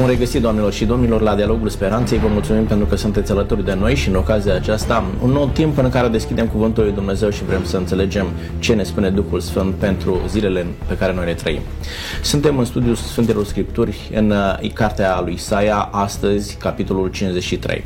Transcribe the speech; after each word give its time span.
Bun 0.00 0.08
regăsit, 0.08 0.42
doamnelor 0.42 0.72
și 0.72 0.84
domnilor, 0.84 1.20
la 1.20 1.34
Dialogul 1.34 1.68
Speranței. 1.68 2.18
Vă 2.18 2.26
mulțumim 2.26 2.64
pentru 2.64 2.86
că 2.86 2.96
sunteți 2.96 3.32
alături 3.32 3.64
de 3.64 3.74
noi 3.74 3.94
și 3.94 4.08
în 4.08 4.14
ocazia 4.14 4.54
aceasta 4.54 5.04
un 5.22 5.30
nou 5.30 5.48
timp 5.48 5.78
în 5.78 5.88
care 5.88 6.08
deschidem 6.08 6.46
Cuvântul 6.46 6.84
lui 6.84 6.92
Dumnezeu 6.92 7.30
și 7.30 7.44
vrem 7.44 7.64
să 7.64 7.76
înțelegem 7.76 8.26
ce 8.58 8.74
ne 8.74 8.82
spune 8.82 9.10
Duhul 9.10 9.40
Sfânt 9.40 9.74
pentru 9.74 10.20
zilele 10.28 10.66
pe 10.86 10.96
care 10.96 11.14
noi 11.14 11.24
le 11.24 11.34
trăim. 11.34 11.60
Suntem 12.22 12.58
în 12.58 12.64
studiul 12.64 12.94
Sfintelor 12.94 13.44
Scripturi 13.44 14.10
în 14.14 14.30
uh, 14.30 14.72
cartea 14.72 15.20
lui 15.24 15.32
Isaia, 15.32 15.88
astăzi, 15.92 16.56
capitolul 16.56 17.08
53. 17.08 17.84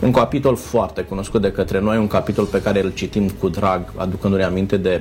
Un 0.00 0.10
capitol 0.10 0.56
foarte 0.56 1.02
cunoscut 1.02 1.40
de 1.40 1.52
către 1.52 1.80
noi, 1.80 1.96
un 1.96 2.06
capitol 2.06 2.44
pe 2.44 2.62
care 2.62 2.82
îl 2.82 2.92
citim 2.94 3.28
cu 3.28 3.48
drag, 3.48 3.92
aducându-ne 3.96 4.44
aminte 4.44 4.76
de 4.76 5.00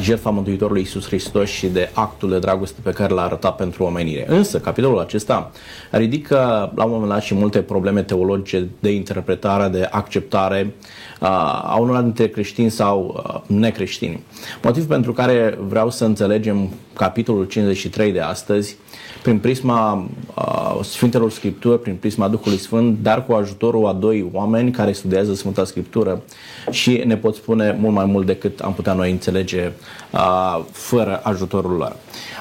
jertfa 0.00 0.30
Mântuitorului 0.30 0.80
Iisus 0.80 1.06
Hristos 1.06 1.48
și 1.48 1.66
de 1.66 1.90
actul 1.92 2.30
de 2.30 2.38
dragoste 2.38 2.80
pe 2.82 2.90
care 2.90 3.14
l-a 3.14 3.22
arătat 3.22 3.56
pentru 3.56 3.84
omenire. 3.84 4.24
Însă, 4.28 4.58
capitolul 4.58 4.98
acesta 4.98 5.50
ridică 5.90 6.36
la 6.74 6.84
un 6.84 6.90
moment 6.90 7.10
dat 7.10 7.22
și 7.22 7.34
multe 7.34 7.62
probleme 7.62 8.02
teologice 8.02 8.68
de 8.80 8.90
interpretare, 8.90 9.68
de 9.68 9.88
acceptare 9.90 10.74
a 11.20 11.76
unor 11.80 12.02
dintre 12.02 12.28
creștini 12.28 12.70
sau 12.70 13.24
necreștini. 13.46 14.22
Motiv 14.62 14.86
pentru 14.86 15.12
care 15.12 15.58
vreau 15.60 15.90
să 15.90 16.04
înțelegem 16.04 16.68
capitolul 16.94 17.44
53 17.44 18.12
de 18.12 18.20
astăzi 18.20 18.76
prin 19.22 19.38
prisma 19.38 20.08
uh, 20.34 20.78
Sfintelor 20.82 21.30
Scripturi, 21.30 21.80
prin 21.80 21.96
prisma 21.96 22.28
Duhului 22.28 22.58
Sfânt, 22.58 22.98
dar 23.02 23.26
cu 23.26 23.32
ajutorul 23.32 23.86
a 23.86 23.92
doi 23.92 24.30
oameni 24.32 24.70
care 24.70 24.92
studiază 24.92 25.34
Sfânta 25.34 25.64
Scriptură 25.64 26.22
și 26.70 27.02
ne 27.06 27.16
pot 27.16 27.34
spune 27.34 27.76
mult 27.80 27.94
mai 27.94 28.04
mult 28.04 28.26
decât 28.26 28.60
am 28.60 28.72
putea 28.72 28.92
noi 28.92 29.10
înțelege 29.10 29.72
uh, 30.10 30.64
fără 30.70 31.20
ajutorul 31.22 31.76
lor. 31.76 31.96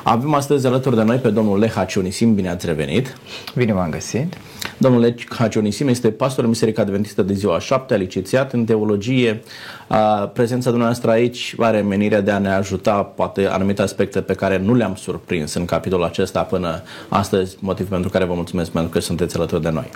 Avem 0.10 0.34
astăzi 0.34 0.68
alături 0.68 0.96
de 0.96 1.04
noi 1.04 1.18
pe 1.18 1.30
domnul 1.30 1.60
Leha 1.60 1.86
Cionisim, 1.86 2.36
bine 2.36 2.50
ați 2.50 2.66
revenit! 2.66 3.18
Bine 3.56 3.74
v-am 3.74 3.90
găsit! 3.90 4.38
Domnul 4.78 5.02
Leha 5.02 5.48
Cionisim 5.48 5.88
este 5.88 6.12
pastor 6.12 6.44
în 6.44 6.50
Biserica 6.50 6.82
Adventistă 6.82 7.22
de 7.22 7.34
ziua 7.34 7.60
7, 7.60 7.98
licențiat 7.98 8.54
în 8.54 8.66
teologie. 8.66 9.42
Uh, 9.88 10.30
prezența 10.34 10.70
dumneavoastră 10.70 11.12
aici 11.12 11.56
are 11.60 11.82
menirea 11.82 12.22
de 12.22 12.32
a 12.32 12.38
ne 12.38 12.54
ajuta 12.54 13.04
poate 13.04 13.46
anumite 13.46 13.82
aspecte 13.82 14.22
pe 14.22 14.34
care 14.34 14.58
nu 14.58 14.74
le-am 14.74 14.96
surprins 14.96 15.54
în 15.54 15.66
capitolul 15.66 16.06
acesta 16.06 16.42
până 16.42 16.82
astăzi, 17.10 17.58
motiv 17.60 17.90
pentru 17.90 18.10
care 18.10 18.26
vă 18.26 18.34
mulțumesc 18.34 18.72
pentru 18.72 18.92
că 18.92 19.00
sunteți 19.00 19.36
alături 19.36 19.62
de 19.62 19.70
noi. 19.70 19.90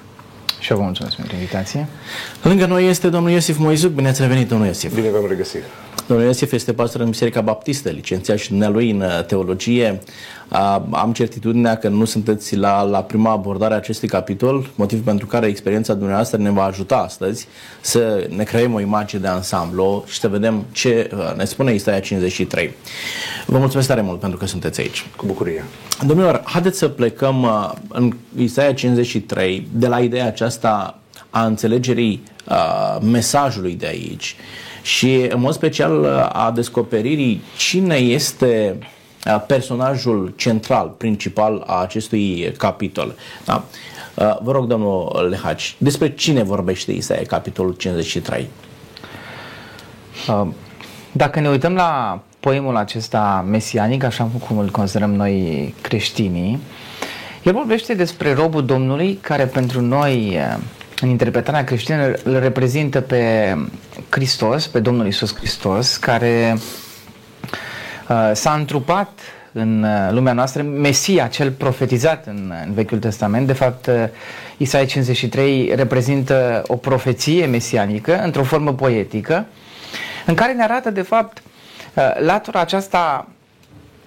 Și 0.61 0.71
eu 0.71 0.77
vă 0.77 0.83
mulțumesc 0.83 1.15
pentru 1.15 1.35
invitație. 1.35 1.87
Lângă 2.43 2.65
noi 2.65 2.87
este 2.87 3.09
domnul 3.09 3.31
Iosif 3.31 3.57
Moizuc. 3.57 3.91
Bine 3.91 4.07
ați 4.07 4.21
revenit, 4.21 4.47
domnul 4.47 4.67
Iosif. 4.67 4.93
Bine 4.93 5.09
v-am 5.09 5.25
regăsit. 5.27 5.63
Domnul 6.07 6.25
Iosif 6.25 6.51
este 6.51 6.73
pastor 6.73 7.01
în 7.01 7.09
Biserica 7.09 7.41
Baptistă, 7.41 7.89
licențiat 7.89 8.37
și 8.37 8.49
dumnealui 8.49 8.89
în 8.89 9.01
uh, 9.01 9.23
teologie. 9.25 9.99
Am 10.91 11.11
certitudinea 11.13 11.77
că 11.77 11.87
nu 11.87 12.05
sunteți 12.05 12.55
la, 12.55 12.81
la 12.81 13.03
prima 13.03 13.31
abordare 13.31 13.73
a 13.73 13.77
acestui 13.77 14.07
capitol, 14.07 14.69
motiv 14.75 15.03
pentru 15.03 15.25
care 15.25 15.47
experiența 15.47 15.93
dumneavoastră 15.93 16.37
ne 16.37 16.49
va 16.49 16.63
ajuta 16.63 16.95
astăzi 16.95 17.47
să 17.81 18.27
ne 18.35 18.43
creăm 18.43 18.73
o 18.73 18.79
imagine 18.79 19.21
de 19.21 19.27
ansamblu 19.27 20.03
și 20.07 20.19
să 20.19 20.27
vedem 20.27 20.65
ce 20.71 21.09
uh, 21.13 21.35
ne 21.37 21.45
spune 21.45 21.73
Isaia 21.73 21.99
53. 21.99 22.73
Vă 23.45 23.57
mulțumesc 23.57 23.87
tare 23.87 24.01
mult 24.01 24.19
pentru 24.19 24.37
că 24.37 24.45
sunteți 24.45 24.79
aici. 24.79 25.05
Cu 25.15 25.25
bucurie. 25.25 25.63
Domnilor, 26.05 26.41
haideți 26.43 26.77
să 26.77 26.87
plecăm 26.87 27.43
uh, 27.43 27.71
în 27.87 28.13
Isaia 28.37 28.73
53 28.73 29.67
de 29.73 29.87
la 29.87 29.99
ideea 29.99 30.25
aceasta 30.25 30.50
a 31.29 31.45
înțelegerii 31.45 32.23
uh, 32.49 32.97
mesajului 33.01 33.75
de 33.75 33.87
aici 33.87 34.35
și 34.81 35.25
în 35.29 35.39
mod 35.39 35.53
special 35.53 36.05
a 36.33 36.51
descoperirii 36.51 37.41
cine 37.57 37.95
este 37.95 38.77
personajul 39.47 40.33
central, 40.35 40.87
principal 40.97 41.63
a 41.67 41.81
acestui 41.81 42.53
capitol. 42.57 43.15
Da? 43.45 43.63
Vă 44.41 44.51
rog, 44.51 44.67
domnul 44.67 45.27
Lehaci, 45.29 45.75
despre 45.77 46.13
cine 46.13 46.43
vorbește 46.43 46.91
Isaia, 46.91 47.21
capitolul 47.27 47.73
53? 47.73 48.49
Dacă 51.11 51.39
ne 51.39 51.49
uităm 51.49 51.73
la 51.73 52.21
poemul 52.39 52.75
acesta 52.75 53.45
mesianic, 53.47 54.03
așa 54.03 54.29
cum 54.47 54.57
îl 54.57 54.69
considerăm 54.69 55.13
noi 55.13 55.73
creștinii, 55.81 56.59
el 57.43 57.53
vorbește 57.53 57.93
despre 57.93 58.33
robul 58.33 58.65
Domnului 58.65 59.19
care 59.21 59.45
pentru 59.45 59.81
noi 59.81 60.39
în 61.01 61.09
interpretarea 61.09 61.63
creștină 61.63 62.13
îl 62.23 62.39
reprezintă 62.39 63.01
pe 63.01 63.55
Hristos, 64.09 64.67
pe 64.67 64.79
Domnul 64.79 65.07
Isus 65.07 65.35
Hristos, 65.35 65.97
care 65.97 66.57
uh, 68.09 68.31
s-a 68.33 68.53
întrupat 68.53 69.19
în 69.51 69.83
uh, 69.83 70.11
lumea 70.11 70.33
noastră, 70.33 70.61
Mesia, 70.61 71.27
cel 71.27 71.51
profetizat 71.51 72.25
în, 72.25 72.53
în 72.65 72.73
Vechiul 72.73 72.99
Testament. 72.99 73.47
De 73.47 73.53
fapt, 73.53 73.85
uh, 73.85 73.93
Isaia 74.57 74.85
53 74.85 75.71
reprezintă 75.75 76.63
o 76.67 76.75
profeție 76.75 77.45
mesianică 77.45 78.21
într-o 78.23 78.43
formă 78.43 78.73
poetică, 78.73 79.45
în 80.25 80.33
care 80.33 80.53
ne 80.53 80.63
arată, 80.63 80.91
de 80.91 81.01
fapt, 81.01 81.41
uh, 81.93 82.03
latura 82.19 82.59
aceasta 82.59 83.27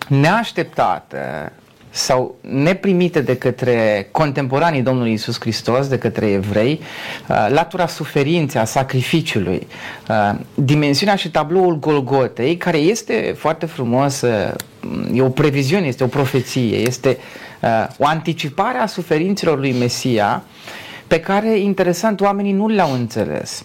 neașteptată, 0.08 1.52
sau 1.94 2.36
neprimite 2.40 3.20
de 3.20 3.36
către 3.36 4.08
contemporanii 4.10 4.82
Domnului 4.82 5.12
Isus 5.12 5.40
Hristos, 5.40 5.86
de 5.86 5.98
către 5.98 6.26
evrei, 6.26 6.80
uh, 7.28 7.46
latura 7.48 7.86
suferinței, 7.86 8.60
a 8.60 8.64
sacrificiului, 8.64 9.66
uh, 10.08 10.38
dimensiunea 10.54 11.16
și 11.16 11.30
tabloul 11.30 11.78
Golgotei, 11.78 12.56
care 12.56 12.76
este 12.76 13.34
foarte 13.38 13.66
frumos, 13.66 14.22
e 15.12 15.22
o 15.22 15.28
previziune, 15.28 15.86
este 15.86 16.04
o 16.04 16.06
profeție, 16.06 16.76
este 16.76 17.18
uh, 17.60 17.86
o 17.98 18.06
anticipare 18.06 18.78
a 18.78 18.86
suferințelor 18.86 19.58
lui 19.58 19.72
Mesia, 19.72 20.42
pe 21.06 21.20
care, 21.20 21.58
interesant, 21.58 22.20
oamenii 22.20 22.52
nu 22.52 22.68
le-au 22.68 22.92
înțeles. 22.92 23.64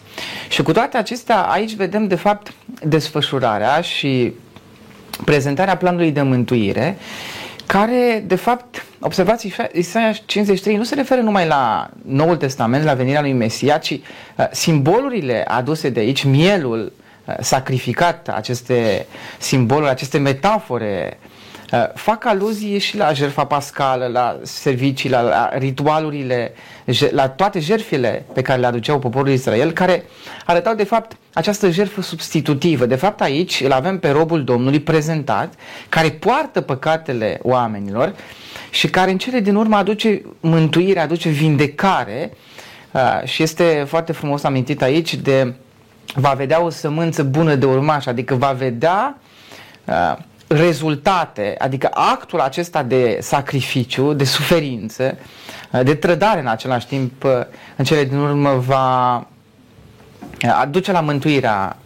Și 0.49 0.61
cu 0.63 0.71
toate 0.71 0.97
acestea, 0.97 1.41
aici 1.41 1.75
vedem, 1.75 2.07
de 2.07 2.15
fapt, 2.15 2.53
desfășurarea 2.83 3.81
și 3.81 4.33
prezentarea 5.25 5.77
planului 5.77 6.11
de 6.11 6.21
mântuire 6.21 6.97
care, 7.71 8.23
de 8.27 8.35
fapt, 8.35 8.85
observați, 8.99 9.53
Isaia 9.73 10.11
53 10.11 10.75
nu 10.75 10.83
se 10.83 10.95
referă 10.95 11.21
numai 11.21 11.47
la 11.47 11.89
Noul 12.05 12.37
Testament, 12.37 12.83
la 12.83 12.93
venirea 12.93 13.21
lui 13.21 13.33
Mesia, 13.33 13.77
ci 13.77 13.91
uh, 13.91 14.45
simbolurile 14.51 15.43
aduse 15.47 15.89
de 15.89 15.99
aici, 15.99 16.23
mielul 16.23 16.91
uh, 17.25 17.35
sacrificat, 17.39 18.29
aceste 18.29 19.05
simboluri, 19.37 19.89
aceste 19.89 20.17
metafore 20.17 21.17
Uh, 21.21 21.28
fac 21.93 22.25
aluzie 22.25 22.77
și 22.77 22.97
la 22.97 23.13
jertfa 23.13 23.45
pascală, 23.45 24.07
la 24.07 24.39
servicii, 24.41 25.09
la, 25.09 25.21
la 25.21 25.49
ritualurile, 25.53 26.53
la 27.11 27.29
toate 27.29 27.59
jertfele 27.59 28.25
pe 28.33 28.41
care 28.41 28.59
le 28.59 28.65
aduceau 28.65 28.99
poporul 28.99 29.29
Israel, 29.29 29.71
care 29.71 30.03
arătau 30.45 30.73
de 30.75 30.83
fapt 30.83 31.17
această 31.33 31.69
jertfă 31.69 32.01
substitutivă. 32.01 32.85
De 32.85 32.95
fapt 32.95 33.21
aici 33.21 33.61
îl 33.65 33.71
avem 33.71 33.99
pe 33.99 34.09
robul 34.09 34.43
Domnului 34.43 34.79
prezentat, 34.79 35.53
care 35.89 36.09
poartă 36.09 36.61
păcatele 36.61 37.39
oamenilor 37.41 38.13
și 38.69 38.89
care 38.89 39.11
în 39.11 39.17
cele 39.17 39.39
din 39.39 39.55
urmă 39.55 39.75
aduce 39.75 40.21
mântuire, 40.39 40.99
aduce 40.99 41.29
vindecare 41.29 42.31
uh, 42.91 43.21
și 43.23 43.43
este 43.43 43.85
foarte 43.87 44.11
frumos 44.11 44.43
amintit 44.43 44.81
aici 44.81 45.15
de 45.15 45.53
va 46.15 46.29
vedea 46.29 46.63
o 46.63 46.69
sămânță 46.69 47.23
bună 47.23 47.55
de 47.55 47.65
urmaș, 47.65 48.05
adică 48.05 48.35
va 48.35 48.51
vedea 48.51 49.17
uh, 49.85 50.17
rezultate, 50.49 51.55
adică 51.57 51.89
actul 51.93 52.39
acesta 52.39 52.83
de 52.83 53.17
sacrificiu, 53.21 54.13
de 54.13 54.23
suferință, 54.23 55.17
de 55.83 55.95
trădare 55.95 56.39
în 56.39 56.47
același 56.47 56.87
timp, 56.87 57.23
în 57.75 57.85
cele 57.85 58.03
din 58.03 58.17
urmă 58.17 58.63
va 58.65 59.27
aduce 60.59 60.91
la 60.91 61.01
mântuirea 61.01 61.77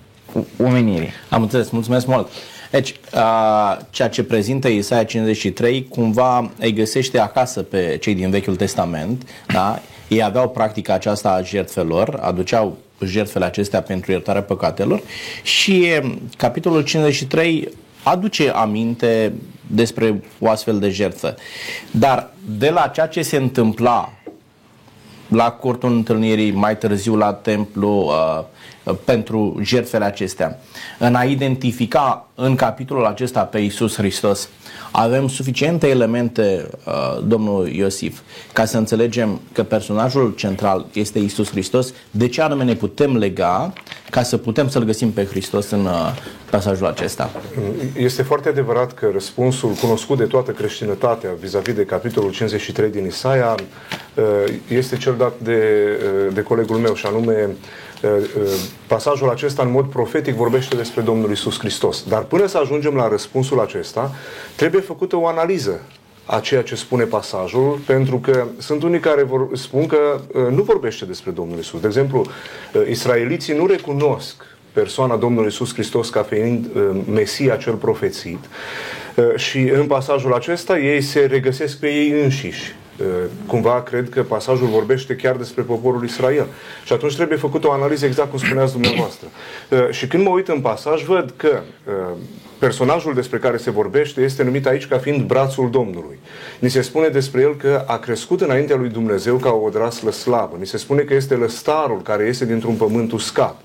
omenirii. 0.64 1.12
Am 1.30 1.42
înțeles, 1.42 1.70
mulțumesc 1.70 2.06
mult. 2.06 2.30
Deci, 2.72 2.96
a, 3.14 3.78
ceea 3.90 4.10
ce 4.10 4.24
prezintă 4.24 4.68
Isaia 4.68 5.04
53, 5.04 5.88
cumva 5.88 6.52
îi 6.60 6.74
găsește 6.74 7.20
acasă 7.20 7.62
pe 7.62 7.98
cei 8.02 8.16
din 8.16 8.30
Vechiul 8.30 8.56
Testament, 8.56 9.30
da? 9.48 9.80
Ei 10.08 10.24
aveau 10.24 10.50
practica 10.50 10.94
aceasta 10.94 11.30
a 11.30 11.42
jertfelor, 11.42 12.20
aduceau 12.22 12.78
jertfele 13.06 13.46
acestea 13.46 13.82
pentru 13.82 14.12
iertarea 14.12 14.42
păcatelor 14.42 15.02
și 15.44 15.88
capitolul 16.38 16.82
53 16.84 17.70
aduce 18.04 18.50
aminte 18.50 19.34
despre 19.68 20.24
o 20.40 20.50
astfel 20.50 20.80
de 20.80 20.90
jertfă. 20.90 21.36
Dar 21.92 22.30
de 22.58 22.70
la 22.70 22.88
ceea 22.88 23.08
ce 23.08 23.22
se 23.22 23.38
întâmpla 23.38 24.14
la 25.28 25.52
curtul 25.52 25.92
întâlnirii, 25.92 26.52
mai 26.52 26.78
târziu 26.78 27.16
la 27.16 27.34
templu, 27.34 27.90
uh, 27.90 28.44
pentru 29.04 29.60
jertfele 29.62 30.06
acestea, 30.06 30.60
în 31.00 31.16
a 31.16 31.24
identifica 31.24 32.28
în 32.36 32.56
capitolul 32.56 33.06
acesta 33.06 33.42
pe 33.42 33.60
Isus 33.60 33.96
Hristos, 33.96 34.50
avem 34.92 35.28
suficiente 35.28 35.88
elemente, 35.88 36.70
uh, 36.86 37.24
domnul 37.28 37.68
Iosif, 37.68 38.20
ca 38.54 38.66
să 38.66 38.78
înțelegem 38.78 39.42
că 39.52 39.64
personajul 39.64 40.34
central 40.38 40.86
este 40.94 41.20
Isus 41.20 41.50
Hristos, 41.50 41.94
de 42.12 42.28
ce 42.28 42.42
anume 42.42 42.64
ne 42.64 42.74
putem 42.74 43.18
lega 43.18 43.74
ca 44.10 44.24
să 44.24 44.38
putem 44.38 44.70
să-L 44.70 44.84
găsim 44.84 45.12
pe 45.12 45.26
Hristos 45.26 45.70
în, 45.70 45.86
uh, 45.86 46.16
pasajul 46.50 46.86
acesta. 46.86 47.30
Este 47.98 48.22
foarte 48.22 48.50
adevărat 48.50 48.94
că 48.94 49.10
răspunsul 49.14 49.70
cunoscut 49.70 50.18
de 50.18 50.24
toată 50.24 50.52
creștinătatea 50.52 51.30
vis-a-vis 51.40 51.74
de 51.74 51.86
capitolul 51.86 52.32
53 52.32 52.90
din 52.90 53.06
Isaia 53.06 53.56
uh, 53.56 54.24
este 54.68 54.98
cel 54.98 55.16
dat 55.18 55.34
de, 55.38 55.62
uh, 56.28 56.34
de 56.34 56.42
colegul 56.42 56.78
meu 56.78 56.94
și 56.94 57.06
anume 57.06 57.50
uh, 57.50 57.56
pasajul 58.88 59.30
acesta 59.30 59.64
în 59.64 59.72
mod 59.72 59.86
profetic 59.86 60.34
vorbește 60.34 60.76
despre 60.76 61.02
Domnul 61.02 61.32
Isus 61.32 61.60
Hristos. 61.60 62.04
Dar 62.08 62.24
până 62.24 62.46
să 62.46 62.58
ajungem 62.58 62.96
la 62.96 63.08
răspunsul 63.08 63.60
acesta, 63.60 64.12
trebuie 64.56 64.82
făcută 64.82 65.16
o 65.16 65.28
analiză 65.28 65.82
a 66.26 66.40
ceea 66.40 66.62
ce 66.62 66.76
spune 66.76 67.04
pasajul, 67.04 67.80
pentru 67.86 68.18
că 68.18 68.46
sunt 68.58 68.84
unii 68.84 69.00
care 69.00 69.24
vor, 69.24 69.50
spun 69.54 69.86
că 69.86 70.20
nu 70.50 70.62
vorbește 70.62 71.06
despre 71.06 71.32
Domnul 71.32 71.60
Isus. 71.60 71.80
De 71.80 71.88
exemplu, 71.88 72.26
israeliții 72.90 73.56
nu 73.56 73.66
recunosc 73.66 74.36
persoana 74.74 75.16
Domnului 75.16 75.46
Iisus 75.46 75.74
Hristos 75.74 76.10
ca 76.10 76.24
fiind 76.24 76.66
uh, 76.76 77.02
Mesia 77.12 77.56
cel 77.56 77.74
profețit 77.74 78.40
uh, 79.16 79.36
și 79.36 79.58
în 79.58 79.88
pasajul 79.88 80.34
acesta 80.34 80.78
ei 80.78 81.02
se 81.02 81.20
regăsesc 81.20 81.80
pe 81.80 81.88
ei 81.88 82.22
înșiși. 82.24 82.76
Uh, 83.00 83.06
cumva 83.48 83.82
cred 83.82 84.10
că 84.10 84.24
pasajul 84.24 84.68
vorbește 84.68 85.16
chiar 85.16 85.36
despre 85.36 85.62
poporul 85.62 86.04
Israel. 86.04 86.48
Și 86.86 86.94
atunci 86.94 87.16
trebuie 87.16 87.38
făcut 87.38 87.64
o 87.64 87.72
analiză 87.72 88.06
exact 88.06 88.30
cum 88.30 88.40
spuneați 88.40 88.72
dumneavoastră. 88.72 89.28
Și 89.92 90.08
când 90.08 90.24
mă 90.24 90.30
uit 90.30 90.48
în 90.48 90.62
pasaj, 90.62 91.04
văd 91.04 91.34
că 91.38 91.62
personajul 92.66 93.14
despre 93.14 93.38
care 93.38 93.58
se 93.58 93.72
vorbește 93.72 94.22
este 94.22 94.44
numit 94.44 94.66
aici 94.66 94.88
ca 94.88 94.98
fiind 94.98 95.22
brațul 95.22 95.70
Domnului. 95.70 96.20
Ni 96.60 96.70
se 96.70 96.82
spune 96.82 97.08
despre 97.08 97.42
el 97.42 97.56
că 97.56 97.84
a 97.88 97.98
crescut 97.98 98.42
înaintea 98.42 98.76
lui 98.76 98.90
Dumnezeu 98.90 99.36
ca 99.36 99.50
o 99.50 99.64
odraslă 99.64 100.12
slavă. 100.12 100.56
Ni 100.60 100.66
se 100.66 100.78
spune 100.78 101.02
că 101.02 101.14
este 101.14 101.34
lăstarul 101.34 102.02
care 102.02 102.26
iese 102.26 102.46
dintr-un 102.46 102.76
pământ 102.76 103.12
uscat. 103.12 103.62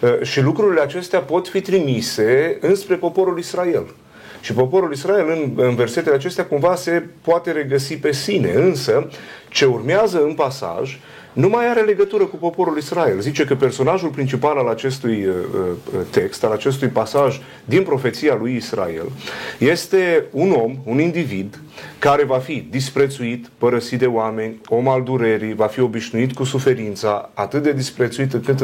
Uh, 0.00 0.22
și 0.22 0.40
lucrurile 0.40 0.80
acestea 0.80 1.20
pot 1.20 1.48
fi 1.48 1.60
trimise 1.60 2.58
înspre 2.60 2.94
poporul 2.94 3.38
Israel. 3.38 3.94
Și 4.40 4.52
poporul 4.52 4.92
Israel 4.92 5.28
în, 5.28 5.64
în 5.64 5.74
versetele 5.74 6.14
acestea 6.14 6.44
cumva 6.46 6.74
se 6.74 7.04
poate 7.22 7.50
regăsi 7.50 7.96
pe 7.96 8.12
sine. 8.12 8.52
Însă, 8.52 9.08
ce 9.48 9.64
urmează 9.64 10.22
în 10.22 10.34
pasaj 10.34 10.98
nu 11.32 11.48
mai 11.48 11.68
are 11.68 11.80
legătură 11.80 12.24
cu 12.24 12.36
poporul 12.36 12.76
Israel. 12.76 13.20
Zice 13.20 13.44
că 13.44 13.54
personajul 13.54 14.08
principal 14.08 14.56
al 14.56 14.68
acestui 14.68 15.26
uh, 15.26 15.34
uh, 15.54 16.00
text, 16.10 16.44
al 16.44 16.52
acestui 16.52 16.88
pasaj 16.88 17.40
din 17.64 17.82
profeția 17.82 18.36
lui 18.40 18.54
Israel, 18.54 19.12
este 19.58 20.24
un 20.30 20.50
om, 20.50 20.76
un 20.84 21.00
individ, 21.00 21.60
care 21.98 22.24
va 22.24 22.38
fi 22.38 22.66
disprețuit, 22.70 23.50
părăsit 23.58 23.98
de 23.98 24.06
oameni, 24.06 24.60
om 24.68 24.88
al 24.88 25.02
durerii, 25.02 25.54
va 25.54 25.66
fi 25.66 25.80
obișnuit 25.80 26.34
cu 26.34 26.44
suferința, 26.44 27.30
atât 27.34 27.62
de 27.62 27.72
disprețuit 27.72 28.32
încât 28.32 28.60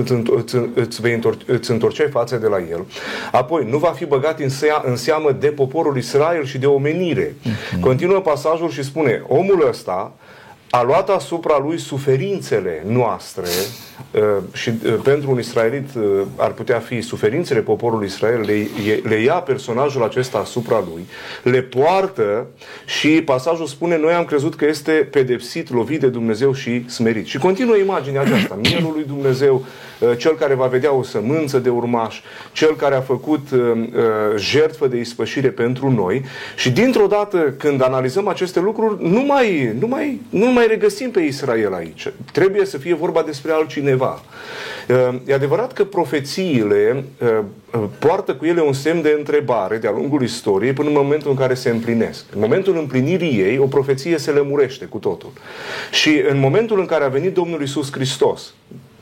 îți, 0.75 1.01
vei 1.01 1.15
întorce, 1.15 1.45
îți 1.53 1.71
întorceai 1.71 2.09
față 2.09 2.37
de 2.37 2.47
la 2.47 2.59
el. 2.71 2.85
Apoi, 3.33 3.67
nu 3.71 3.79
va 3.79 3.91
fi 3.91 4.05
băgat 4.05 4.41
în, 4.41 4.49
sea, 4.49 4.83
în 4.87 4.97
seamă 4.97 5.33
de 5.33 5.47
poporul 5.47 5.97
Israel 5.97 6.45
și 6.45 6.59
de 6.59 6.67
omenire. 6.67 7.35
Uh-huh. 7.35 7.81
Continuă 7.81 8.21
pasajul 8.21 8.71
și 8.71 8.83
spune, 8.83 9.23
omul 9.27 9.67
ăsta 9.69 10.15
a 10.71 10.83
luat 10.83 11.09
asupra 11.09 11.59
lui 11.59 11.79
suferințele 11.79 12.83
noastre 12.87 13.47
uh, 14.11 14.23
și 14.53 14.69
uh, 14.69 14.95
pentru 15.03 15.31
un 15.31 15.39
israelit 15.39 15.89
uh, 15.95 16.23
ar 16.37 16.51
putea 16.53 16.79
fi 16.79 17.01
suferințele 17.01 17.61
poporului 17.61 18.07
Israel, 18.07 18.41
le, 18.41 18.69
le 19.03 19.15
ia 19.15 19.35
personajul 19.35 20.03
acesta 20.03 20.39
asupra 20.39 20.85
lui, 20.93 21.07
le 21.43 21.63
poartă 21.63 22.47
și 22.85 23.09
pasajul 23.09 23.67
spune, 23.67 23.99
noi 23.99 24.13
am 24.13 24.25
crezut 24.25 24.55
că 24.55 24.65
este 24.65 24.93
pedepsit, 24.93 25.73
lovit 25.73 26.01
de 26.01 26.09
Dumnezeu 26.09 26.53
și 26.53 26.91
smerit. 26.91 27.27
Și 27.27 27.39
continuă 27.39 27.77
imaginea 27.77 28.21
aceasta, 28.21 28.59
mielul 28.63 28.93
lui 28.93 29.05
Dumnezeu, 29.05 29.65
cel 30.17 30.35
care 30.35 30.55
va 30.55 30.67
vedea 30.67 30.93
o 30.93 31.03
sămânță 31.03 31.59
de 31.59 31.69
urmaș, 31.69 32.21
cel 32.53 32.77
care 32.77 32.95
a 32.95 33.01
făcut 33.01 33.49
jertfă 34.37 34.87
de 34.87 34.97
ispășire 34.97 35.49
pentru 35.49 35.91
noi 35.91 36.25
și 36.57 36.71
dintr-o 36.71 37.07
dată 37.07 37.55
când 37.59 37.83
analizăm 37.83 38.29
aceste 38.29 38.61
lucruri, 38.61 39.09
nu 39.09 39.21
mai, 39.21 39.75
nu 39.79 39.87
mai, 39.87 40.21
nu 40.31 40.53
mai 40.53 40.67
regăsim 40.67 41.11
pe 41.11 41.21
Israel 41.21 41.75
aici. 41.75 42.13
Trebuie 42.33 42.65
să 42.65 42.79
fie 42.79 42.95
vorba 42.95 43.23
despre 43.23 43.53
altcineva. 43.53 44.23
E 45.27 45.35
adevărat 45.35 45.73
că 45.73 45.85
profețiile 45.85 47.05
poartă 47.99 48.35
cu 48.35 48.45
ele 48.45 48.61
un 48.61 48.73
semn 48.73 49.03
de 49.03 49.15
întrebare 49.19 49.77
de-a 49.77 49.91
lungul 49.91 50.23
istoriei 50.23 50.73
până 50.73 50.89
în 50.89 50.95
momentul 50.95 51.31
în 51.31 51.37
care 51.37 51.55
se 51.55 51.71
împlinesc. 51.71 52.25
În 52.35 52.41
momentul 52.41 52.77
împlinirii 52.77 53.41
ei, 53.41 53.59
o 53.59 53.67
profeție 53.67 54.19
se 54.19 54.31
lămurește 54.31 54.85
cu 54.85 54.99
totul. 54.99 55.33
Și 55.91 56.23
în 56.29 56.39
momentul 56.39 56.79
în 56.79 56.87
care 56.87 57.05
a 57.05 57.09
venit 57.09 57.35
Domnul 57.35 57.63
Isus 57.63 57.93
Hristos, 57.93 58.55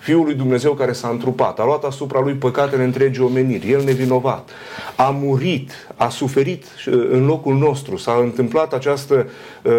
Fiul 0.05 0.25
lui 0.25 0.35
Dumnezeu 0.35 0.73
care 0.73 0.93
s-a 0.93 1.09
întrupat, 1.09 1.59
a 1.59 1.65
luat 1.65 1.85
asupra 1.85 2.21
lui 2.21 2.33
păcatele 2.33 2.83
întregii 2.85 3.23
omeniri, 3.23 3.71
el 3.71 3.83
nevinovat, 3.85 4.51
a 4.97 5.17
murit, 5.21 5.71
a 5.97 6.09
suferit 6.09 6.65
uh, 6.65 7.09
în 7.11 7.27
locul 7.27 7.55
nostru, 7.55 7.97
s-a 7.97 8.19
întâmplat 8.23 8.73
această 8.73 9.29
uh, 9.63 9.73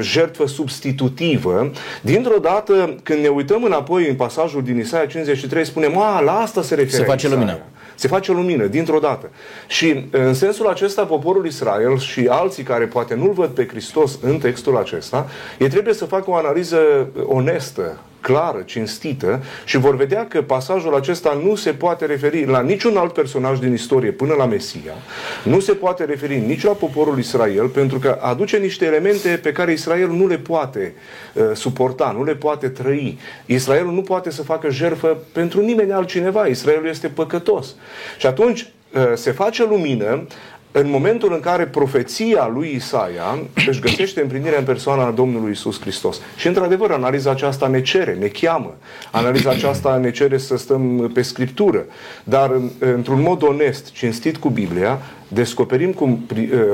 jertfă 0.00 0.46
substitutivă. 0.46 1.70
Dintr-o 2.02 2.38
dată, 2.38 2.94
când 3.02 3.20
ne 3.20 3.28
uităm 3.28 3.64
înapoi 3.64 4.08
în 4.08 4.14
pasajul 4.14 4.62
din 4.62 4.78
Isaia 4.78 5.06
53, 5.06 5.64
spunem, 5.64 5.98
a, 5.98 6.20
la 6.20 6.32
asta 6.32 6.62
se 6.62 6.74
referă 6.74 7.02
Se 7.02 7.08
face 7.08 7.26
Isaia. 7.26 7.40
lumină. 7.40 7.58
Se 7.94 8.08
face 8.08 8.32
lumină, 8.32 8.66
dintr-o 8.66 8.98
dată. 8.98 9.30
Și 9.66 10.04
în 10.10 10.34
sensul 10.34 10.66
acesta, 10.66 11.04
poporul 11.04 11.46
Israel 11.46 11.98
și 11.98 12.26
alții 12.30 12.62
care 12.62 12.84
poate 12.84 13.14
nu-L 13.14 13.32
văd 13.32 13.48
pe 13.48 13.66
Hristos 13.66 14.18
în 14.22 14.38
textul 14.38 14.76
acesta, 14.76 15.26
ei 15.58 15.68
trebuie 15.68 15.94
să 15.94 16.04
facă 16.04 16.30
o 16.30 16.34
analiză 16.34 16.78
onestă 17.26 17.98
clară, 18.20 18.62
cinstită 18.64 19.42
și 19.64 19.76
vor 19.78 19.96
vedea 19.96 20.26
că 20.26 20.42
pasajul 20.42 20.94
acesta 20.94 21.40
nu 21.44 21.54
se 21.54 21.72
poate 21.72 22.06
referi 22.06 22.46
la 22.46 22.60
niciun 22.60 22.96
alt 22.96 23.12
personaj 23.12 23.58
din 23.58 23.72
istorie 23.72 24.10
până 24.10 24.34
la 24.34 24.46
Mesia, 24.46 24.92
nu 25.44 25.60
se 25.60 25.72
poate 25.72 26.04
referi 26.04 26.38
nici 26.38 26.64
la 26.64 26.72
poporul 26.72 27.18
Israel, 27.18 27.68
pentru 27.68 27.98
că 27.98 28.18
aduce 28.20 28.56
niște 28.56 28.84
elemente 28.84 29.40
pe 29.42 29.52
care 29.52 29.72
Israel 29.72 30.08
nu 30.08 30.26
le 30.26 30.38
poate 30.38 30.94
uh, 31.32 31.44
suporta, 31.54 32.14
nu 32.16 32.24
le 32.24 32.34
poate 32.34 32.68
trăi. 32.68 33.18
Israelul 33.46 33.92
nu 33.92 34.02
poate 34.02 34.30
să 34.30 34.42
facă 34.42 34.70
jertfă 34.70 35.18
pentru 35.32 35.60
nimeni 35.60 35.92
altcineva. 35.92 36.46
Israelul 36.46 36.88
este 36.88 37.08
păcătos. 37.08 37.74
Și 38.18 38.26
atunci 38.26 38.72
uh, 38.94 39.02
se 39.14 39.30
face 39.30 39.64
lumină 39.64 40.26
în 40.72 40.90
momentul 40.90 41.32
în 41.32 41.40
care 41.40 41.66
profeția 41.66 42.50
lui 42.54 42.72
Isaia 42.74 43.38
își 43.68 43.80
găsește 43.80 44.20
împlinirea 44.20 44.58
în 44.58 44.64
persoana 44.64 45.10
Domnului 45.10 45.50
Isus 45.50 45.80
Hristos. 45.80 46.20
Și 46.36 46.46
într-adevăr, 46.46 46.90
analiza 46.90 47.30
aceasta 47.30 47.66
ne 47.66 47.82
cere, 47.82 48.16
ne 48.20 48.26
cheamă. 48.26 48.76
Analiza 49.10 49.50
aceasta 49.50 49.96
ne 49.96 50.10
cere 50.10 50.38
să 50.38 50.56
stăm 50.56 51.10
pe 51.14 51.22
Scriptură. 51.22 51.84
Dar, 52.24 52.60
într-un 52.78 53.20
mod 53.20 53.42
onest, 53.42 53.92
cinstit 53.92 54.36
cu 54.36 54.48
Biblia, 54.48 54.98
descoperim 55.28 55.92
cum 55.92 56.28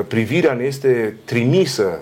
privirea 0.09 0.53
ne 0.53 0.65
este 0.65 1.17
trimisă 1.25 1.99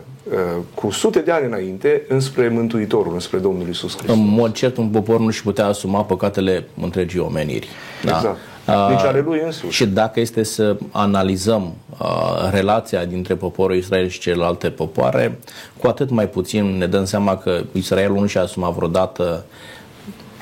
cu 0.74 0.90
sute 0.90 1.18
de 1.18 1.30
ani 1.30 1.46
înainte 1.46 2.02
înspre 2.08 2.48
Mântuitorul, 2.48 3.12
înspre 3.12 3.38
Domnul 3.38 3.68
Isus 3.68 3.96
Hristos. 3.96 4.16
În 4.16 4.28
mod 4.28 4.52
cert, 4.52 4.76
un 4.76 4.88
popor 4.88 5.20
nu 5.20 5.30
și 5.30 5.42
putea 5.42 5.66
asuma 5.66 6.04
păcatele 6.04 6.64
întregii 6.80 7.18
omeniri. 7.18 7.68
Da? 8.04 8.16
Exact. 8.16 8.38
Nici 8.66 9.00
ale 9.00 9.20
lui 9.20 9.40
însuși. 9.44 9.76
Și 9.76 9.86
dacă 9.86 10.20
este 10.20 10.42
să 10.42 10.76
analizăm 10.90 11.74
uh, 11.98 12.48
relația 12.50 13.04
dintre 13.04 13.34
poporul 13.34 13.76
Israel 13.76 14.08
și 14.08 14.20
celelalte 14.20 14.70
popoare, 14.70 15.38
cu 15.78 15.86
atât 15.86 16.10
mai 16.10 16.28
puțin 16.28 16.78
ne 16.78 16.86
dăm 16.86 17.04
seama 17.04 17.36
că 17.36 17.62
Israelul 17.72 18.20
nu 18.20 18.26
și-a 18.26 18.42
asumat 18.42 18.72
vreodată 18.72 19.44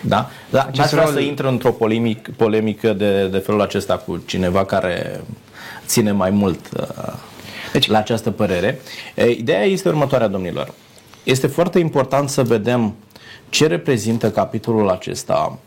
da? 0.00 0.30
Da, 0.50 0.68
ce 0.72 0.82
vrea 0.82 1.06
să 1.06 1.20
intră 1.20 1.48
într-o 1.48 1.70
polemic, 1.70 2.28
polemică 2.36 2.92
de, 2.92 3.26
de 3.26 3.38
felul 3.38 3.60
acesta 3.60 3.96
cu 3.96 4.22
cineva 4.26 4.64
care 4.64 5.20
ține 5.86 6.12
mai 6.12 6.30
mult 6.30 6.60
uh, 6.76 7.12
deci, 7.72 7.88
la 7.88 7.98
această 7.98 8.30
părere. 8.30 8.80
E, 9.14 9.30
ideea 9.30 9.62
este 9.62 9.88
următoarea, 9.88 10.28
domnilor. 10.28 10.72
Este 11.24 11.46
foarte 11.46 11.78
important 11.78 12.28
să 12.28 12.42
vedem 12.42 12.94
ce 13.48 13.66
reprezintă 13.66 14.30
capitolul 14.30 14.88
acesta 14.88 15.58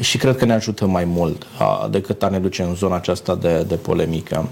și 0.00 0.18
cred 0.18 0.36
că 0.36 0.44
ne 0.44 0.52
ajută 0.52 0.86
mai 0.86 1.04
mult 1.04 1.46
a, 1.58 1.88
decât 1.90 2.22
a 2.22 2.28
ne 2.28 2.38
duce 2.38 2.62
în 2.62 2.74
zona 2.74 2.96
aceasta 2.96 3.34
de, 3.34 3.64
de 3.68 3.74
polemică. 3.74 4.48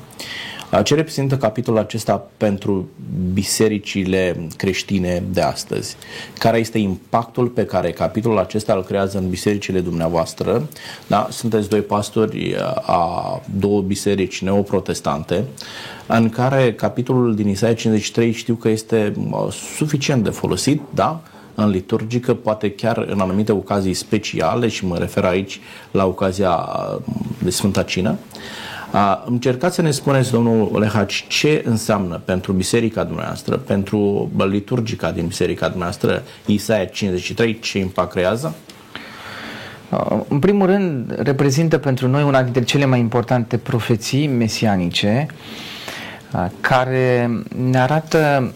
A, 0.70 0.82
ce 0.82 0.94
reprezintă 0.94 1.36
capitolul 1.36 1.78
acesta 1.78 2.26
pentru 2.36 2.88
bisericile 3.32 4.46
creștine 4.56 5.22
de 5.30 5.40
astăzi? 5.40 5.96
Care 6.38 6.58
este 6.58 6.78
impactul 6.78 7.46
pe 7.46 7.64
care 7.64 7.92
capitolul 7.92 8.38
acesta 8.38 8.72
îl 8.72 8.82
creează 8.82 9.18
în 9.18 9.28
bisericile 9.28 9.80
dumneavoastră? 9.80 10.68
Da? 11.06 11.28
Sunteți 11.30 11.68
doi 11.68 11.80
pastori 11.80 12.56
a 12.82 13.40
două 13.58 13.80
biserici 13.80 14.42
neoprotestante 14.42 15.44
în 16.06 16.28
care 16.28 16.74
capitolul 16.74 17.34
din 17.34 17.48
Isaia 17.48 17.74
53 17.74 18.32
știu 18.32 18.54
că 18.54 18.68
este 18.68 19.12
suficient 19.50 20.24
de 20.24 20.30
folosit, 20.30 20.80
da? 20.94 21.22
În 21.54 21.68
liturgică, 21.68 22.34
poate 22.34 22.70
chiar 22.70 22.98
în 22.98 23.20
anumite 23.20 23.52
ocazii 23.52 23.94
speciale 23.94 24.68
și 24.68 24.86
mă 24.86 24.98
refer 24.98 25.24
aici 25.24 25.60
la 25.90 26.06
ocazia 26.06 26.68
de 27.38 27.50
Sfânta 27.50 27.82
Cină. 27.82 28.18
Încercați 29.24 29.74
să 29.74 29.82
ne 29.82 29.90
spuneți, 29.90 30.30
domnul 30.30 30.78
Lehaci, 30.78 31.24
ce 31.28 31.62
înseamnă 31.66 32.20
pentru 32.24 32.52
biserica 32.52 33.04
dumneavoastră, 33.04 33.56
pentru 33.56 34.30
liturgica 34.36 35.10
din 35.10 35.26
biserica 35.26 35.68
dumneavoastră, 35.68 36.22
Isaia 36.46 36.84
53, 36.84 37.58
ce 37.58 37.78
impact 37.78 38.10
creează? 38.10 38.54
Uh, 39.90 40.20
în 40.28 40.38
primul 40.38 40.66
rând, 40.66 41.14
reprezintă 41.18 41.78
pentru 41.78 42.08
noi 42.08 42.22
una 42.22 42.42
dintre 42.42 42.62
cele 42.62 42.84
mai 42.84 42.98
importante 42.98 43.56
profeții 43.56 44.26
mesianice 44.26 45.26
uh, 46.32 46.46
care 46.60 47.30
ne 47.70 47.78
arată 47.78 48.52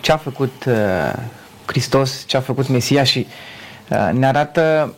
ce 0.00 0.12
a 0.12 0.16
făcut 0.16 0.64
uh, 0.66 1.12
Hristos, 1.66 2.24
ce 2.26 2.36
a 2.36 2.40
făcut 2.40 2.68
Mesia 2.68 3.02
și 3.02 3.26
ne 4.12 4.26
arată 4.26 4.94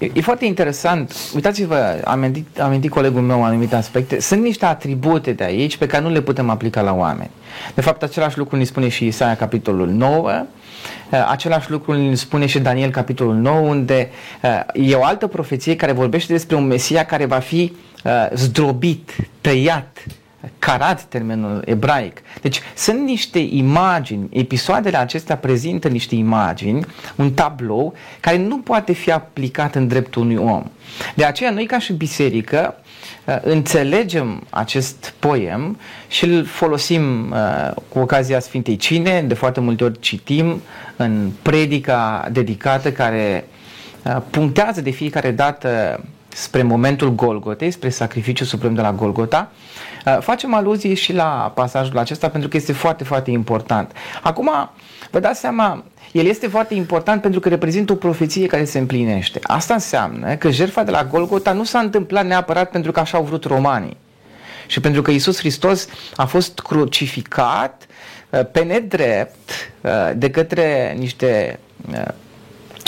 E, 0.00 0.10
e 0.12 0.20
foarte 0.20 0.44
interesant. 0.44 1.14
Uitați-vă, 1.34 2.00
am 2.04 2.12
amintit, 2.12 2.60
am 2.60 2.66
amintit 2.66 2.90
colegul 2.90 3.20
meu 3.20 3.44
anumite 3.44 3.76
aspecte. 3.76 4.20
Sunt 4.20 4.42
niște 4.42 4.64
atribute 4.64 5.32
de 5.32 5.44
aici 5.44 5.76
pe 5.76 5.86
care 5.86 6.02
nu 6.02 6.10
le 6.10 6.20
putem 6.20 6.50
aplica 6.50 6.80
la 6.80 6.94
oameni. 6.94 7.30
De 7.74 7.80
fapt, 7.80 8.02
același 8.02 8.38
lucru 8.38 8.56
ne 8.56 8.64
spune 8.64 8.88
și 8.88 9.06
Isaia, 9.06 9.36
capitolul 9.36 9.88
9. 9.88 10.44
Același 11.28 11.70
lucru 11.70 11.92
ne 11.92 12.14
spune 12.14 12.46
și 12.46 12.58
Daniel, 12.58 12.90
capitolul 12.90 13.34
9, 13.34 13.58
unde 13.58 14.10
e 14.72 14.94
o 14.94 15.04
altă 15.04 15.26
profeție 15.26 15.76
care 15.76 15.92
vorbește 15.92 16.32
despre 16.32 16.56
un 16.56 16.66
Mesia 16.66 17.04
care 17.04 17.24
va 17.24 17.38
fi 17.38 17.72
zdrobit, 18.34 19.16
tăiat, 19.40 20.04
carat 20.58 21.02
termenul 21.02 21.62
ebraic. 21.64 22.22
Deci 22.40 22.60
sunt 22.76 23.00
niște 23.00 23.38
imagini, 23.38 24.28
episoadele 24.32 24.96
acestea 24.96 25.36
prezintă 25.36 25.88
niște 25.88 26.14
imagini, 26.14 26.86
un 27.16 27.32
tablou 27.32 27.94
care 28.20 28.36
nu 28.36 28.58
poate 28.58 28.92
fi 28.92 29.12
aplicat 29.12 29.74
în 29.74 29.88
dreptul 29.88 30.22
unui 30.22 30.36
om. 30.36 30.62
De 31.14 31.24
aceea 31.24 31.50
noi 31.50 31.66
ca 31.66 31.78
și 31.78 31.92
biserică 31.92 32.74
uh, 33.24 33.36
înțelegem 33.40 34.42
acest 34.50 35.14
poem 35.18 35.78
și 36.08 36.24
îl 36.24 36.44
folosim 36.44 37.30
uh, 37.30 37.70
cu 37.88 37.98
ocazia 37.98 38.40
Sfintei 38.40 38.76
Cine, 38.76 39.22
de 39.22 39.34
foarte 39.34 39.60
multe 39.60 39.84
ori 39.84 40.00
citim 40.00 40.62
în 40.96 41.30
predica 41.42 42.28
dedicată 42.32 42.92
care 42.92 43.44
uh, 44.04 44.16
punctează 44.30 44.80
de 44.80 44.90
fiecare 44.90 45.30
dată 45.30 46.00
spre 46.34 46.62
momentul 46.62 47.14
Golgotei, 47.14 47.70
spre 47.70 47.88
sacrificiul 47.88 48.46
suprem 48.46 48.74
de 48.74 48.80
la 48.80 48.92
Golgota 48.92 49.50
Uh, 50.06 50.18
facem 50.20 50.54
aluzie 50.54 50.94
și 50.94 51.12
la 51.12 51.52
pasajul 51.54 51.98
acesta 51.98 52.28
pentru 52.28 52.48
că 52.48 52.56
este 52.56 52.72
foarte, 52.72 53.04
foarte 53.04 53.30
important. 53.30 53.92
Acum, 54.22 54.50
vă 55.10 55.20
dați 55.20 55.40
seama, 55.40 55.84
el 56.12 56.26
este 56.26 56.48
foarte 56.48 56.74
important 56.74 57.22
pentru 57.22 57.40
că 57.40 57.48
reprezintă 57.48 57.92
o 57.92 57.94
profeție 57.94 58.46
care 58.46 58.64
se 58.64 58.78
împlinește. 58.78 59.38
Asta 59.42 59.74
înseamnă 59.74 60.34
că 60.34 60.50
jertfa 60.50 60.82
de 60.82 60.90
la 60.90 61.04
Golgota 61.04 61.52
nu 61.52 61.64
s-a 61.64 61.78
întâmplat 61.78 62.26
neapărat 62.26 62.70
pentru 62.70 62.92
că 62.92 63.00
așa 63.00 63.16
au 63.18 63.24
vrut 63.24 63.44
romanii. 63.44 63.96
Și 64.66 64.80
pentru 64.80 65.02
că 65.02 65.10
Isus 65.10 65.38
Hristos 65.38 65.88
a 66.16 66.24
fost 66.24 66.58
crucificat 66.58 67.86
uh, 68.30 68.40
pe 68.52 68.60
nedrept 68.60 69.50
uh, 69.80 69.90
de 70.16 70.30
către 70.30 70.94
niște 70.98 71.58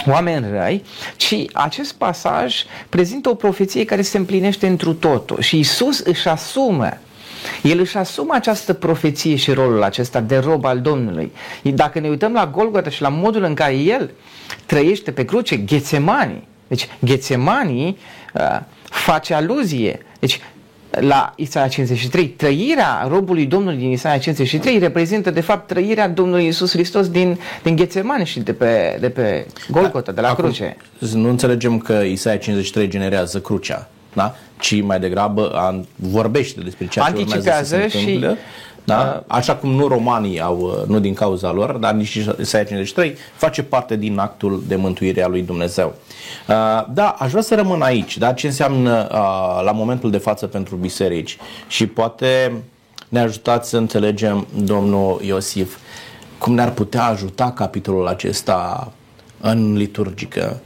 oameni 0.07 0.47
răi, 0.51 0.85
ci 1.17 1.45
acest 1.53 1.93
pasaj 1.93 2.65
prezintă 2.89 3.29
o 3.29 3.35
profeție 3.35 3.85
care 3.85 4.03
se 4.03 4.19
împlinește 4.19 4.67
întru 4.67 4.93
totul 4.93 5.41
și 5.41 5.59
Isus 5.59 5.99
își 5.99 6.29
asumă 6.29 6.89
el 7.63 7.79
își 7.79 7.97
asumă 7.97 8.35
această 8.35 8.73
profeție 8.73 9.37
și 9.37 9.53
rolul 9.53 9.83
acesta 9.83 10.21
de 10.21 10.37
rob 10.37 10.65
al 10.65 10.81
Domnului. 10.81 11.33
Dacă 11.63 11.99
ne 12.01 12.09
uităm 12.09 12.33
la 12.33 12.47
Golgota 12.47 12.91
și 12.91 13.03
la 13.03 13.09
modul 13.09 13.43
în 13.43 13.55
care 13.55 13.75
el 13.75 14.11
trăiește 14.67 15.13
pe 15.13 15.25
cruce, 15.25 15.57
Ghețemanii, 15.57 16.49
deci 16.67 16.89
Ghețemanii 16.99 17.99
uh, 18.35 18.61
face 18.85 19.35
aluzie, 19.35 20.07
deci 20.19 20.41
la 21.01 21.33
Isaia 21.37 21.69
53. 21.69 22.29
Trăirea 22.29 23.07
robului 23.09 23.47
Domnului 23.47 23.79
din 23.79 23.91
Isaia 23.91 24.19
53 24.19 24.79
reprezintă 24.79 25.31
de 25.31 25.41
fapt 25.41 25.67
trăirea 25.67 26.09
Domnului 26.09 26.47
Isus 26.47 26.71
Hristos 26.73 27.09
din, 27.09 27.39
din 27.63 27.77
Ghețemane 27.77 28.25
și 28.25 28.41
de 28.41 28.53
pe, 28.53 28.97
de 29.01 29.09
pe 29.09 29.47
Golgota, 29.71 30.13
de 30.13 30.21
la 30.21 30.29
Acum, 30.29 30.45
cruce. 30.45 30.77
Nu 31.15 31.29
înțelegem 31.29 31.79
că 31.79 31.93
Isaia 31.93 32.37
53 32.37 32.89
generează 32.89 33.41
crucea, 33.41 33.89
da? 34.13 34.35
ci 34.61 34.83
mai 34.83 35.01
degrabă 35.01 35.51
an, 35.55 35.85
vorbește 35.97 36.61
despre 36.61 36.87
ceea 36.87 37.05
ce 37.05 37.21
urmează 37.21 37.51
să 37.63 37.65
se 37.65 37.77
întâmple. 37.77 38.29
Și 38.29 38.37
da? 38.85 39.25
Așa 39.27 39.57
cum 39.57 39.71
nu 39.71 39.87
romanii 39.87 40.41
au, 40.41 40.85
nu 40.87 40.99
din 40.99 41.15
cauza 41.15 41.53
lor, 41.53 41.73
dar 41.73 41.93
nici 41.93 42.15
Isaia 42.41 42.65
53 42.65 43.17
face 43.37 43.63
parte 43.63 43.97
din 43.97 44.19
actul 44.19 44.63
de 44.69 44.77
mântuire 44.77 45.23
a 45.23 45.29
lui 45.29 45.43
Dumnezeu. 45.43 45.95
Da, 46.93 47.17
aș 47.19 47.31
vrea 47.31 47.43
să 47.43 47.55
rămân 47.55 47.83
aici, 47.83 48.19
da? 48.19 48.33
ce 48.33 48.47
înseamnă 48.47 49.09
la 49.65 49.73
momentul 49.73 50.11
de 50.11 50.19
față 50.19 50.47
pentru 50.47 50.77
biserici 50.77 51.37
și 51.67 51.87
poate 51.87 52.53
ne 53.09 53.21
ajutați 53.21 53.69
să 53.69 53.77
înțelegem, 53.77 54.47
domnul 54.65 55.21
Iosif, 55.25 55.77
cum 56.39 56.55
ne-ar 56.55 56.71
putea 56.71 57.05
ajuta 57.05 57.53
capitolul 57.53 58.07
acesta 58.07 58.93
în 59.41 59.77
liturgică, 59.77 60.61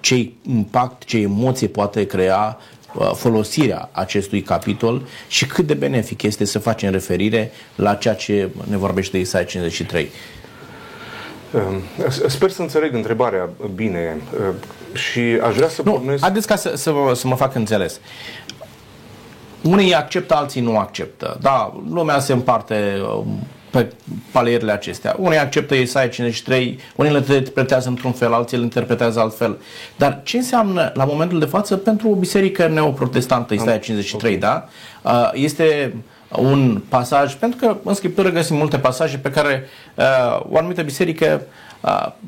ce 0.00 0.30
impact, 0.42 1.04
ce 1.04 1.18
emoție 1.18 1.66
poate 1.66 2.06
crea 2.06 2.56
Uh, 2.56 2.79
folosirea 3.14 3.88
acestui 3.92 4.42
capitol 4.42 5.02
și 5.28 5.46
cât 5.46 5.66
de 5.66 5.74
benefic 5.74 6.22
este 6.22 6.44
să 6.44 6.58
facem 6.58 6.90
referire 6.90 7.52
la 7.74 7.94
ceea 7.94 8.14
ce 8.14 8.48
ne 8.68 8.76
vorbește 8.76 9.18
Isaia 9.18 9.44
53. 9.44 10.10
Um, 11.52 11.82
sper 12.28 12.50
să 12.50 12.62
înțeleg 12.62 12.94
întrebarea 12.94 13.48
bine 13.74 14.16
uh, 14.34 14.54
și 14.98 15.20
aș 15.20 15.54
vrea 15.54 15.68
să 15.68 15.82
nu, 15.84 15.92
pornesc... 15.92 16.20
Haideți 16.22 16.46
ca 16.46 16.56
să, 16.56 16.72
să, 16.76 16.92
să 17.14 17.26
mă 17.26 17.36
fac 17.36 17.54
înțeles. 17.54 18.00
Unii 19.62 19.94
acceptă, 19.94 20.34
alții 20.34 20.60
nu 20.60 20.78
acceptă. 20.78 21.38
Da, 21.40 21.80
lumea 21.88 22.18
se 22.18 22.32
împarte 22.32 23.00
um, 23.16 23.46
pe 23.70 23.92
palierile 24.32 24.72
acestea. 24.72 25.16
Unii 25.18 25.38
acceptă 25.38 25.74
Isaia 25.74 26.08
53, 26.08 26.78
unii 26.96 27.12
le 27.12 27.18
interpretează 27.18 27.88
într-un 27.88 28.12
fel, 28.12 28.32
alții 28.32 28.56
le 28.56 28.62
interpretează 28.62 29.20
altfel. 29.20 29.58
Dar 29.96 30.20
ce 30.22 30.36
înseamnă 30.36 30.92
la 30.94 31.04
momentul 31.04 31.38
de 31.38 31.44
față 31.44 31.76
pentru 31.76 32.10
o 32.10 32.14
biserică 32.14 32.68
neoprotestantă 32.68 33.54
Isaia 33.54 33.78
53, 33.78 34.34
okay. 34.34 34.50
da? 34.50 34.68
Uh, 35.10 35.30
este 35.32 35.94
un 36.38 36.82
pasaj, 36.88 37.34
pentru 37.34 37.66
că 37.66 37.76
în 37.84 37.94
Scriptură 37.94 38.30
găsim 38.30 38.56
multe 38.56 38.78
pasaje 38.78 39.16
pe 39.16 39.30
care 39.30 39.64
uh, 39.94 40.40
o 40.50 40.56
anumită 40.56 40.82
biserică 40.82 41.42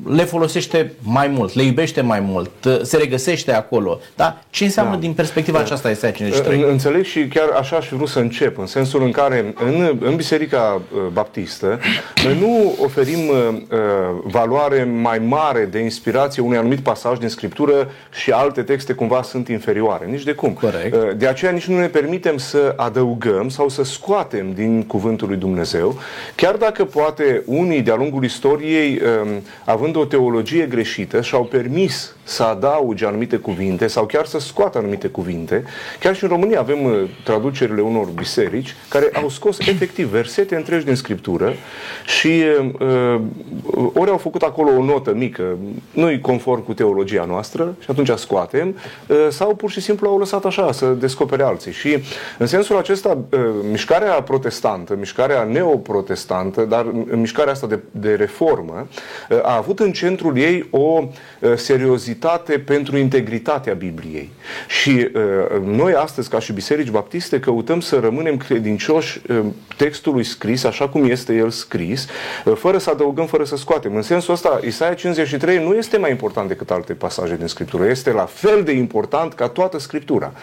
le 0.07 0.23
folosește 0.23 0.93
mai 1.01 1.27
mult, 1.27 1.53
le 1.53 1.63
iubește 1.63 2.01
mai 2.01 2.19
mult, 2.19 2.51
se 2.81 2.97
regăsește 2.97 3.53
acolo. 3.53 3.99
Da? 4.15 4.41
Ce 4.49 4.63
înseamnă 4.63 4.93
da. 4.93 4.99
din 4.99 5.13
perspectiva 5.13 5.57
da. 5.57 5.63
aceasta 5.63 5.89
este 5.89 6.11
53? 6.11 6.61
Înțeleg 6.61 7.03
și 7.03 7.27
chiar 7.27 7.49
așa 7.59 7.75
aș 7.75 7.89
vrut 7.89 8.07
să 8.07 8.19
încep, 8.19 8.57
în 8.57 8.65
sensul 8.65 9.03
în 9.03 9.11
care 9.11 9.53
în, 9.65 9.97
în 10.01 10.15
Biserica 10.15 10.81
Baptistă 11.11 11.79
noi 12.23 12.39
nu 12.39 12.75
oferim 12.83 13.19
uh, 13.29 13.59
valoare 14.23 14.83
mai 14.83 15.19
mare 15.19 15.65
de 15.65 15.79
inspirație 15.79 16.41
unui 16.41 16.57
anumit 16.57 16.79
pasaj 16.79 17.17
din 17.17 17.27
Scriptură 17.27 17.91
și 18.13 18.31
alte 18.31 18.61
texte 18.61 18.93
cumva 18.93 19.21
sunt 19.21 19.47
inferioare. 19.47 20.05
Nici 20.05 20.23
de 20.23 20.33
cum. 20.33 20.53
Corect. 20.53 20.95
Uh, 20.95 21.15
de 21.17 21.27
aceea 21.27 21.51
nici 21.51 21.67
nu 21.67 21.79
ne 21.79 21.87
permitem 21.87 22.37
să 22.37 22.73
adăugăm 22.77 23.49
sau 23.49 23.69
să 23.69 23.83
scoatem 23.83 24.53
din 24.53 24.83
Cuvântul 24.83 25.27
lui 25.27 25.37
Dumnezeu, 25.37 25.99
chiar 26.35 26.55
dacă 26.55 26.85
poate 26.85 27.41
unii 27.45 27.81
de-a 27.81 27.95
lungul 27.95 28.23
istoriei 28.23 29.01
uh, 29.03 29.29
având 29.65 29.95
o 29.95 30.05
teologie 30.05 30.65
greșită, 30.65 31.21
și-au 31.21 31.43
permis 31.43 32.15
să 32.23 32.43
adauge 32.43 33.05
anumite 33.05 33.35
cuvinte 33.37 33.87
sau 33.87 34.05
chiar 34.05 34.25
să 34.25 34.39
scoată 34.39 34.77
anumite 34.77 35.07
cuvinte. 35.07 35.63
Chiar 35.99 36.15
și 36.15 36.23
în 36.23 36.29
România 36.29 36.59
avem 36.59 36.83
uh, 36.83 37.03
traducerile 37.23 37.81
unor 37.81 38.05
biserici 38.05 38.75
care 38.89 39.09
au 39.13 39.29
scos 39.29 39.59
efectiv 39.59 40.07
versete 40.07 40.55
întregi 40.55 40.85
din 40.85 40.95
Scriptură 40.95 41.53
și 42.05 42.43
uh, 42.79 43.21
ori 43.93 44.09
au 44.09 44.17
făcut 44.17 44.41
acolo 44.41 44.71
o 44.77 44.83
notă 44.83 45.13
mică, 45.13 45.57
nu-i 45.91 46.21
conform 46.21 46.63
cu 46.63 46.73
teologia 46.73 47.25
noastră 47.25 47.75
și 47.79 47.87
atunci 47.89 48.09
scoatem, 48.09 48.75
uh, 49.07 49.27
sau 49.29 49.55
pur 49.55 49.71
și 49.71 49.81
simplu 49.81 50.09
au 50.09 50.17
lăsat 50.17 50.45
așa 50.45 50.71
să 50.71 50.85
descopere 50.85 51.43
alții. 51.43 51.71
Și 51.71 51.97
în 52.37 52.47
sensul 52.47 52.77
acesta, 52.77 53.17
uh, 53.29 53.39
mișcarea 53.69 54.13
protestantă, 54.13 54.95
mișcarea 54.95 55.43
neoprotestantă, 55.43 56.61
dar 56.61 56.85
mișcarea 57.11 57.51
asta 57.51 57.67
de, 57.67 57.79
de 57.91 58.13
reformă, 58.13 58.87
uh, 59.29 59.39
a 59.43 59.55
avut 59.55 59.79
în 59.79 59.91
centrul 59.91 60.37
ei 60.37 60.67
o 60.71 61.03
uh, 61.39 61.53
seriozitate 61.55 62.11
pentru 62.65 62.97
integritatea 62.97 63.73
Bibliei. 63.73 64.29
Și 64.67 64.89
uh, 64.89 65.61
noi 65.65 65.93
astăzi, 65.93 66.29
ca 66.29 66.39
și 66.39 66.53
biserici 66.53 66.89
baptiste, 66.89 67.39
căutăm 67.39 67.79
să 67.79 67.99
rămânem 67.99 68.37
credincioși 68.37 69.21
uh, 69.29 69.39
textului 69.77 70.23
scris, 70.23 70.63
așa 70.63 70.87
cum 70.87 71.09
este 71.09 71.35
el 71.35 71.49
scris, 71.49 72.07
fără 72.55 72.77
să 72.77 72.89
adăugăm, 72.89 73.25
fără 73.25 73.43
să 73.43 73.55
scoatem. 73.55 73.95
În 73.95 74.01
sensul 74.01 74.33
ăsta, 74.33 74.59
Isaia 74.65 74.93
53 74.93 75.63
nu 75.63 75.73
este 75.73 75.97
mai 75.97 76.09
important 76.09 76.47
decât 76.47 76.71
alte 76.71 76.93
pasaje 76.93 77.35
din 77.35 77.47
Scriptură. 77.47 77.85
Este 77.85 78.11
la 78.11 78.25
fel 78.25 78.63
de 78.63 78.71
important 78.71 79.33
ca 79.33 79.47
toată 79.47 79.79
Scriptura. 79.79 80.33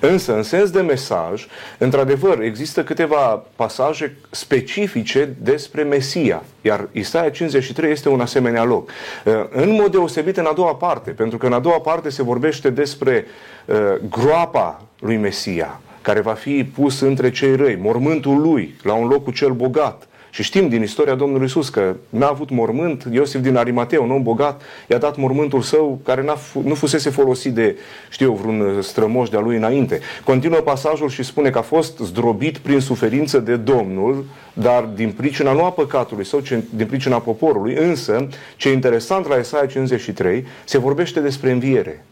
Însă, 0.00 0.36
în 0.36 0.42
sens 0.42 0.70
de 0.70 0.80
mesaj, 0.80 1.46
într-adevăr, 1.78 2.40
există 2.40 2.84
câteva 2.84 3.44
pasaje 3.56 4.16
specifice 4.30 5.34
despre 5.42 5.82
Mesia. 5.82 6.42
Iar 6.62 6.88
Isaia 6.92 7.30
53 7.30 7.90
este 7.90 8.08
un 8.08 8.20
asemenea 8.20 8.64
loc. 8.64 8.90
Uh, 9.24 9.32
în 9.50 9.70
mod 9.70 9.90
deosebit 9.90 10.36
în 10.36 10.46
a 10.46 10.52
doua 10.52 10.74
parte, 10.74 11.10
pentru 11.20 11.38
că 11.38 11.46
în 11.46 11.52
a 11.52 11.58
doua 11.58 11.80
parte 11.80 12.08
se 12.08 12.22
vorbește 12.22 12.70
despre 12.70 13.24
uh, 13.66 13.76
groapa 14.10 14.82
lui 15.00 15.16
Mesia, 15.16 15.80
care 16.02 16.20
va 16.20 16.32
fi 16.32 16.64
pus 16.64 17.00
între 17.00 17.30
cei 17.30 17.56
răi, 17.56 17.76
mormântul 17.76 18.40
lui, 18.40 18.74
la 18.82 18.92
un 18.92 19.08
loc 19.08 19.24
cu 19.24 19.30
cel 19.30 19.52
bogat, 19.52 20.08
Și 20.30 20.42
știm 20.42 20.68
din 20.68 20.82
istoria 20.82 21.14
Domnului 21.14 21.46
Isus 21.46 21.68
că 21.68 21.96
n-a 22.08 22.28
avut 22.28 22.50
mormânt, 22.50 23.06
Iosif 23.10 23.40
din 23.40 23.56
Arimatea, 23.56 24.00
un 24.00 24.10
om 24.10 24.22
bogat, 24.22 24.62
i-a 24.88 24.98
dat 24.98 25.16
mormântul 25.16 25.62
său 25.62 26.00
care 26.04 26.22
n-a, 26.22 26.36
nu 26.64 26.74
fusese 26.74 27.10
folosit 27.10 27.52
de, 27.52 27.76
știu 28.10 28.26
eu, 28.26 28.34
vreun 28.34 28.82
strămoș 28.82 29.28
de-a 29.28 29.40
lui 29.40 29.56
înainte. 29.56 30.00
Continuă 30.24 30.60
pasajul 30.60 31.08
și 31.08 31.22
spune 31.22 31.50
că 31.50 31.58
a 31.58 31.62
fost 31.62 31.98
zdrobit 31.98 32.58
prin 32.58 32.80
suferință 32.80 33.38
de 33.38 33.56
Domnul, 33.56 34.24
dar 34.52 34.82
din 34.82 35.10
pricina 35.10 35.52
nu 35.52 35.64
a 35.64 35.70
păcatului 35.70 36.24
sau 36.24 36.42
din 36.74 36.86
pricina 36.86 37.18
poporului, 37.18 37.74
însă, 37.74 38.28
ce 38.56 38.68
e 38.68 38.72
interesant 38.72 39.28
la 39.28 39.36
Isaia 39.36 39.66
53, 39.66 40.46
se 40.64 40.78
vorbește 40.78 41.20
despre 41.20 41.50
înviere. 41.50 42.04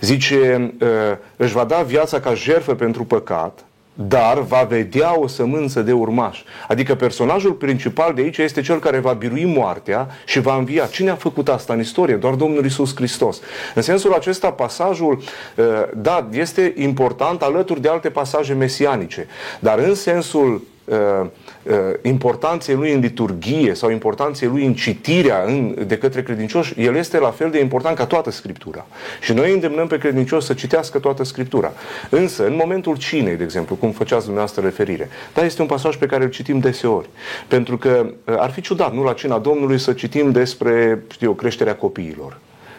Zice, 0.00 0.72
ă, 0.80 1.18
își 1.36 1.52
va 1.52 1.64
da 1.64 1.82
viața 1.82 2.20
ca 2.20 2.34
jertfă 2.34 2.74
pentru 2.74 3.04
păcat, 3.04 3.64
dar 4.08 4.38
va 4.38 4.66
vedea 4.68 5.18
o 5.18 5.26
sămânță 5.26 5.82
de 5.82 5.92
urmaș. 5.92 6.42
Adică 6.68 6.94
personajul 6.94 7.52
principal 7.52 8.14
de 8.14 8.20
aici 8.20 8.38
este 8.38 8.60
cel 8.60 8.78
care 8.78 8.98
va 8.98 9.12
birui 9.12 9.44
moartea 9.44 10.08
și 10.26 10.40
va 10.40 10.56
învia. 10.56 10.86
Cine 10.86 11.10
a 11.10 11.14
făcut 11.14 11.48
asta 11.48 11.72
în 11.72 11.80
istorie? 11.80 12.14
Doar 12.14 12.34
Domnul 12.34 12.64
Isus 12.64 12.94
Hristos. 12.94 13.40
În 13.74 13.82
sensul 13.82 14.12
acesta, 14.12 14.50
pasajul, 14.50 15.22
ă, 15.58 15.88
da, 15.96 16.28
este 16.32 16.74
important 16.76 17.42
alături 17.42 17.80
de 17.80 17.88
alte 17.88 18.10
pasaje 18.10 18.52
mesianice, 18.52 19.26
dar 19.58 19.78
în 19.78 19.94
sensul 19.94 20.62
uh, 20.90 21.26
uh, 21.62 21.74
importanței 22.02 22.74
lui 22.74 22.92
în 22.92 23.00
liturghie 23.00 23.74
sau 23.74 23.90
importanței 23.90 24.48
lui 24.48 24.64
în 24.64 24.74
citirea 24.74 25.42
în, 25.46 25.74
de 25.86 25.98
către 25.98 26.22
credincioși, 26.22 26.80
el 26.80 26.96
este 26.96 27.18
la 27.18 27.30
fel 27.30 27.50
de 27.50 27.60
important 27.60 27.96
ca 27.96 28.06
toată 28.06 28.30
Scriptura. 28.30 28.86
Și 29.20 29.32
noi 29.32 29.52
îndemnăm 29.52 29.86
pe 29.86 29.98
credincioși 29.98 30.46
să 30.46 30.54
citească 30.54 30.98
toată 30.98 31.24
Scriptura. 31.24 31.72
Însă, 32.10 32.46
în 32.46 32.54
momentul 32.54 32.96
cinei, 32.96 33.36
de 33.36 33.44
exemplu, 33.44 33.74
cum 33.74 33.90
făceați 33.90 34.24
dumneavoastră 34.24 34.62
referire, 34.62 35.08
dar 35.34 35.44
este 35.44 35.62
un 35.62 35.68
pasaj 35.68 35.96
pe 35.96 36.06
care 36.06 36.24
îl 36.24 36.30
citim 36.30 36.58
deseori. 36.58 37.08
Pentru 37.48 37.78
că 37.78 38.06
uh, 38.24 38.34
ar 38.38 38.50
fi 38.50 38.60
ciudat, 38.60 38.94
nu 38.94 39.02
la 39.02 39.12
cina 39.12 39.38
Domnului, 39.38 39.78
să 39.78 39.92
citim 39.92 40.30
despre, 40.30 41.02
știu, 41.10 41.32
creșterea 41.32 41.74
copiilor. 41.74 42.38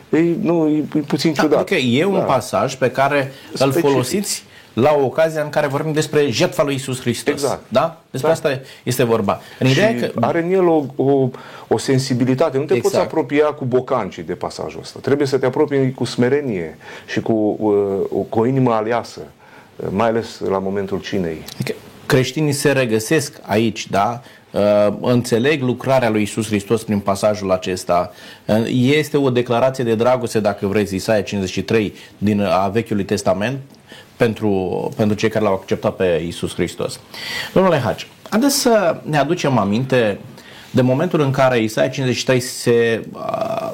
Ei, 0.09 0.37
nu, 0.41 0.67
e 0.67 0.99
puțin 1.07 1.33
da, 1.33 1.41
ciudat. 1.41 1.59
Adică 1.59 1.75
e 1.75 2.05
un 2.05 2.13
da. 2.13 2.19
pasaj 2.19 2.75
pe 2.75 2.91
care 2.91 3.31
Specific. 3.53 3.83
îl 3.83 3.89
folosiți 3.89 4.43
la 4.73 4.95
o 4.99 5.05
ocazia 5.05 5.41
în 5.43 5.49
care 5.49 5.67
vorbim 5.67 5.91
despre 5.93 6.29
jertfa 6.29 6.63
lui 6.63 6.75
Isus 6.75 7.01
Hristos. 7.01 7.33
Exact. 7.33 7.61
Da? 7.67 8.01
Despre 8.11 8.29
Da. 8.29 8.35
asta 8.35 8.59
este 8.83 9.03
vorba. 9.03 9.41
În 9.59 9.67
Și 9.67 9.71
ideea 9.73 9.95
că 9.95 10.11
are 10.19 10.43
în 10.43 10.51
el 10.51 10.67
o, 10.67 10.85
o, 10.95 11.29
o 11.67 11.77
sensibilitate. 11.77 12.57
Nu 12.57 12.63
te 12.63 12.73
Exact. 12.73 12.93
poți 12.93 13.05
apropia 13.05 13.45
cu 13.45 13.65
bocancii 13.65 14.23
de 14.23 14.33
pasajul 14.33 14.79
ăsta. 14.79 14.99
Trebuie 15.01 15.27
să 15.27 15.37
te 15.37 15.45
apropii 15.45 15.91
cu 15.93 16.03
smerenie 16.03 16.77
și 17.05 17.21
cu, 17.21 17.57
uh, 17.59 18.25
cu 18.29 18.39
o 18.39 18.45
inimă 18.45 18.73
aleasă, 18.73 19.21
uh, 19.75 19.87
mai 19.89 20.07
ales 20.07 20.39
la 20.49 20.59
momentul 20.59 20.99
cinei. 20.99 21.43
Adică 21.53 21.73
creștinii 22.05 22.51
se 22.51 22.71
regăsesc 22.71 23.39
aici, 23.41 23.89
da? 23.89 24.21
Uh, 24.51 24.87
înțeleg 25.01 25.61
lucrarea 25.61 26.09
lui 26.09 26.21
Isus 26.21 26.47
Hristos 26.47 26.83
prin 26.83 26.99
pasajul 26.99 27.51
acesta. 27.51 28.11
Uh, 28.45 28.65
este 28.95 29.17
o 29.17 29.29
declarație 29.29 29.83
de 29.83 29.95
dragoste, 29.95 30.39
dacă 30.39 30.67
vreți, 30.67 30.95
Isaia 30.95 31.21
53 31.21 31.93
din 32.17 32.41
a 32.41 32.67
Vechiului 32.67 33.03
Testament 33.05 33.59
pentru, 34.23 34.91
pentru 34.95 35.15
cei 35.15 35.29
care 35.29 35.43
l-au 35.43 35.53
acceptat 35.53 35.95
pe 35.95 36.23
Isus 36.27 36.53
Hristos. 36.53 36.99
Domnule 37.53 37.77
Haci, 37.77 38.07
haideți 38.29 38.59
să 38.59 39.01
ne 39.03 39.17
aducem 39.17 39.57
aminte 39.57 40.19
de 40.71 40.81
momentul 40.81 41.19
în 41.19 41.31
care 41.31 41.59
Isaia 41.59 41.89
53 41.89 42.39
se, 42.39 43.07
uh, 43.13 43.71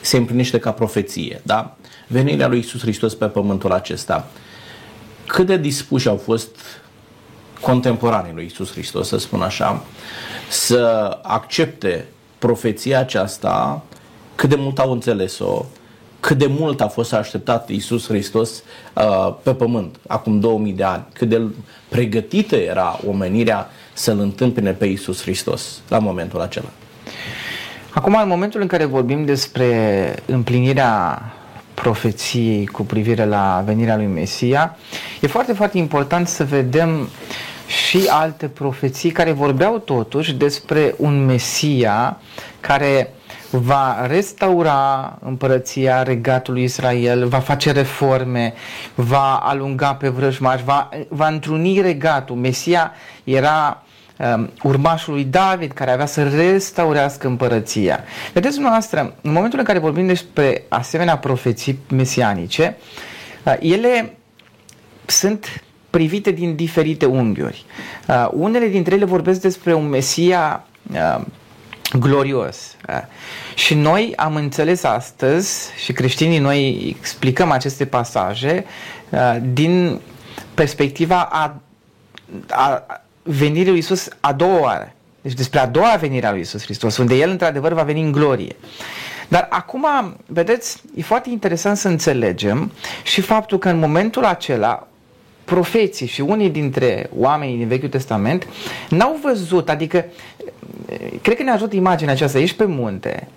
se 0.00 0.16
împlinește 0.16 0.58
ca 0.58 0.72
profeție, 0.72 1.40
da? 1.42 1.76
Venirea 2.06 2.48
lui 2.48 2.58
Isus 2.58 2.80
Hristos 2.80 3.14
pe 3.14 3.26
pământul 3.26 3.72
acesta. 3.72 4.28
Cât 5.26 5.46
de 5.46 5.56
dispuși 5.56 6.08
au 6.08 6.16
fost 6.16 6.50
contemporanii 7.60 8.32
lui 8.34 8.44
Isus 8.44 8.70
Hristos, 8.72 9.08
să 9.08 9.18
spun 9.18 9.42
așa, 9.42 9.84
să 10.48 11.18
accepte 11.22 12.06
profeția 12.38 12.98
aceasta, 12.98 13.82
cât 14.34 14.48
de 14.48 14.56
mult 14.56 14.78
au 14.78 14.92
înțeles-o, 14.92 15.64
cât 16.20 16.38
de 16.38 16.46
mult 16.46 16.80
a 16.80 16.88
fost 16.88 17.12
așteptat 17.12 17.68
Isus 17.68 18.06
Hristos 18.06 18.62
uh, 18.94 19.34
pe 19.42 19.54
pământ, 19.54 19.96
acum 20.06 20.40
2000 20.40 20.72
de 20.72 20.84
ani, 20.84 21.04
cât 21.12 21.28
de 21.28 21.42
pregătită 21.88 22.56
era 22.56 23.00
omenirea 23.06 23.70
să-L 23.92 24.18
întâmpine 24.18 24.70
pe 24.70 24.86
Isus 24.86 25.22
Hristos 25.22 25.80
la 25.88 25.98
momentul 25.98 26.40
acela. 26.40 26.68
Acum, 27.90 28.18
în 28.22 28.28
momentul 28.28 28.60
în 28.60 28.66
care 28.66 28.84
vorbim 28.84 29.24
despre 29.24 30.14
împlinirea 30.26 31.22
profeției 31.74 32.66
cu 32.66 32.82
privire 32.82 33.24
la 33.24 33.62
venirea 33.66 33.96
lui 33.96 34.06
Mesia, 34.06 34.76
e 35.20 35.26
foarte, 35.26 35.52
foarte 35.52 35.78
important 35.78 36.28
să 36.28 36.44
vedem 36.44 37.08
și 37.66 38.00
alte 38.08 38.46
profeții 38.48 39.10
care 39.10 39.32
vorbeau 39.32 39.78
totuși 39.78 40.32
despre 40.32 40.94
un 40.96 41.24
Mesia 41.24 42.20
care 42.60 43.12
va 43.50 44.06
restaura 44.06 45.18
împărăția 45.24 46.02
regatului 46.02 46.62
Israel, 46.62 47.26
va 47.26 47.38
face 47.38 47.72
reforme, 47.72 48.54
va 48.94 49.36
alunga 49.36 49.94
pe 49.94 50.08
vrăjmași, 50.08 50.64
va, 50.64 50.88
va 51.08 51.26
întruni 51.28 51.80
regatul. 51.80 52.36
Mesia 52.36 52.92
era 53.24 53.82
um, 54.16 54.50
urmașul 54.62 55.12
lui 55.12 55.24
David 55.24 55.72
care 55.72 55.90
avea 55.90 56.06
să 56.06 56.28
restaurească 56.28 57.26
împărăția. 57.26 58.04
Vedeți 58.32 58.54
dumneavoastră, 58.54 59.14
în 59.20 59.32
momentul 59.32 59.58
în 59.58 59.64
care 59.64 59.78
vorbim 59.78 60.06
despre 60.06 60.64
asemenea 60.68 61.18
profeții 61.18 61.78
mesianice, 61.90 62.76
uh, 63.44 63.56
ele 63.60 64.16
sunt 65.06 65.62
privite 65.90 66.30
din 66.30 66.54
diferite 66.54 67.06
unghiuri. 67.06 67.64
Uh, 68.08 68.28
unele 68.32 68.66
dintre 68.66 68.94
ele 68.94 69.04
vorbesc 69.04 69.40
despre 69.40 69.74
un 69.74 69.88
Mesia 69.88 70.64
uh, 70.92 71.20
glorios. 71.92 72.76
Uh, 72.88 72.94
și 73.54 73.74
noi 73.74 74.12
am 74.16 74.36
înțeles 74.36 74.82
astăzi 74.82 75.70
și 75.84 75.92
creștinii 75.92 76.38
noi 76.38 76.94
explicăm 76.98 77.50
aceste 77.50 77.86
pasaje 77.86 78.64
uh, 79.10 79.36
din 79.52 80.00
perspectiva 80.54 81.22
a, 81.22 81.60
a 82.48 82.84
venirii 83.22 83.70
lui 83.70 83.78
Isus 83.78 84.08
a 84.20 84.32
doua 84.32 84.60
oară. 84.60 84.92
Deci 85.20 85.32
despre 85.32 85.58
a 85.58 85.66
doua 85.66 85.96
venire 86.00 86.26
a 86.26 86.30
lui 86.30 86.40
Isus 86.40 86.62
Hristos, 86.62 86.96
unde 86.96 87.14
El 87.14 87.30
într-adevăr 87.30 87.72
va 87.72 87.82
veni 87.82 88.02
în 88.02 88.12
glorie. 88.12 88.56
Dar 89.28 89.46
acum, 89.50 89.86
vedeți, 90.26 90.82
e 90.96 91.02
foarte 91.02 91.30
interesant 91.30 91.76
să 91.76 91.88
înțelegem 91.88 92.72
și 93.02 93.20
faptul 93.20 93.58
că 93.58 93.68
în 93.68 93.78
momentul 93.78 94.24
acela 94.24 94.88
profeții 95.44 96.06
și 96.06 96.20
unii 96.20 96.50
dintre 96.50 97.10
oamenii 97.16 97.56
din 97.56 97.68
Vechiul 97.68 97.88
Testament 97.88 98.46
n-au 98.88 99.18
văzut, 99.22 99.68
adică 99.68 100.04
cred 101.22 101.36
că 101.36 101.42
ne 101.42 101.50
ajută 101.50 101.76
imaginea 101.76 102.12
aceasta, 102.12 102.38
ești 102.38 102.56
pe 102.56 102.64
munte 102.64 103.28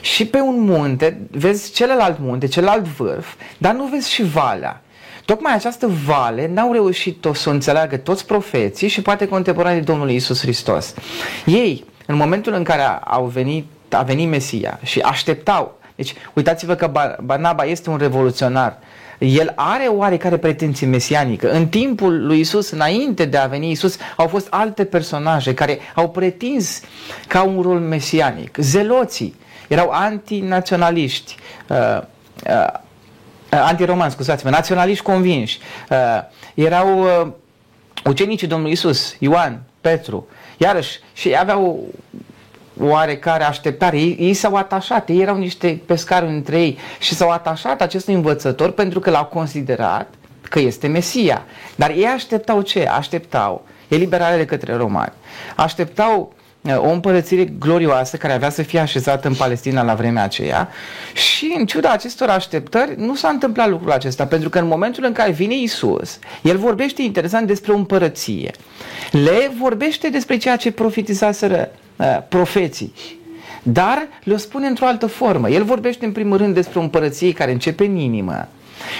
și 0.00 0.26
pe 0.26 0.40
un 0.40 0.60
munte 0.60 1.20
vezi 1.30 1.72
celălalt 1.72 2.18
munte, 2.20 2.46
celălalt 2.46 2.84
vârf, 2.84 3.34
dar 3.58 3.74
nu 3.74 3.84
vezi 3.84 4.12
și 4.12 4.22
valea. 4.22 4.82
Tocmai 5.24 5.54
această 5.54 5.90
vale 6.06 6.50
n-au 6.52 6.72
reușit 6.72 7.26
să 7.32 7.48
o 7.48 7.52
înțeleagă 7.52 7.96
toți 7.96 8.26
profeții 8.26 8.88
și 8.88 9.02
poate 9.02 9.28
contemporanii 9.28 9.82
Domnului 9.82 10.14
Isus 10.14 10.40
Hristos. 10.40 10.94
Ei, 11.46 11.84
în 12.06 12.16
momentul 12.16 12.52
în 12.52 12.62
care 12.62 12.82
au 13.04 13.24
venit, 13.24 13.66
a 13.90 14.02
venit 14.02 14.28
Mesia 14.28 14.80
și 14.82 15.00
așteptau, 15.00 15.78
deci 15.94 16.14
uitați-vă 16.32 16.74
că 16.74 17.14
Barnaba 17.22 17.64
este 17.64 17.90
un 17.90 17.96
revoluționar, 17.96 18.78
el 19.18 19.52
are 19.54 19.86
oarecare 19.86 20.36
pretenție 20.36 20.86
mesianică. 20.86 21.50
În 21.50 21.68
timpul 21.68 22.26
lui 22.26 22.40
Isus, 22.40 22.70
înainte 22.70 23.24
de 23.24 23.36
a 23.36 23.46
veni 23.46 23.70
Isus, 23.70 23.96
au 24.16 24.26
fost 24.26 24.46
alte 24.50 24.84
personaje 24.84 25.54
care 25.54 25.78
au 25.94 26.10
pretins 26.10 26.80
ca 27.26 27.42
un 27.42 27.62
rol 27.62 27.80
mesianic. 27.80 28.56
Zeloții 28.56 29.34
erau 29.68 29.90
antinaționaliști, 29.90 31.36
uh, 31.68 32.00
uh, 32.46 32.80
antiromani, 33.50 34.10
scuzați-mă, 34.10 34.50
naționaliști 34.50 35.04
convinși. 35.04 35.58
Uh, 35.90 35.96
erau 36.54 37.02
uh, 37.02 37.32
ucenicii 38.04 38.46
Domnului 38.46 38.72
Isus, 38.72 39.16
Ioan, 39.18 39.62
Petru, 39.80 40.26
iarăși, 40.56 40.98
și 41.12 41.36
aveau 41.38 41.88
oarecare 42.80 43.44
așteptare. 43.44 43.98
Ei, 43.98 44.16
ei 44.20 44.34
s-au 44.34 44.54
atașat, 44.54 45.08
ei 45.08 45.20
erau 45.20 45.36
niște 45.36 45.80
pescari 45.86 46.26
între 46.26 46.60
ei 46.60 46.78
și 46.98 47.14
s-au 47.14 47.30
atașat 47.30 47.80
acestui 47.80 48.14
învățător 48.14 48.70
pentru 48.70 49.00
că 49.00 49.10
l-au 49.10 49.24
considerat 49.24 50.14
că 50.48 50.58
este 50.58 50.86
Mesia. 50.86 51.44
Dar 51.76 51.90
ei 51.90 52.06
așteptau 52.06 52.62
ce? 52.62 52.86
Așteptau 52.86 53.64
eliberarea 53.88 54.44
către 54.44 54.74
romani. 54.74 55.12
Așteptau 55.56 56.32
uh, 56.60 56.76
o 56.78 56.88
împărățire 56.88 57.44
glorioasă 57.44 58.16
care 58.16 58.32
avea 58.32 58.50
să 58.50 58.62
fie 58.62 58.78
așezată 58.78 59.28
în 59.28 59.34
Palestina 59.34 59.82
la 59.82 59.94
vremea 59.94 60.22
aceea 60.22 60.68
și 61.12 61.54
în 61.58 61.66
ciuda 61.66 61.90
acestor 61.90 62.28
așteptări 62.28 62.94
nu 62.96 63.14
s-a 63.14 63.28
întâmplat 63.28 63.68
lucrul 63.68 63.92
acesta 63.92 64.26
pentru 64.26 64.48
că 64.48 64.58
în 64.58 64.66
momentul 64.66 65.04
în 65.04 65.12
care 65.12 65.30
vine 65.30 65.54
Isus, 65.54 66.18
el 66.42 66.56
vorbește 66.56 67.02
interesant 67.02 67.46
despre 67.46 67.72
o 67.72 67.76
împărăție. 67.76 68.50
Le 69.10 69.50
vorbește 69.60 70.08
despre 70.08 70.36
ceea 70.36 70.56
ce 70.56 70.72
profetizaseră 70.72 71.70
uh, 71.72 71.83
profeții. 72.28 72.92
Dar 73.62 74.08
le 74.24 74.36
spune 74.36 74.66
într-o 74.66 74.86
altă 74.86 75.06
formă. 75.06 75.50
El 75.50 75.64
vorbește 75.64 76.04
în 76.04 76.12
primul 76.12 76.36
rând 76.36 76.54
despre 76.54 76.78
o 76.78 76.82
împărăție 76.82 77.32
care 77.32 77.52
începe 77.52 77.84
în 77.84 77.96
inimă, 77.96 78.48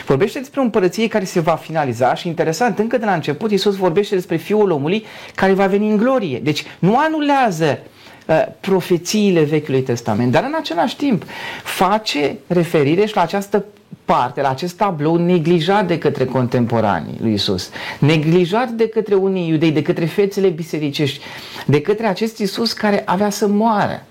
Vorbește 0.06 0.38
despre 0.38 0.60
o 0.60 0.62
împărăție 0.62 1.08
care 1.08 1.24
se 1.24 1.40
va 1.40 1.54
finaliza 1.54 2.14
și 2.14 2.28
interesant, 2.28 2.78
încă 2.78 2.98
de 2.98 3.04
la 3.04 3.14
început 3.14 3.50
Iisus 3.50 3.76
vorbește 3.76 4.14
despre 4.14 4.36
Fiul 4.36 4.70
omului 4.70 5.04
care 5.34 5.52
va 5.52 5.66
veni 5.66 5.90
în 5.90 5.96
glorie. 5.96 6.38
Deci 6.38 6.64
nu 6.78 6.98
anulează 6.98 7.78
uh, 8.26 8.46
profețiile 8.60 9.42
Vechiului 9.42 9.82
Testament, 9.82 10.32
dar 10.32 10.44
în 10.44 10.54
același 10.58 10.96
timp 10.96 11.24
face 11.64 12.38
referire 12.46 13.06
și 13.06 13.16
la 13.16 13.22
această 13.22 13.64
parte, 14.04 14.40
la 14.40 14.50
acest 14.50 14.76
tablou 14.76 15.16
neglijat 15.16 15.86
de 15.86 15.98
către 15.98 16.24
contemporanii 16.24 17.18
lui 17.20 17.32
Isus, 17.32 17.70
neglijat 17.98 18.68
de 18.68 18.88
către 18.88 19.14
unii 19.14 19.48
iudei, 19.48 19.72
de 19.72 19.82
către 19.82 20.04
fețele 20.04 20.48
bisericești, 20.48 21.24
de 21.66 21.80
către 21.80 22.06
acest 22.06 22.38
Isus 22.38 22.72
care 22.72 23.02
avea 23.04 23.30
să 23.30 23.46
moară. 23.46 24.02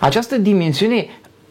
Această 0.00 0.38
dimensiune 0.38 1.06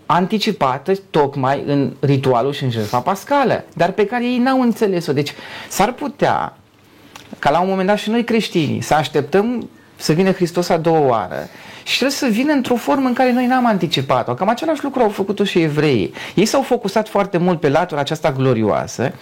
anticipată 0.06 0.94
tocmai 1.10 1.64
în 1.66 1.94
ritualul 2.00 2.54
și 2.54 2.64
în 2.64 2.70
jertfa 2.70 3.00
pascală, 3.00 3.66
dar 3.74 3.92
pe 3.92 4.06
care 4.06 4.24
ei 4.24 4.38
n-au 4.38 4.62
înțeles-o. 4.62 5.14
Deci 5.14 5.34
s-ar 5.70 5.94
putea 5.94 6.58
ca 7.40 7.50
la 7.50 7.62
un 7.62 7.70
moment 7.70 7.88
dat 7.88 7.98
și 7.98 8.10
noi 8.10 8.24
creștinii 8.24 8.82
să 8.82 8.94
așteptăm 8.94 9.70
să 10.02 10.14
vină 10.14 10.32
Hristos 10.32 10.70
a 10.70 10.78
doua 10.78 11.00
oară 11.00 11.50
și 11.84 11.98
trebuie 11.98 12.18
să 12.18 12.28
vină 12.32 12.54
într-o 12.54 12.76
formă 12.76 13.08
în 13.08 13.14
care 13.14 13.32
noi 13.32 13.46
n-am 13.46 13.66
anticipat-o. 13.66 14.34
Cam 14.34 14.50
același 14.50 14.84
lucru 14.84 15.02
au 15.02 15.10
făcut-o 15.10 15.44
și 15.44 15.60
evreii. 15.60 16.14
Ei 16.36 16.46
s-au 16.46 16.62
focusat 16.62 17.10
foarte 17.10 17.38
mult 17.38 17.60
pe 17.60 17.70
latura 17.70 18.00
aceasta 18.00 18.32
glorioasă, 18.32 19.14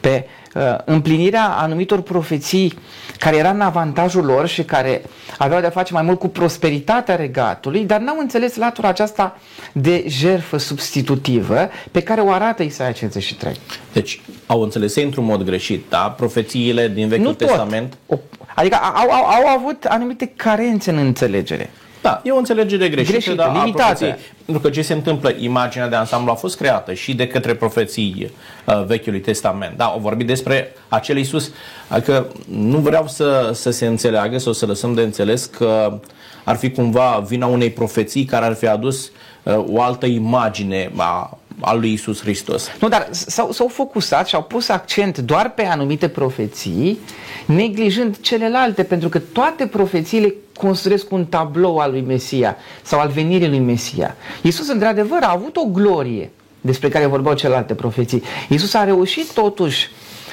pe 0.00 0.26
uh, 0.54 0.62
împlinirea 0.84 1.44
anumitor 1.44 2.00
profeții 2.00 2.78
care 3.18 3.36
era 3.36 3.50
în 3.50 3.60
avantajul 3.60 4.24
lor 4.24 4.46
și 4.46 4.62
care 4.62 5.02
aveau 5.38 5.60
de-a 5.60 5.70
face 5.70 5.92
mai 5.92 6.02
mult 6.02 6.18
cu 6.18 6.28
prosperitatea 6.28 7.16
regatului, 7.16 7.84
dar 7.84 8.00
n-au 8.00 8.18
înțeles 8.18 8.56
latura 8.56 8.88
aceasta 8.88 9.38
de 9.72 10.04
jerfă 10.08 10.56
substitutivă 10.56 11.68
pe 11.90 12.02
care 12.02 12.20
o 12.20 12.30
arată 12.30 12.62
Isaia 12.62 12.92
53. 12.92 13.56
Deci 13.92 14.20
au 14.46 14.62
înțeles 14.62 14.96
într-un 14.96 15.24
mod 15.24 15.42
greșit, 15.42 15.84
da? 15.88 16.14
Profețiile 16.16 16.88
din 16.88 17.08
Vechiul 17.08 17.24
nu 17.24 17.32
tot. 17.32 17.46
Testament. 17.46 17.96
O, 18.06 18.16
adică 18.58 18.76
au, 18.76 19.10
au, 19.10 19.24
au 19.24 19.46
avut 19.58 19.84
anumite 19.84 20.32
carențe 20.36 20.90
în 20.90 20.96
înțelegere. 20.96 21.70
Da, 22.02 22.20
e 22.24 22.30
o 22.30 22.36
înțelegere 22.36 22.88
greșită, 22.88 23.12
Greșită, 23.12 23.34
dar 23.34 23.48
a 23.48 23.52
limitată. 23.52 23.84
profeției. 23.84 24.14
Pentru 24.44 24.62
că 24.62 24.70
ce 24.70 24.82
se 24.82 24.92
întâmplă, 24.92 25.32
imaginea 25.38 25.88
de 25.88 25.96
ansamblu 25.96 26.30
a 26.30 26.34
fost 26.34 26.56
creată 26.56 26.92
și 26.92 27.14
de 27.14 27.26
către 27.26 27.54
profeții 27.54 28.30
uh, 28.64 28.84
Vechiului 28.86 29.20
Testament. 29.20 29.76
Da, 29.76 29.84
au 29.84 29.98
vorbit 29.98 30.26
despre 30.26 30.72
acel 30.88 31.16
Iisus. 31.16 31.50
Adică 31.88 32.26
nu 32.48 32.78
vreau 32.78 33.08
să, 33.08 33.50
să 33.54 33.70
se 33.70 33.86
înțeleagă 33.86 34.38
sau 34.38 34.52
să 34.52 34.66
lăsăm 34.66 34.94
de 34.94 35.02
înțeles 35.02 35.44
că 35.44 35.98
ar 36.44 36.56
fi 36.56 36.70
cumva 36.70 37.24
vina 37.28 37.46
unei 37.46 37.70
profeții 37.70 38.24
care 38.24 38.44
ar 38.44 38.54
fi 38.54 38.66
adus 38.66 39.10
uh, 39.42 39.64
o 39.68 39.82
altă 39.82 40.06
imagine 40.06 40.90
a, 40.96 41.38
a 41.60 41.74
lui 41.74 41.90
Iisus 41.90 42.20
Hristos. 42.20 42.68
Nu, 42.80 42.88
dar 42.88 43.08
s-au, 43.10 43.52
s-au 43.52 43.68
focusat 43.68 44.26
și 44.26 44.34
au 44.34 44.42
pus 44.42 44.68
accent 44.68 45.18
doar 45.18 45.50
pe 45.50 45.64
anumite 45.64 46.08
profeții, 46.08 46.98
neglijând 47.46 48.20
celelalte, 48.20 48.82
pentru 48.82 49.08
că 49.08 49.18
toate 49.18 49.66
profețiile 49.66 50.34
construiesc 50.56 51.12
un 51.12 51.24
tablou 51.24 51.78
al 51.78 51.90
lui 51.90 52.00
Mesia 52.00 52.56
sau 52.82 53.00
al 53.00 53.08
venirii 53.08 53.48
lui 53.48 53.58
Mesia. 53.58 54.16
Iisus, 54.42 54.68
într-adevăr, 54.68 55.18
a 55.22 55.32
avut 55.32 55.56
o 55.56 55.64
glorie 55.64 56.30
despre 56.60 56.88
care 56.88 57.06
vorbeau 57.06 57.34
celelalte 57.34 57.74
profeții. 57.74 58.22
Iisus 58.48 58.74
a 58.74 58.84
reușit 58.84 59.32
totuși 59.32 59.90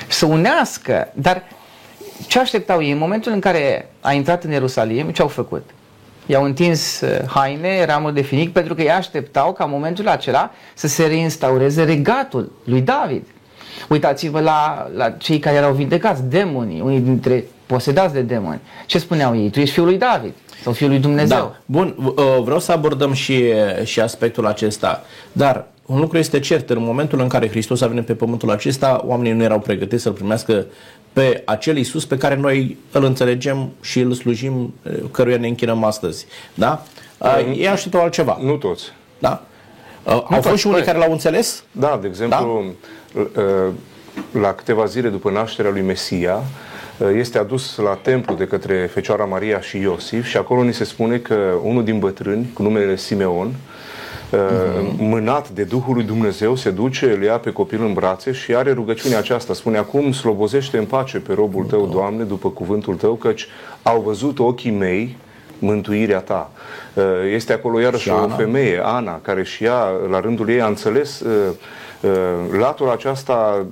să 0.07 0.25
unească, 0.25 1.11
dar 1.13 1.43
ce 2.27 2.39
așteptau 2.39 2.83
ei? 2.83 2.91
În 2.91 2.97
momentul 2.97 3.31
în 3.31 3.39
care 3.39 3.89
a 4.01 4.13
intrat 4.13 4.43
în 4.43 4.51
Ierusalim, 4.51 5.09
ce 5.09 5.21
au 5.21 5.27
făcut? 5.27 5.69
I-au 6.25 6.43
întins 6.43 7.01
uh, 7.01 7.19
haine, 7.27 7.85
ramuri 7.85 8.13
de 8.13 8.21
finic, 8.21 8.51
pentru 8.51 8.75
că 8.75 8.81
ei 8.81 8.91
așteptau 8.91 9.53
ca 9.53 9.63
în 9.63 9.69
momentul 9.69 10.07
acela 10.07 10.51
să 10.73 10.87
se 10.87 11.05
reinstaureze 11.05 11.83
regatul 11.83 12.51
lui 12.63 12.81
David. 12.81 13.23
Uitați-vă 13.89 14.39
la, 14.39 14.89
la 14.95 15.09
cei 15.09 15.39
care 15.39 15.55
erau 15.55 15.73
vindecați, 15.73 16.23
demonii, 16.23 16.81
unii 16.81 16.99
dintre 16.99 17.43
posedați 17.65 18.13
de 18.13 18.21
demoni. 18.21 18.59
Ce 18.85 18.99
spuneau 18.99 19.37
ei? 19.37 19.49
Tu 19.49 19.59
ești 19.59 19.73
fiul 19.73 19.85
lui 19.85 19.97
David 19.97 20.33
sau 20.63 20.73
fiul 20.73 20.89
lui 20.89 20.99
Dumnezeu. 20.99 21.37
Da. 21.37 21.55
Bun, 21.65 21.95
uh, 21.97 22.13
vreau 22.43 22.59
să 22.59 22.71
abordăm 22.71 23.13
și, 23.13 23.43
și 23.83 23.99
aspectul 23.99 24.45
acesta. 24.45 25.03
Dar 25.31 25.65
un 25.85 25.99
lucru 25.99 26.17
este 26.17 26.39
cert, 26.39 26.69
în 26.69 26.83
momentul 26.83 27.19
în 27.19 27.27
care 27.27 27.49
Hristos 27.49 27.81
a 27.81 27.87
venit 27.87 28.05
pe 28.05 28.13
pământul 28.13 28.51
acesta, 28.51 29.03
oamenii 29.05 29.31
nu 29.31 29.43
erau 29.43 29.59
pregătiți 29.59 30.01
să-L 30.03 30.11
primească 30.11 30.65
pe 31.15 31.41
acel 31.45 31.77
Iisus 31.77 32.05
pe 32.05 32.17
care 32.17 32.35
noi 32.35 32.77
îl 32.91 33.03
înțelegem 33.03 33.71
și 33.81 33.99
îl 33.99 34.13
slujim, 34.13 34.73
uh, 34.83 34.93
căruia 35.11 35.37
ne 35.37 35.47
închinăm 35.47 35.83
astăzi. 35.83 36.25
Da? 36.53 36.85
Uh, 37.17 37.55
Ei 37.55 37.67
așteptau 37.67 38.01
altceva. 38.01 38.37
Nu 38.41 38.55
toți. 38.55 38.83
Da? 39.19 39.43
Au 40.03 40.41
fost 40.41 40.57
și 40.57 40.67
unii 40.67 40.83
care 40.83 40.97
l-au 40.97 41.11
înțeles? 41.11 41.63
Da, 41.71 41.99
de 42.01 42.07
exemplu, 42.07 42.63
da? 43.33 43.41
la 44.39 44.53
câteva 44.53 44.85
zile 44.85 45.09
după 45.09 45.29
nașterea 45.31 45.71
lui 45.71 45.81
Mesia, 45.81 46.43
este 47.15 47.37
adus 47.37 47.75
la 47.75 47.99
templu 48.01 48.35
de 48.35 48.47
către 48.47 48.89
Fecioara 48.93 49.25
Maria 49.25 49.61
și 49.61 49.77
Iosif 49.77 50.25
și 50.25 50.37
acolo 50.37 50.63
ni 50.63 50.73
se 50.73 50.83
spune 50.83 51.17
că 51.17 51.53
unul 51.63 51.83
din 51.83 51.99
bătrâni, 51.99 52.51
cu 52.53 52.61
numele 52.61 52.95
Simeon, 52.95 53.53
uh-huh. 54.31 54.97
mânat 54.97 55.49
de 55.49 55.63
Duhul 55.63 55.93
lui 55.93 56.03
Dumnezeu, 56.03 56.55
se 56.55 56.69
duce, 56.69 57.11
îl 57.11 57.23
ia 57.23 57.37
pe 57.37 57.51
copil 57.51 57.81
în 57.81 57.93
brațe 57.93 58.31
și 58.31 58.55
are 58.55 58.71
rugăciunea 58.71 59.17
aceasta. 59.17 59.53
Spune, 59.53 59.77
acum 59.77 60.11
slobozește 60.11 60.77
în 60.77 60.85
pace 60.85 61.17
pe 61.17 61.33
robul 61.33 61.65
tău, 61.65 61.87
Doamne, 61.87 62.23
după 62.23 62.49
cuvântul 62.49 62.95
tău, 62.95 63.13
căci 63.13 63.47
au 63.83 64.01
văzut 64.01 64.39
ochii 64.39 64.71
mei 64.71 65.17
mântuirea 65.59 66.19
ta. 66.19 66.51
Este 67.33 67.53
acolo 67.53 67.79
iarăși 67.79 68.09
o 68.09 68.27
femeie, 68.27 68.81
Ana, 68.83 69.19
care 69.21 69.43
și 69.43 69.63
ea, 69.63 69.83
la 70.09 70.19
rândul 70.19 70.49
ei, 70.49 70.61
a 70.61 70.67
înțeles 70.67 71.23
latura 72.57 72.91
aceasta 72.91 73.65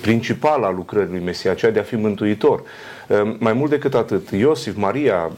principală 0.00 0.66
a 0.66 0.70
lucrării 0.70 1.10
lui 1.10 1.22
Mesia, 1.24 1.50
aceea 1.50 1.72
de 1.72 1.78
a 1.78 1.82
fi 1.82 1.96
mântuitor. 1.96 2.62
Mai 3.38 3.52
mult 3.52 3.70
decât 3.70 3.94
atât, 3.94 4.30
Iosif, 4.30 4.76
Maria, 4.76 5.30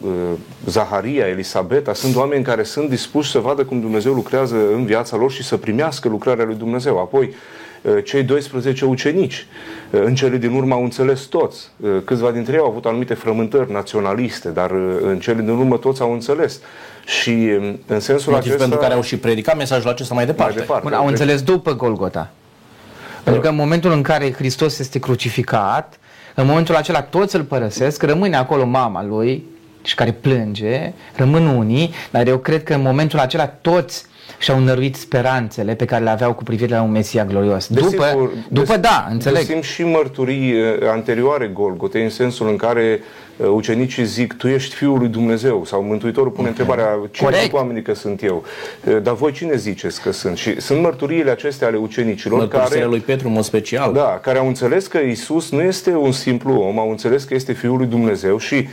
Zaharia, 0.66 1.26
Elisabeta 1.26 1.94
sunt 1.94 2.16
oameni 2.16 2.44
care 2.44 2.62
sunt 2.62 2.88
dispuși 2.88 3.30
să 3.30 3.38
vadă 3.38 3.64
cum 3.64 3.80
Dumnezeu 3.80 4.12
lucrează 4.12 4.56
în 4.74 4.84
viața 4.84 5.16
lor 5.16 5.30
și 5.30 5.42
să 5.42 5.56
primească 5.56 6.08
lucrarea 6.08 6.44
lui 6.44 6.54
Dumnezeu. 6.54 6.98
Apoi, 6.98 7.34
cei 8.04 8.22
12 8.22 8.84
ucenici. 8.84 9.46
În 9.90 10.14
cele 10.14 10.36
din 10.36 10.54
urmă 10.54 10.74
au 10.74 10.82
înțeles 10.82 11.20
toți. 11.20 11.70
Câțiva 12.04 12.30
dintre 12.30 12.52
ei 12.52 12.58
au 12.58 12.66
avut 12.66 12.84
anumite 12.84 13.14
frământări 13.14 13.72
naționaliste, 13.72 14.48
dar 14.48 14.70
în 15.02 15.18
cele 15.18 15.40
din 15.40 15.48
urmă 15.48 15.76
toți 15.76 16.00
au 16.00 16.12
înțeles. 16.12 16.60
Și 17.04 17.48
în 17.86 18.00
sensul 18.00 18.32
Motiv 18.32 18.46
acesta... 18.46 18.62
pentru 18.62 18.78
care 18.78 18.94
au 18.94 19.02
și 19.02 19.16
predicat 19.16 19.56
mesajul 19.56 19.90
acesta 19.90 20.14
mai 20.14 20.26
departe. 20.26 20.52
Mai 20.52 20.62
departe. 20.62 20.88
Bun, 20.88 20.96
au 20.96 21.06
înțeles 21.06 21.42
după 21.42 21.74
Golgota. 21.74 22.30
Pentru 23.22 23.42
că 23.42 23.48
în 23.48 23.54
momentul 23.54 23.92
în 23.92 24.02
care 24.02 24.32
Hristos 24.32 24.78
este 24.78 24.98
crucificat, 24.98 25.99
în 26.40 26.46
momentul 26.46 26.74
acela 26.74 27.02
toți 27.02 27.36
îl 27.36 27.42
părăsesc, 27.42 28.02
rămâne 28.02 28.36
acolo 28.36 28.66
mama 28.66 29.04
lui 29.04 29.44
și 29.82 29.94
care 29.94 30.12
plânge, 30.12 30.92
rămân 31.14 31.46
unii, 31.46 31.94
dar 32.10 32.26
eu 32.26 32.38
cred 32.38 32.62
că 32.62 32.74
în 32.74 32.82
momentul 32.82 33.18
acela 33.18 33.46
toți 33.46 34.08
și-au 34.38 34.58
năruit 34.58 34.96
speranțele 34.96 35.74
pe 35.74 35.84
care 35.84 36.04
le 36.04 36.10
aveau 36.10 36.34
cu 36.34 36.42
privire 36.42 36.74
la 36.74 36.82
un 36.82 36.90
Mesia 36.90 37.24
glorios. 37.24 37.66
După, 37.66 37.86
Desigur, 37.90 38.30
după 38.48 38.72
des- 38.72 38.80
da, 38.80 39.06
înțeleg. 39.10 39.46
Găsim 39.46 39.60
și 39.60 39.84
mărturii 39.84 40.52
uh, 40.52 40.88
anterioare 40.90 41.46
Golgotei, 41.46 42.02
în 42.02 42.10
sensul 42.10 42.48
în 42.48 42.56
care 42.56 43.00
uh, 43.36 43.46
ucenicii 43.46 44.04
zic, 44.04 44.32
tu 44.32 44.48
ești 44.48 44.74
Fiul 44.74 44.98
lui 44.98 45.08
Dumnezeu, 45.08 45.64
sau 45.64 45.82
Mântuitorul 45.82 46.30
pune 46.30 46.48
întrebarea, 46.48 46.86
cine 47.10 47.26
Corect. 47.28 47.42
zic 47.42 47.54
oamenii 47.54 47.82
că 47.82 47.94
sunt 47.94 48.22
eu? 48.22 48.44
Uh, 48.84 49.02
Dar 49.02 49.14
voi 49.14 49.32
cine 49.32 49.56
ziceți 49.56 50.00
că 50.00 50.12
sunt? 50.12 50.36
Și 50.36 50.60
sunt 50.60 50.80
mărturiile 50.80 51.30
acestea 51.30 51.66
ale 51.66 51.76
ucenicilor 51.76 52.38
Mărturisirea 52.38 52.78
care... 52.78 52.90
lui 52.90 53.00
Petru, 53.00 53.26
în 53.28 53.32
mod 53.32 53.44
special. 53.44 53.92
Da, 53.92 54.18
care 54.22 54.38
au 54.38 54.46
înțeles 54.46 54.86
că 54.86 54.98
Isus 54.98 55.50
nu 55.50 55.60
este 55.60 55.90
un 55.90 56.12
simplu 56.12 56.54
om, 56.54 56.78
au 56.78 56.90
înțeles 56.90 57.24
că 57.24 57.34
este 57.34 57.52
Fiul 57.52 57.76
lui 57.76 57.86
Dumnezeu 57.86 58.38
și 58.38 58.54
uh, 58.54 58.68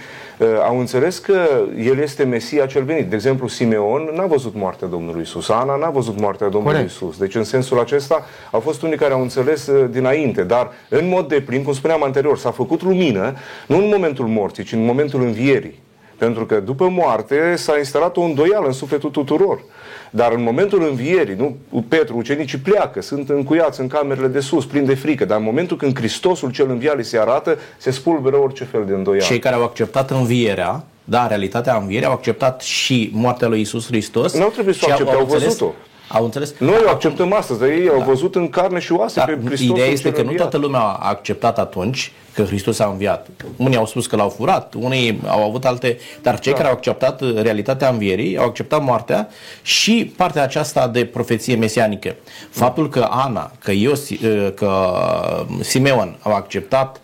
au 0.67 0.80
înțeles 0.80 1.17
că 1.17 1.47
El 1.78 2.00
este 2.00 2.23
Mesia 2.23 2.65
cel 2.65 2.84
venit. 2.84 3.10
De 3.10 3.15
exemplu, 3.15 3.47
Simeon 3.47 4.10
n-a 4.15 4.26
văzut 4.26 4.56
moartea 4.56 4.88
Domnului 4.88 5.21
Isus, 5.21 5.50
Ana 5.50 5.76
n-a 5.76 5.89
văzut 5.89 6.19
moartea 6.19 6.47
Domnului 6.47 6.78
Corect. 6.78 6.93
Isus. 6.93 7.17
Deci, 7.17 7.36
în 7.36 7.43
sensul 7.43 7.80
acesta, 7.80 8.26
au 8.52 8.60
fost 8.60 8.82
unii 8.82 8.97
care 8.97 9.13
au 9.13 9.21
înțeles 9.21 9.67
uh, 9.67 9.89
dinainte, 9.89 10.43
dar 10.43 10.71
în 10.89 11.08
mod 11.08 11.28
deplin, 11.28 11.63
cum 11.63 11.73
spuneam 11.73 12.04
anterior, 12.04 12.38
s-a 12.38 12.52
făcut 12.52 12.84
lumină, 12.84 13.34
nu 13.67 13.78
în 13.78 13.89
momentul 13.93 14.28
morții, 14.28 14.63
ci 14.63 14.71
în 14.71 14.86
momentul 14.86 15.21
învierii. 15.21 15.80
Pentru 16.17 16.45
că 16.45 16.60
după 16.60 16.89
moarte 16.89 17.56
s-a 17.56 17.78
instalat 17.78 18.17
o 18.17 18.21
îndoială 18.21 18.65
în 18.65 18.73
sufletul 18.73 19.10
tuturor. 19.10 19.63
Dar 20.11 20.31
în 20.31 20.43
momentul 20.43 20.87
învierii, 20.89 21.35
nu, 21.35 21.55
Petru, 21.87 22.17
ucenicii 22.17 22.57
pleacă, 22.57 23.01
sunt 23.01 23.29
încuiați 23.29 23.79
în 23.81 23.87
camerele 23.87 24.27
de 24.27 24.39
sus, 24.39 24.65
plini 24.65 24.85
de 24.85 24.95
frică, 24.95 25.25
dar 25.25 25.37
în 25.37 25.43
momentul 25.43 25.77
când 25.77 25.97
Hristosul 25.97 26.51
cel 26.51 26.69
înviat 26.69 26.97
li 26.97 27.03
se 27.03 27.19
arată, 27.19 27.57
se 27.77 27.91
spulberă 27.91 28.35
orice 28.37 28.63
fel 28.63 28.83
de 28.87 28.93
îndoială. 28.93 29.23
Cei 29.25 29.39
care 29.39 29.55
au 29.55 29.63
acceptat 29.63 30.11
învierea, 30.11 30.83
da, 31.03 31.27
realitatea 31.27 31.75
învierii, 31.75 32.07
au 32.07 32.13
acceptat 32.13 32.61
și 32.61 33.09
moartea 33.13 33.47
lui 33.47 33.61
Isus 33.61 33.87
Hristos. 33.87 34.33
Nu 34.33 34.43
au 34.43 34.49
trebuit 34.49 34.75
să 34.75 34.81
o 34.83 34.85
și 34.87 34.91
accepte, 34.91 35.13
au 35.13 35.21
înțeles- 35.21 35.43
văzut-o. 35.43 35.71
Au 36.07 36.23
înțeles? 36.23 36.53
Noi 36.59 36.81
o 36.85 36.89
acceptăm 36.89 37.33
astăzi, 37.33 37.59
dar 37.59 37.69
ei 37.69 37.85
da. 37.85 37.91
au 37.91 38.01
văzut 38.01 38.35
în 38.35 38.49
carne 38.49 38.79
și 38.79 38.91
oase 38.91 39.19
da. 39.19 39.25
pe 39.25 39.39
Hristos. 39.45 39.67
Ideea 39.67 39.87
este 39.87 40.11
că 40.11 40.21
nu 40.21 40.31
toată 40.31 40.57
lumea 40.57 40.79
a 40.79 41.09
acceptat 41.09 41.59
atunci 41.59 42.11
că 42.33 42.43
Hristos 42.43 42.79
a 42.79 42.85
înviat. 42.85 43.27
Unii 43.55 43.77
au 43.77 43.85
spus 43.85 44.07
că 44.07 44.15
l-au 44.15 44.29
furat, 44.29 44.73
unii 44.73 45.19
au 45.27 45.47
avut 45.47 45.65
alte, 45.65 45.97
dar 46.21 46.39
cei 46.39 46.51
da. 46.51 46.57
care 46.57 46.69
au 46.69 46.75
acceptat 46.75 47.21
realitatea 47.41 47.89
învierii, 47.89 48.37
au 48.37 48.45
acceptat 48.45 48.83
moartea 48.83 49.29
și 49.61 50.13
partea 50.17 50.43
aceasta 50.43 50.87
de 50.87 51.05
profeție 51.05 51.55
mesianică. 51.55 52.15
Faptul 52.49 52.89
că 52.89 53.07
Ana, 53.09 53.51
că 53.59 53.71
Iosi, 53.71 54.19
că 54.55 54.93
Simeon 55.59 56.17
au 56.21 56.33
acceptat 56.33 57.01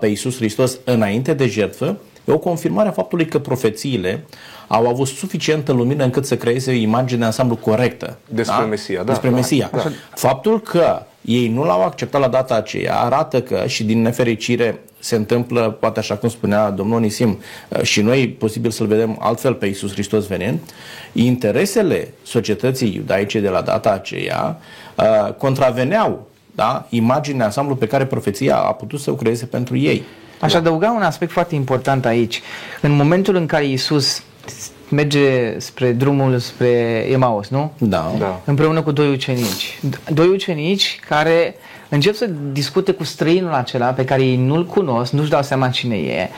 pe 0.00 0.06
Iisus 0.06 0.36
Hristos 0.36 0.78
înainte 0.84 1.34
de 1.34 1.46
jertfă, 1.46 1.96
e 2.24 2.32
o 2.32 2.38
confirmare 2.38 2.88
a 2.88 2.92
faptului 2.92 3.26
că 3.26 3.38
profețiile 3.38 4.24
au 4.68 4.86
avut 4.86 5.06
suficientă 5.06 5.72
lumină 5.72 6.04
încât 6.04 6.26
să 6.26 6.36
creeze 6.36 6.70
o 6.70 6.74
imagine 6.74 7.18
de 7.18 7.24
ansamblu 7.24 7.56
corectă. 7.56 8.18
Despre 8.28 8.56
da? 8.58 8.64
Mesia, 8.64 9.02
da. 9.02 9.04
Despre 9.04 9.28
da, 9.28 9.34
Mesia. 9.34 9.70
Da. 9.72 9.82
Faptul 10.14 10.60
că 10.60 11.02
ei 11.20 11.48
nu 11.48 11.64
l-au 11.64 11.82
acceptat 11.82 12.20
la 12.20 12.28
data 12.28 12.54
aceea 12.54 12.98
arată 12.98 13.42
că 13.42 13.64
și 13.66 13.84
din 13.84 14.02
nefericire 14.02 14.80
se 14.98 15.16
întâmplă, 15.16 15.76
poate 15.80 15.98
așa 15.98 16.16
cum 16.16 16.28
spunea 16.28 16.70
domnul 16.70 17.00
Nisim, 17.00 17.38
și 17.82 18.00
noi 18.00 18.28
posibil 18.28 18.70
să-L 18.70 18.86
vedem 18.86 19.16
altfel 19.20 19.54
pe 19.54 19.66
Iisus 19.66 19.92
Hristos 19.92 20.26
venind, 20.26 20.58
interesele 21.12 22.14
societății 22.22 22.94
iudaice 22.94 23.40
de 23.40 23.48
la 23.48 23.60
data 23.60 23.90
aceea 23.90 24.58
uh, 24.94 25.32
contraveneau 25.32 26.26
da, 26.54 26.86
imaginea 26.88 27.44
ansamblu 27.44 27.74
pe 27.74 27.86
care 27.86 28.06
profeția 28.06 28.56
a 28.56 28.72
putut 28.72 29.00
să 29.00 29.10
o 29.10 29.14
creeze 29.14 29.46
pentru 29.46 29.76
ei. 29.76 30.02
Aș 30.40 30.54
adăuga 30.54 30.90
un 30.90 31.02
aspect 31.02 31.30
foarte 31.30 31.54
important 31.54 32.06
aici. 32.06 32.42
În 32.80 32.90
momentul 32.90 33.34
în 33.34 33.46
care 33.46 33.66
Iisus 33.66 34.22
merge 34.88 35.58
spre 35.58 35.92
drumul 35.92 36.38
spre 36.38 37.06
Emaus, 37.10 37.48
nu? 37.48 37.72
Da. 37.78 38.14
da. 38.18 38.40
Împreună 38.44 38.82
cu 38.82 38.90
doi 38.90 39.08
ucenici. 39.08 39.80
Doi 40.12 40.26
ucenici 40.26 41.00
care 41.08 41.54
încep 41.88 42.14
să 42.14 42.30
discute 42.52 42.92
cu 42.92 43.04
străinul 43.04 43.52
acela 43.52 43.86
pe 43.86 44.04
care 44.04 44.22
ei 44.22 44.36
nu-l 44.36 44.66
cunosc, 44.66 45.12
nu-și 45.12 45.30
dau 45.30 45.42
seama 45.42 45.68
cine 45.68 45.96
e 45.96 46.28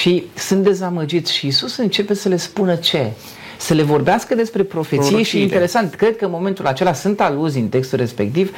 și 0.00 0.24
sunt 0.34 0.62
dezamăgiți 0.62 1.32
și 1.32 1.46
Isus 1.46 1.76
începe 1.76 2.14
să 2.14 2.28
le 2.28 2.36
spună 2.36 2.74
ce? 2.74 3.10
Să 3.58 3.74
le 3.74 3.82
vorbească 3.82 4.34
despre 4.34 4.62
profeție 4.62 4.98
Prorocire. 4.98 5.28
și 5.28 5.42
interesant, 5.42 5.94
cred 5.94 6.16
că 6.16 6.24
în 6.24 6.30
momentul 6.30 6.66
acela 6.66 6.92
sunt 6.92 7.20
aluzii 7.20 7.60
în 7.60 7.68
textul 7.68 7.98
respectiv 7.98 8.54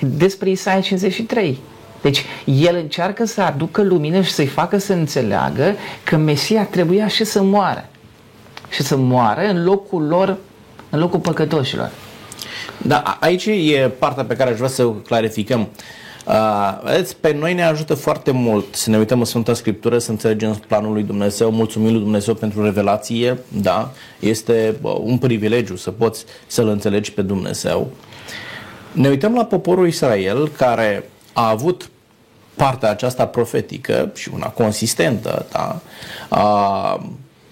despre 0.00 0.50
Isaia 0.50 0.80
53. 0.80 1.58
Deci 2.00 2.24
el 2.44 2.76
încearcă 2.76 3.24
să 3.24 3.40
aducă 3.42 3.82
lumină 3.82 4.20
și 4.20 4.30
să-i 4.30 4.46
facă 4.46 4.78
să 4.78 4.92
înțeleagă 4.92 5.74
că 6.04 6.16
Mesia 6.16 6.64
trebuia 6.64 7.08
și 7.08 7.24
să 7.24 7.42
moară. 7.42 7.88
Și 8.70 8.82
să 8.82 8.96
moară 8.96 9.40
în 9.40 9.64
locul 9.64 10.06
lor, 10.06 10.36
în 10.90 10.98
locul 10.98 11.20
păcătoșilor. 11.20 11.90
Da, 12.82 13.16
aici 13.20 13.46
e 13.46 13.90
partea 13.98 14.24
pe 14.24 14.36
care 14.36 14.50
aș 14.50 14.56
vrea 14.56 14.68
să 14.68 14.84
o 14.84 14.90
clarificăm. 14.90 15.68
Uh, 16.26 16.78
vedeți, 16.82 17.16
pe 17.16 17.32
noi 17.32 17.54
ne 17.54 17.64
ajută 17.64 17.94
foarte 17.94 18.30
mult 18.30 18.74
să 18.74 18.90
ne 18.90 18.98
uităm 18.98 19.18
în 19.18 19.24
Sfânta 19.24 19.54
Scriptură, 19.54 19.98
să 19.98 20.10
înțelegem 20.10 20.54
planul 20.66 20.92
lui 20.92 21.02
Dumnezeu, 21.02 21.50
mulțumim 21.50 21.92
lui 21.92 22.00
Dumnezeu 22.00 22.34
pentru 22.34 22.62
revelație, 22.62 23.38
da? 23.48 23.92
Este 24.20 24.76
uh, 24.80 24.96
un 25.00 25.18
privilegiu 25.18 25.76
să 25.76 25.90
poți 25.90 26.24
să-L 26.46 26.68
înțelegi 26.68 27.12
pe 27.12 27.22
Dumnezeu. 27.22 27.90
Ne 28.92 29.08
uităm 29.08 29.34
la 29.34 29.44
poporul 29.44 29.86
Israel 29.86 30.48
care 30.48 31.10
a 31.32 31.48
avut 31.48 31.90
partea 32.54 32.90
aceasta 32.90 33.26
profetică 33.26 34.10
și 34.14 34.30
una 34.34 34.46
consistentă, 34.46 35.46
da? 35.52 35.80
Uh, 36.30 37.00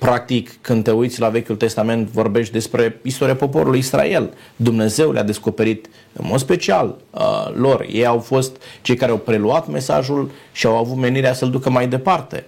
Practic, 0.03 0.59
când 0.61 0.85
te 0.85 0.91
uiți 0.91 1.21
la 1.21 1.29
Vechiul 1.29 1.57
Testament, 1.57 2.09
vorbești 2.09 2.53
despre 2.53 3.01
istoria 3.03 3.37
poporului 3.37 3.79
Israel. 3.79 4.33
Dumnezeu 4.57 5.12
le-a 5.12 5.23
descoperit 5.23 5.88
în 6.12 6.27
mod 6.29 6.38
special 6.38 6.97
uh, 7.11 7.51
lor. 7.55 7.87
Ei 7.91 8.07
au 8.07 8.19
fost 8.19 8.57
cei 8.81 8.97
care 8.97 9.11
au 9.11 9.19
preluat 9.19 9.69
mesajul 9.69 10.31
și 10.53 10.67
au 10.67 10.77
avut 10.77 10.97
menirea 10.97 11.33
să-l 11.33 11.51
ducă 11.51 11.71
mai 11.71 11.88
departe. 11.88 12.45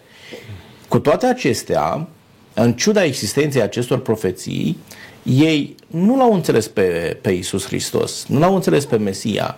Cu 0.88 0.98
toate 0.98 1.26
acestea, 1.26 2.08
în 2.54 2.72
ciuda 2.72 3.04
existenței 3.04 3.62
acestor 3.62 3.98
profeții, 3.98 4.78
ei 5.22 5.74
nu 5.86 6.16
l-au 6.16 6.32
înțeles 6.32 6.68
pe, 6.68 7.18
pe 7.20 7.30
Isus 7.30 7.66
Hristos, 7.66 8.26
nu 8.28 8.38
l-au 8.38 8.54
înțeles 8.54 8.84
pe 8.84 8.96
Mesia, 8.96 9.56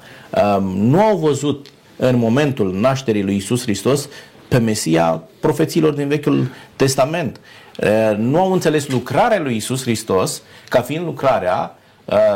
um, 0.59 0.65
nu 0.65 1.01
au 1.01 1.17
văzut 1.17 1.67
în 1.97 2.17
momentul 2.17 2.75
nașterii 2.75 3.23
lui 3.23 3.37
Isus 3.37 3.63
Hristos 3.63 4.09
pe 4.49 4.59
Mesia 4.59 5.23
profețiilor 5.41 5.93
din 5.93 6.09
Vechiul 6.09 6.49
Testament. 6.77 7.41
Nu 8.17 8.41
au 8.41 8.53
înțeles 8.53 8.89
lucrarea 8.89 9.41
lui 9.41 9.57
Isus 9.57 9.83
Hristos 9.83 10.43
ca 10.69 10.81
fiind 10.81 11.05
lucrarea 11.05 11.77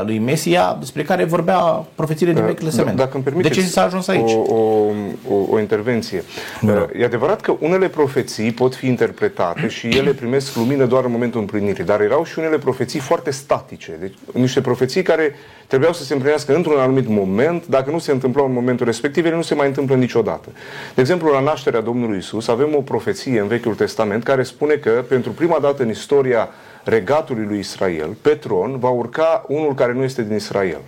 lui 0.04 0.18
Mesia 0.18 0.76
despre 0.78 1.02
care 1.02 1.24
vorbea 1.24 1.58
profețiile 1.94 2.32
din 2.32 2.44
Vechiul 2.44 2.64
Testament. 2.64 2.96
Dacă 2.96 3.22
îmi 3.24 3.42
de 3.42 3.48
ce 3.48 3.60
s-a 3.60 3.82
ajuns 3.82 4.08
aici? 4.08 4.30
O, 4.30 4.54
o, 4.54 4.92
o, 5.28 5.34
o 5.50 5.58
intervenție. 5.60 6.24
Da. 6.60 6.88
E 6.98 7.04
adevărat 7.04 7.40
că 7.40 7.56
unele 7.58 7.88
profeții 7.88 8.52
pot 8.52 8.74
fi 8.74 8.86
interpretate 8.86 9.68
și 9.68 9.88
ele 9.88 10.12
primesc 10.12 10.56
lumină 10.56 10.84
doar 10.84 11.04
în 11.04 11.10
momentul 11.10 11.40
împlinirii, 11.40 11.84
dar 11.84 12.00
erau 12.00 12.24
și 12.24 12.38
unele 12.38 12.58
profeții 12.58 13.00
foarte 13.00 13.30
statice. 13.30 13.96
Deci 14.00 14.14
niște 14.32 14.60
profeții 14.60 15.02
care 15.02 15.34
trebuiau 15.66 15.92
să 15.92 16.04
se 16.04 16.12
împlinească 16.12 16.54
într-un 16.54 16.78
anumit 16.78 17.08
moment, 17.08 17.66
dacă 17.66 17.90
nu 17.90 17.98
se 17.98 18.12
întâmplau 18.12 18.46
în 18.46 18.52
momentul 18.52 18.86
respectiv, 18.86 19.24
ele 19.24 19.34
nu 19.34 19.42
se 19.42 19.54
mai 19.54 19.66
întâmplă 19.66 19.94
niciodată. 19.94 20.48
De 20.94 21.00
exemplu, 21.00 21.32
la 21.32 21.40
nașterea 21.40 21.80
Domnului 21.80 22.18
Isus 22.18 22.48
avem 22.48 22.74
o 22.76 22.80
profeție 22.80 23.40
în 23.40 23.46
Vechiul 23.46 23.74
Testament 23.74 24.22
care 24.22 24.42
spune 24.42 24.74
că 24.74 24.90
pentru 25.08 25.30
prima 25.30 25.58
dată 25.60 25.82
în 25.82 25.88
istoria 25.88 26.48
regatului 26.84 27.44
lui 27.48 27.58
Israel, 27.58 28.16
pe 28.22 28.30
tron 28.30 28.78
va 28.78 28.88
urca 28.88 29.44
unul 29.48 29.74
care 29.74 29.92
nu 29.92 30.02
este 30.02 30.22
din 30.22 30.36
Israel. 30.36 30.80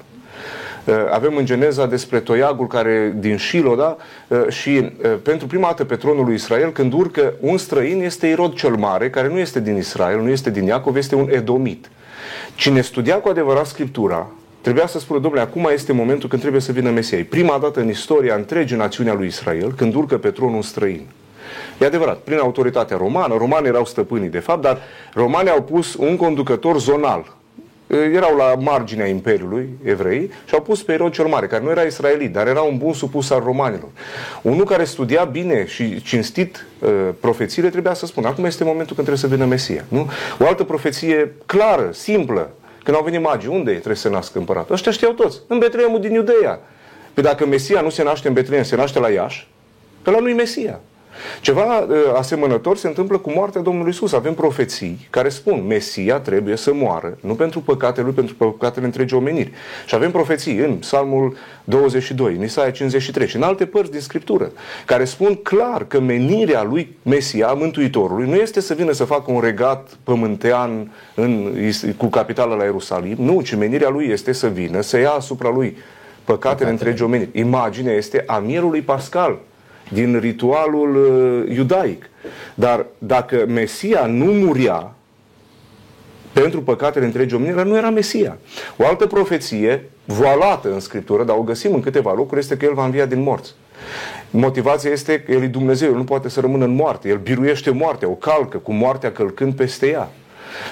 Uh, 0.84 0.94
avem 1.10 1.36
în 1.36 1.44
Geneza 1.44 1.86
despre 1.86 2.20
toiagul 2.20 2.66
care 2.66 3.14
din 3.18 3.38
Shilo, 3.38 3.74
da? 3.74 3.96
Uh, 4.28 4.48
și 4.48 4.68
uh, 4.68 5.14
pentru 5.22 5.46
prima 5.46 5.66
dată 5.66 5.84
pe 5.84 5.96
tronul 5.96 6.24
lui 6.24 6.34
Israel, 6.34 6.70
când 6.70 6.92
urcă 6.92 7.32
un 7.40 7.58
străin, 7.58 8.02
este 8.02 8.26
Irod 8.26 8.54
cel 8.54 8.76
Mare, 8.76 9.10
care 9.10 9.28
nu 9.28 9.38
este 9.38 9.60
din 9.60 9.76
Israel, 9.76 10.20
nu 10.20 10.28
este 10.28 10.50
din 10.50 10.64
Iacov, 10.64 10.96
este 10.96 11.14
un 11.14 11.28
edomit. 11.30 11.90
Cine 12.54 12.80
studia 12.80 13.16
cu 13.16 13.28
adevărat 13.28 13.66
Scriptura, 13.66 14.30
trebuia 14.60 14.86
să 14.86 14.98
spună, 14.98 15.20
domnule, 15.20 15.42
acum 15.42 15.68
este 15.72 15.92
momentul 15.92 16.28
când 16.28 16.40
trebuie 16.40 16.62
să 16.62 16.72
vină 16.72 16.90
Mesia. 16.90 17.26
Prima 17.28 17.58
dată 17.58 17.80
în 17.80 17.88
istoria 17.88 18.34
întregii 18.34 18.76
națiunea 18.76 19.14
lui 19.14 19.26
Israel, 19.26 19.72
când 19.76 19.94
urcă 19.94 20.18
pe 20.18 20.30
tronul 20.30 20.54
un 20.54 20.62
străin. 20.62 21.06
E 21.78 21.86
adevărat, 21.86 22.16
prin 22.18 22.38
autoritatea 22.38 22.96
romană, 22.96 23.34
romanii 23.38 23.68
erau 23.68 23.84
stăpânii 23.84 24.28
de 24.28 24.38
fapt, 24.38 24.62
dar 24.62 24.78
romanii 25.14 25.50
au 25.50 25.62
pus 25.62 25.94
un 25.94 26.16
conducător 26.16 26.78
zonal. 26.78 27.36
Erau 28.12 28.36
la 28.36 28.54
marginea 28.58 29.06
Imperiului 29.06 29.68
evrei 29.84 30.30
și 30.44 30.54
au 30.54 30.62
pus 30.62 30.82
pe 30.82 30.92
Irod 30.92 31.12
cel 31.12 31.26
Mare, 31.26 31.46
care 31.46 31.62
nu 31.62 31.70
era 31.70 31.82
israelit, 31.82 32.32
dar 32.32 32.46
era 32.46 32.60
un 32.60 32.78
bun 32.78 32.92
supus 32.92 33.30
al 33.30 33.42
romanilor. 33.44 33.88
Unul 34.42 34.64
care 34.64 34.84
studia 34.84 35.24
bine 35.24 35.66
și 35.66 36.02
cinstit 36.02 36.66
uh, 36.78 36.90
profețiile 37.20 37.68
trebuia 37.68 37.94
să 37.94 38.06
spună, 38.06 38.28
acum 38.28 38.44
este 38.44 38.64
momentul 38.64 38.94
când 38.94 39.06
trebuie 39.06 39.30
să 39.30 39.36
vină 39.36 39.44
Mesia. 39.44 39.84
Nu? 39.88 40.10
O 40.38 40.46
altă 40.46 40.64
profeție 40.64 41.32
clară, 41.46 41.88
simplă, 41.92 42.50
când 42.84 42.96
au 42.96 43.02
venit 43.02 43.20
magii, 43.20 43.48
unde 43.48 43.70
trebuie 43.72 43.96
să 43.96 44.08
nască 44.08 44.38
împăratul? 44.38 44.74
Ăștia 44.74 44.92
știau 44.92 45.12
toți, 45.12 45.38
în 45.46 45.58
Betleemul 45.58 46.00
din 46.00 46.12
Iudeea. 46.12 46.60
Păi 47.14 47.22
dacă 47.22 47.46
Mesia 47.46 47.80
nu 47.80 47.90
se 47.90 48.02
naște 48.02 48.28
în 48.28 48.34
Betleem, 48.34 48.62
se 48.62 48.76
naște 48.76 48.98
la 48.98 49.08
Iași, 49.08 49.48
ăla 50.06 50.18
nu-i 50.18 50.32
Mesia. 50.32 50.80
Ceva 51.40 51.78
uh, 51.78 51.96
asemănător 52.16 52.76
se 52.76 52.86
întâmplă 52.86 53.18
cu 53.18 53.30
moartea 53.30 53.60
Domnului 53.60 53.90
Isus. 53.90 54.12
Avem 54.12 54.34
profeții 54.34 55.06
care 55.10 55.28
spun 55.28 55.64
Mesia 55.66 56.18
trebuie 56.18 56.56
să 56.56 56.74
moară, 56.74 57.18
nu 57.20 57.34
pentru 57.34 57.60
păcatele 57.60 58.06
lui, 58.06 58.14
pentru 58.14 58.34
păcatele 58.34 58.86
întregii 58.86 59.16
omeniri. 59.16 59.52
Și 59.86 59.94
avem 59.94 60.10
profeții 60.10 60.56
în 60.56 60.74
Psalmul 60.74 61.36
22, 61.64 62.34
în 62.34 62.42
Isaia 62.42 62.70
53 62.70 63.28
și 63.28 63.36
în 63.36 63.42
alte 63.42 63.66
părți 63.66 63.90
din 63.90 64.00
Scriptură, 64.00 64.52
care 64.86 65.04
spun 65.04 65.34
clar 65.34 65.84
că 65.84 66.00
menirea 66.00 66.62
lui 66.62 66.96
Mesia, 67.02 67.52
Mântuitorului, 67.52 68.28
nu 68.28 68.34
este 68.34 68.60
să 68.60 68.74
vină 68.74 68.92
să 68.92 69.04
facă 69.04 69.32
un 69.32 69.40
regat 69.40 69.98
pământean 70.02 70.90
în, 71.14 71.52
cu 71.96 72.06
capitala 72.06 72.54
la 72.54 72.64
Ierusalim, 72.64 73.16
nu, 73.18 73.40
ci 73.40 73.54
menirea 73.54 73.88
lui 73.88 74.06
este 74.06 74.32
să 74.32 74.46
vină, 74.46 74.80
să 74.80 74.98
ia 74.98 75.10
asupra 75.10 75.50
lui 75.50 75.76
păcatele 76.24 76.70
întregii 76.70 77.04
omeniri. 77.04 77.38
Imaginea 77.38 77.92
este 77.92 78.24
a 78.26 78.38
mierului 78.38 78.80
pascal, 78.80 79.38
din 79.92 80.18
ritualul 80.18 80.96
uh, 80.96 81.56
iudaic. 81.56 82.10
Dar 82.54 82.86
dacă 82.98 83.44
Mesia 83.48 84.06
nu 84.06 84.24
muria 84.24 84.94
pentru 86.32 86.62
păcatele 86.62 87.04
întregii 87.04 87.36
omenire, 87.36 87.64
nu 87.64 87.76
era 87.76 87.90
Mesia. 87.90 88.38
O 88.76 88.86
altă 88.86 89.06
profeție, 89.06 89.90
voalată 90.04 90.72
în 90.72 90.80
Scriptură, 90.80 91.24
dar 91.24 91.36
o 91.36 91.42
găsim 91.42 91.74
în 91.74 91.80
câteva 91.80 92.12
locuri, 92.12 92.40
este 92.40 92.56
că 92.56 92.64
El 92.64 92.74
va 92.74 92.84
învia 92.84 93.06
din 93.06 93.22
morți. 93.22 93.54
Motivația 94.30 94.90
este 94.90 95.20
că 95.20 95.32
El 95.32 95.42
e 95.42 95.46
Dumnezeu, 95.46 95.90
El 95.90 95.96
nu 95.96 96.04
poate 96.04 96.28
să 96.28 96.40
rămână 96.40 96.64
în 96.64 96.74
moarte. 96.74 97.08
El 97.08 97.16
biruiește 97.16 97.70
moartea, 97.70 98.08
o 98.08 98.12
calcă 98.12 98.58
cu 98.58 98.72
moartea 98.72 99.12
călcând 99.12 99.54
peste 99.54 99.88
ea. 99.88 100.10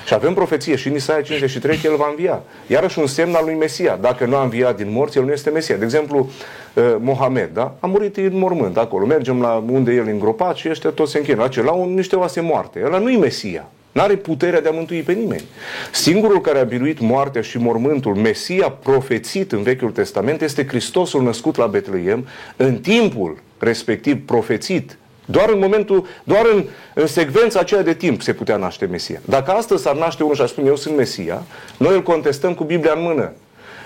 Și 0.06 0.14
avem 0.14 0.34
profeție 0.34 0.76
și 0.76 0.88
în 0.88 0.94
Isaia 0.94 1.20
53 1.20 1.76
că 1.76 1.86
El 1.86 1.96
va 1.96 2.06
învia. 2.10 2.42
Iarăși 2.66 2.98
un 2.98 3.06
semn 3.06 3.34
al 3.34 3.44
lui 3.44 3.54
Mesia. 3.54 3.98
Dacă 4.00 4.24
nu 4.24 4.36
a 4.36 4.42
înviat 4.42 4.76
din 4.76 4.92
morți, 4.92 5.18
El 5.18 5.24
nu 5.24 5.32
este 5.32 5.50
Mesia. 5.50 5.76
De 5.76 5.84
exemplu, 5.84 6.30
uh, 6.74 6.96
Mohamed, 6.98 7.50
da? 7.52 7.74
A 7.80 7.86
murit 7.86 8.16
în 8.16 8.38
mormânt 8.38 8.76
acolo. 8.76 9.06
Mergem 9.06 9.40
la 9.40 9.64
unde 9.70 9.92
el 9.92 10.06
îngropat 10.06 10.56
și 10.56 10.68
ăștia 10.68 10.90
toți 10.90 11.10
se 11.10 11.18
închină. 11.18 11.42
La 11.42 11.48
ce? 11.48 11.62
La 11.62 11.72
un, 11.72 11.94
niște 11.94 12.16
oase 12.16 12.40
moarte. 12.40 12.82
Ăla 12.84 12.98
nu-i 12.98 13.16
Mesia. 13.16 13.68
N-are 13.92 14.16
puterea 14.16 14.60
de 14.60 14.68
a 14.68 14.72
mântui 14.72 15.02
pe 15.02 15.12
nimeni. 15.12 15.44
Singurul 15.92 16.40
care 16.40 16.58
a 16.58 16.64
biruit 16.64 17.00
moartea 17.00 17.42
și 17.42 17.58
mormântul, 17.58 18.14
Mesia 18.14 18.68
profețit 18.68 19.52
în 19.52 19.62
Vechiul 19.62 19.90
Testament, 19.90 20.42
este 20.42 20.66
Hristosul 20.66 21.22
născut 21.22 21.56
la 21.56 21.66
Betleem 21.66 22.26
în 22.56 22.76
timpul 22.76 23.38
respectiv 23.58 24.24
profețit 24.24 24.98
doar 25.30 25.48
în 25.48 25.58
momentul, 25.58 26.06
doar 26.24 26.46
în, 26.52 26.64
în 26.94 27.06
secvența 27.06 27.60
aceea 27.60 27.82
de 27.82 27.94
timp 27.94 28.22
se 28.22 28.32
putea 28.32 28.56
naște 28.56 28.86
Mesia. 28.86 29.20
Dacă 29.24 29.50
astăzi 29.50 29.82
s-ar 29.82 29.96
naște 29.96 30.22
unul 30.22 30.34
și 30.34 30.42
ar 30.42 30.48
spune 30.48 30.68
eu 30.68 30.76
sunt 30.76 30.96
Mesia, 30.96 31.42
noi 31.76 31.94
îl 31.94 32.02
contestăm 32.02 32.54
cu 32.54 32.64
Biblia 32.64 32.92
în 32.96 33.02
mână. 33.02 33.32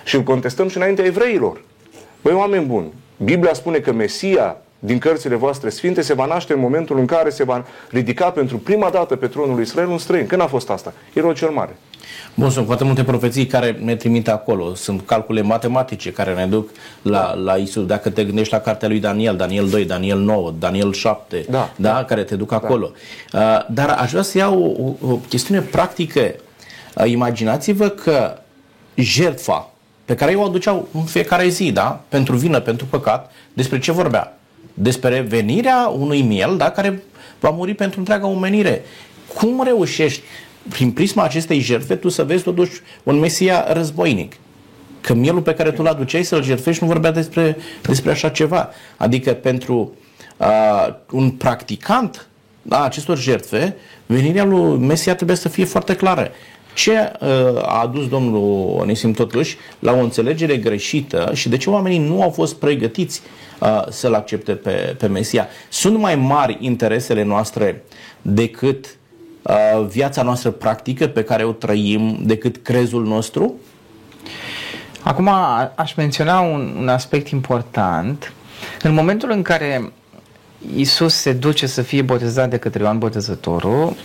Și 0.04 0.14
îl 0.14 0.22
contestăm 0.22 0.68
și 0.68 0.76
înaintea 0.76 1.04
evreilor. 1.04 1.61
Băi, 2.22 2.33
oameni 2.33 2.64
buni, 2.64 2.92
Biblia 3.16 3.52
spune 3.52 3.78
că 3.78 3.92
Mesia 3.92 4.57
din 4.78 4.98
cărțile 4.98 5.34
voastre 5.34 5.68
sfinte 5.68 6.02
se 6.02 6.14
va 6.14 6.26
naște 6.26 6.52
în 6.52 6.60
momentul 6.60 6.98
în 6.98 7.06
care 7.06 7.30
se 7.30 7.44
va 7.44 7.64
ridica 7.90 8.30
pentru 8.30 8.58
prima 8.58 8.90
dată 8.90 9.16
pe 9.16 9.26
tronul 9.26 9.54
lui 9.54 9.62
Israel 9.62 9.88
un 9.88 9.98
străin. 9.98 10.26
Când 10.26 10.40
a 10.40 10.46
fost 10.46 10.70
asta? 10.70 10.92
Erou 11.12 11.32
cel 11.32 11.50
mare. 11.50 11.76
Bun, 12.34 12.50
sunt 12.50 12.66
foarte 12.66 12.84
multe 12.84 13.04
profeții 13.04 13.46
care 13.46 13.78
ne 13.80 13.96
trimit 13.96 14.28
acolo. 14.28 14.74
Sunt 14.74 15.06
calcule 15.06 15.42
matematice 15.42 16.12
care 16.12 16.34
ne 16.34 16.46
duc 16.46 16.70
la, 17.02 17.34
la 17.34 17.54
Isus. 17.54 17.87
Dacă 17.87 18.10
te 18.10 18.24
gândești 18.24 18.52
la 18.52 18.60
cartea 18.60 18.88
lui 18.88 19.00
Daniel, 19.00 19.37
Daniel 19.37 19.68
2, 19.68 19.84
Daniel 19.84 20.18
9, 20.18 20.54
Daniel 20.58 20.92
7, 20.92 21.44
da, 21.50 21.70
da, 21.76 21.92
da. 21.92 22.04
care 22.04 22.22
te 22.22 22.37
duc 22.37 22.48
da. 22.48 22.56
acolo. 22.56 22.90
Uh, 23.32 23.40
dar 23.68 23.88
aș 23.88 24.10
vrea 24.10 24.22
să 24.22 24.38
iau 24.38 24.96
o, 25.00 25.10
o 25.10 25.16
chestiune 25.28 25.60
practică. 25.60 26.34
Uh, 26.96 27.10
imaginați-vă 27.10 27.88
că 27.88 28.38
jertfa 28.94 29.70
pe 30.04 30.14
care 30.14 30.34
o 30.34 30.44
aduceau 30.44 30.88
în 30.92 31.02
fiecare 31.02 31.48
zi, 31.48 31.72
da? 31.72 32.00
pentru 32.08 32.37
vină, 32.37 32.60
pentru 32.60 32.87
păcat, 32.87 33.32
despre 33.52 33.78
ce 33.78 33.92
vorbea? 33.92 34.34
Despre 34.74 35.20
venirea 35.20 35.92
unui 35.98 36.22
miel 36.22 36.56
da? 36.56 36.70
care 36.70 37.02
va 37.40 37.50
muri 37.50 37.74
pentru 37.74 37.98
întreaga 37.98 38.26
omenire. 38.26 38.82
Cum 39.34 39.62
reușești 39.64 40.22
prin 40.68 40.92
prisma 40.92 41.22
acestei 41.22 41.58
jertfe, 41.58 41.94
tu 41.94 42.08
să 42.08 42.24
vezi 42.24 42.42
totuși 42.42 42.80
un 43.02 43.18
Mesia 43.18 43.72
războinic. 43.72 44.37
Că 45.00 45.14
mielul 45.14 45.42
pe 45.42 45.54
care 45.54 45.70
tu 45.70 45.82
l 45.82 45.87
aduceai 45.87 46.22
să-l 46.22 46.42
jertfești 46.42 46.82
nu 46.82 46.88
vorbea 46.88 47.10
despre, 47.10 47.56
despre 47.82 48.10
așa 48.10 48.28
ceva. 48.28 48.70
Adică 48.96 49.32
pentru 49.32 49.94
uh, 50.37 50.94
un 51.10 51.30
practicant 51.30 52.28
a 52.68 52.84
acestor 52.84 53.18
jertfe, 53.18 53.76
venirea 54.06 54.44
lui 54.44 54.78
Mesia 54.78 55.14
trebuie 55.14 55.37
să 55.37 55.48
fie 55.48 55.64
foarte 55.64 55.96
clară. 55.96 56.30
Ce 56.74 56.92
uh, 56.92 57.28
a 57.62 57.80
adus 57.80 58.08
domnul 58.08 58.76
Onisim 58.78 59.12
totuși 59.12 59.56
la 59.78 59.92
o 59.92 59.98
înțelegere 59.98 60.56
greșită 60.56 61.30
și 61.34 61.48
de 61.48 61.56
ce 61.56 61.70
oamenii 61.70 61.98
nu 61.98 62.22
au 62.22 62.30
fost 62.30 62.54
pregătiți 62.54 63.22
uh, 63.60 63.82
să-l 63.88 64.14
accepte 64.14 64.52
pe, 64.52 64.96
pe 64.98 65.06
Mesia? 65.06 65.48
Sunt 65.68 65.98
mai 65.98 66.14
mari 66.14 66.56
interesele 66.60 67.22
noastre 67.22 67.84
decât 68.22 68.96
Uh, 69.44 69.87
viața 69.88 70.22
noastră 70.22 70.50
practică 70.50 71.06
pe 71.06 71.24
care 71.24 71.44
o 71.44 71.52
trăim 71.52 72.18
decât 72.22 72.56
crezul 72.56 73.04
nostru? 73.04 73.54
Acum 75.02 75.30
aș 75.74 75.94
menționa 75.94 76.40
un, 76.40 76.74
un 76.78 76.88
aspect 76.88 77.28
important. 77.28 78.32
În 78.82 78.94
momentul 78.94 79.30
în 79.30 79.42
care 79.42 79.92
Isus 80.77 81.14
se 81.14 81.33
duce 81.33 81.66
să 81.66 81.83
fie 81.83 82.03
botezat 82.03 82.50
de 82.50 82.57
către 82.57 82.83
Ioan 82.83 82.98
Botezătorul, 82.98 83.96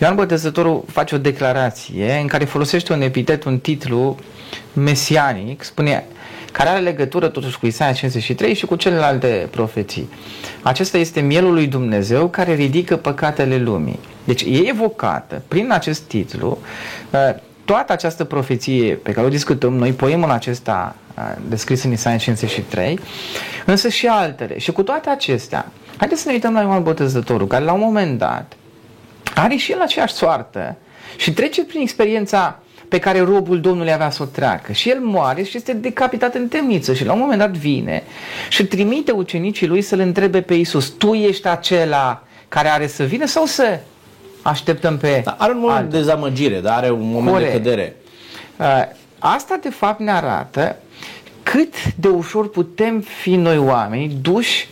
Ioan 0.00 0.14
Botezătorul 0.14 0.84
face 0.86 1.14
o 1.14 1.18
declarație 1.18 2.18
în 2.20 2.26
care 2.26 2.44
folosește 2.44 2.92
un 2.92 3.00
epitet, 3.00 3.44
un 3.44 3.58
titlu 3.58 4.16
mesianic, 4.72 5.62
spune 5.62 6.04
care 6.52 6.68
are 6.68 6.80
legătură 6.80 7.28
totuși 7.28 7.58
cu 7.58 7.66
Isaia 7.66 7.92
53 7.92 8.54
și 8.54 8.66
cu 8.66 8.76
celelalte 8.76 9.48
profeții. 9.50 10.08
Acesta 10.62 10.98
este 10.98 11.20
mielul 11.20 11.52
lui 11.52 11.66
Dumnezeu 11.66 12.28
care 12.28 12.54
ridică 12.54 12.96
păcatele 12.96 13.56
lumii. 13.56 13.98
Deci 14.24 14.42
e 14.42 14.68
evocată 14.68 15.42
prin 15.48 15.72
acest 15.72 16.00
titlu 16.00 16.58
uh, 17.10 17.40
toată 17.64 17.92
această 17.92 18.24
profeție 18.24 18.94
pe 18.94 19.12
care 19.12 19.26
o 19.26 19.30
discutăm 19.30 19.72
noi, 19.72 19.92
poemul 19.92 20.30
acesta 20.30 20.96
uh, 21.16 21.36
descris 21.48 21.82
în 21.82 21.92
Isaia 21.92 22.16
53, 22.16 22.98
însă 23.66 23.88
și 23.88 24.06
altele. 24.06 24.58
Și 24.58 24.72
cu 24.72 24.82
toate 24.82 25.10
acestea, 25.10 25.72
haideți 26.00 26.20
să 26.20 26.28
ne 26.28 26.34
uităm 26.34 26.52
la 26.52 26.60
Ioan 26.60 26.82
Botezătorul, 26.82 27.46
care 27.46 27.64
la 27.64 27.72
un 27.72 27.80
moment 27.80 28.18
dat 28.18 28.52
are 29.34 29.56
și 29.56 29.72
el 29.72 29.80
aceeași 29.80 30.14
soartă 30.14 30.76
și 31.16 31.32
trece 31.32 31.64
prin 31.64 31.80
experiența 31.80 32.58
pe 32.88 32.98
care 32.98 33.20
robul 33.20 33.60
Domnului 33.60 33.92
avea 33.92 34.10
să 34.10 34.22
o 34.22 34.26
treacă. 34.26 34.72
Și 34.72 34.90
el 34.90 35.00
moare 35.00 35.42
și 35.42 35.56
este 35.56 35.72
decapitat 35.72 36.34
în 36.34 36.48
temniță 36.48 36.94
și 36.94 37.04
la 37.04 37.12
un 37.12 37.18
moment 37.18 37.38
dat 37.38 37.50
vine 37.50 38.02
și 38.48 38.64
trimite 38.66 39.10
ucenicii 39.12 39.66
lui 39.66 39.82
să-l 39.82 39.98
întrebe 39.98 40.40
pe 40.40 40.54
Isus, 40.54 40.88
tu 40.88 41.12
ești 41.12 41.48
acela 41.48 42.22
care 42.48 42.68
are 42.68 42.86
să 42.86 43.04
vină 43.04 43.26
sau 43.26 43.44
să 43.44 43.78
așteptăm 44.42 44.96
pe 44.96 45.20
da, 45.24 45.36
Are 45.38 45.52
un 45.52 45.58
moment 45.58 45.76
altul. 45.76 45.92
de 45.92 45.98
dezamăgire, 45.98 46.60
dar 46.60 46.76
are 46.76 46.90
un 46.90 47.10
moment 47.10 47.32
Corect. 47.32 47.52
de 47.52 47.56
cădere. 47.56 47.96
Uh, 48.56 48.66
asta 49.18 49.58
de 49.62 49.70
fapt 49.70 50.00
ne 50.00 50.10
arată 50.10 50.76
cât 51.42 51.74
de 51.94 52.08
ușor 52.08 52.50
putem 52.50 53.00
fi 53.00 53.36
noi 53.36 53.58
oameni 53.58 54.16
duși 54.20 54.68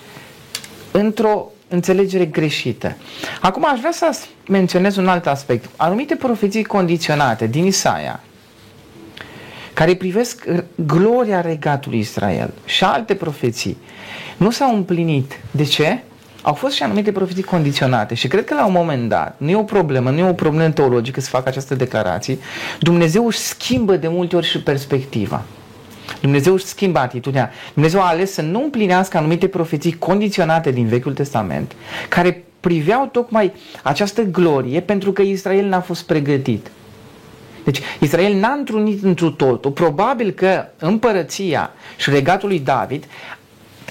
într-o 0.91 1.51
înțelegere 1.69 2.25
greșită. 2.25 2.97
Acum 3.41 3.67
aș 3.73 3.79
vrea 3.79 3.93
să 3.93 4.19
menționez 4.49 4.97
un 4.97 5.09
alt 5.09 5.27
aspect. 5.27 5.71
Anumite 5.77 6.15
profeții 6.15 6.65
condiționate 6.65 7.47
din 7.47 7.67
Isaia, 7.67 8.21
care 9.73 9.95
privesc 9.95 10.45
gloria 10.75 11.41
regatului 11.41 11.99
Israel 11.99 12.51
și 12.65 12.85
alte 12.85 13.15
profeții, 13.15 13.77
nu 14.37 14.51
s-au 14.51 14.75
împlinit. 14.75 15.41
De 15.51 15.65
ce? 15.65 16.03
Au 16.43 16.55
fost 16.55 16.75
și 16.75 16.83
anumite 16.83 17.13
profeții 17.13 17.43
condiționate 17.43 18.15
și 18.15 18.29
cred 18.29 18.45
că 18.45 18.55
la 18.55 18.67
un 18.67 18.73
moment 18.73 19.09
dat, 19.09 19.35
nu 19.39 19.51
e 19.51 19.57
o 19.57 19.63
problemă, 19.63 20.11
nu 20.11 20.19
e 20.19 20.29
o 20.29 20.33
problemă 20.33 20.71
teologică 20.71 21.21
să 21.21 21.29
facă 21.29 21.49
această 21.49 21.75
declarație, 21.75 22.39
Dumnezeu 22.81 23.27
își 23.27 23.39
schimbă 23.39 23.97
de 23.97 24.09
multe 24.09 24.37
ori 24.37 24.47
și 24.47 24.63
perspectiva. 24.63 25.45
Dumnezeu 26.21 26.53
își 26.53 26.65
schimbă 26.65 26.99
atitudinea. 26.99 27.51
Dumnezeu 27.73 28.01
a 28.01 28.09
ales 28.09 28.33
să 28.33 28.43
nu 28.43 28.63
împlinească 28.63 29.17
anumite 29.17 29.49
profeții 29.49 29.99
condiționate 29.99 30.71
din 30.71 30.87
Vechiul 30.87 31.15
Testament, 31.15 31.73
care 32.09 32.45
priveau 32.61 33.07
tocmai 33.07 33.53
această 33.83 34.23
glorie 34.23 34.81
pentru 34.81 35.13
că 35.13 35.23
Israel 35.23 35.67
n-a 35.67 35.81
fost 35.81 36.07
pregătit. 36.07 36.71
Deci 37.65 37.81
Israel 38.01 38.35
n-a 38.35 38.53
întrunit 38.53 39.03
întru 39.03 39.31
totul. 39.31 39.71
Probabil 39.71 40.31
că 40.31 40.65
împărăția 40.79 41.71
și 41.97 42.11
regatul 42.11 42.49
lui 42.49 42.59
David 42.61 43.05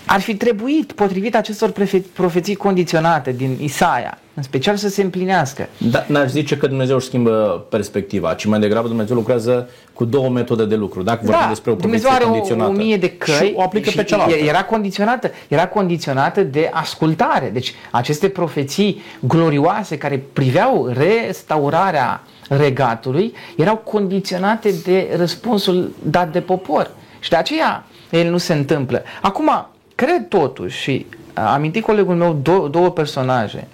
ar 0.08 0.20
fi 0.22 0.36
trebuit, 0.36 0.91
potrivit 0.91 1.36
acestor 1.36 1.74
profeții 2.13 2.56
condiționate 2.56 3.32
din 3.32 3.58
Isaia, 3.62 4.17
în 4.34 4.43
special 4.43 4.76
să 4.76 4.89
se 4.89 5.02
împlinească. 5.02 5.67
Da, 5.78 6.06
n-aș 6.08 6.30
zice 6.30 6.58
că 6.58 6.67
Dumnezeu 6.67 6.96
își 6.96 7.06
schimbă 7.06 7.65
perspectiva, 7.70 8.34
ci 8.34 8.46
mai 8.46 8.60
degrabă 8.60 8.88
Dumnezeu 8.88 9.15
lucrează 9.15 9.70
cu 9.93 10.06
două 10.06 10.30
metode 10.30 10.65
de 10.65 10.76
lucru. 10.76 11.02
Dacă 11.02 11.20
vorbim 11.22 11.41
da, 11.41 11.50
despre 11.50 11.72
o 11.72 11.76
Dumnezeu 11.76 12.10
are 12.12 12.24
condiționată. 12.24 12.70
o, 12.70 12.74
o 12.74 12.78
mie 12.78 12.98
de 12.98 13.10
căi 13.10 13.34
și 13.34 13.54
o 13.56 13.62
aplică 13.62 13.91
pe 13.96 14.04
cealaltă. 14.04 14.36
Era 14.36 14.63
condiționată, 14.63 15.32
era 15.48 15.67
condiționată 15.67 16.43
de 16.43 16.70
ascultare. 16.74 17.50
Deci 17.54 17.74
aceste 17.91 18.30
profeții 18.30 19.02
glorioase 19.20 19.98
care 19.98 20.24
priveau 20.34 20.93
restaurarea 20.93 22.22
regatului 22.50 23.34
erau 23.58 23.78
condiționate 23.78 24.74
de 24.84 25.13
răspunsul 25.17 25.91
dat 26.04 26.32
de 26.32 26.39
popor. 26.41 26.91
Și 27.20 27.30
de 27.30 27.36
aceea 27.36 27.86
el 28.10 28.30
nu 28.30 28.38
se 28.38 28.54
întâmplă. 28.54 29.04
Acum, 29.22 29.50
Cred 29.98 30.28
totuși 30.28 30.80
și 30.80 31.06
am 31.34 31.46
amintit 31.46 31.84
colegul 31.84 32.16
meu 32.16 32.40
două, 32.42 32.68
două 32.68 32.90
personaje, 32.90 33.68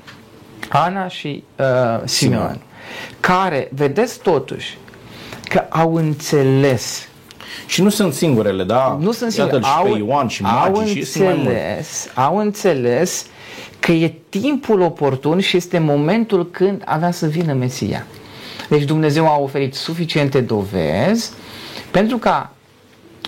Ana 0.69 1.07
și 1.07 1.43
uh, 1.59 1.65
Simeon, 1.65 2.05
Simeon, 2.05 2.61
care, 3.19 3.69
vedeți 3.73 4.19
totuși, 4.19 4.77
că 5.43 5.65
au 5.69 5.95
înțeles 5.95 7.07
și 7.65 7.81
nu 7.81 7.89
sunt 7.89 8.13
singurele, 8.13 8.63
da? 8.63 8.97
Nu 9.01 9.11
sunt 9.11 9.31
singure. 9.31 9.59
Au, 9.63 9.83
pe 9.83 9.97
Ioan 9.97 10.27
și 10.27 10.43
au 10.43 10.75
înțeles, 10.75 12.09
au 12.13 12.37
înțeles 12.37 13.25
că 13.79 13.91
e 13.91 14.13
timpul 14.29 14.81
oportun 14.81 15.39
și 15.39 15.57
este 15.57 15.79
momentul 15.79 16.49
când 16.49 16.81
avea 16.85 17.11
să 17.11 17.27
vină 17.27 17.53
Mesia. 17.53 18.05
Deci 18.69 18.83
Dumnezeu 18.83 19.27
a 19.27 19.37
oferit 19.37 19.73
suficiente 19.73 20.41
dovezi 20.41 21.31
pentru 21.91 22.17
ca 22.17 22.51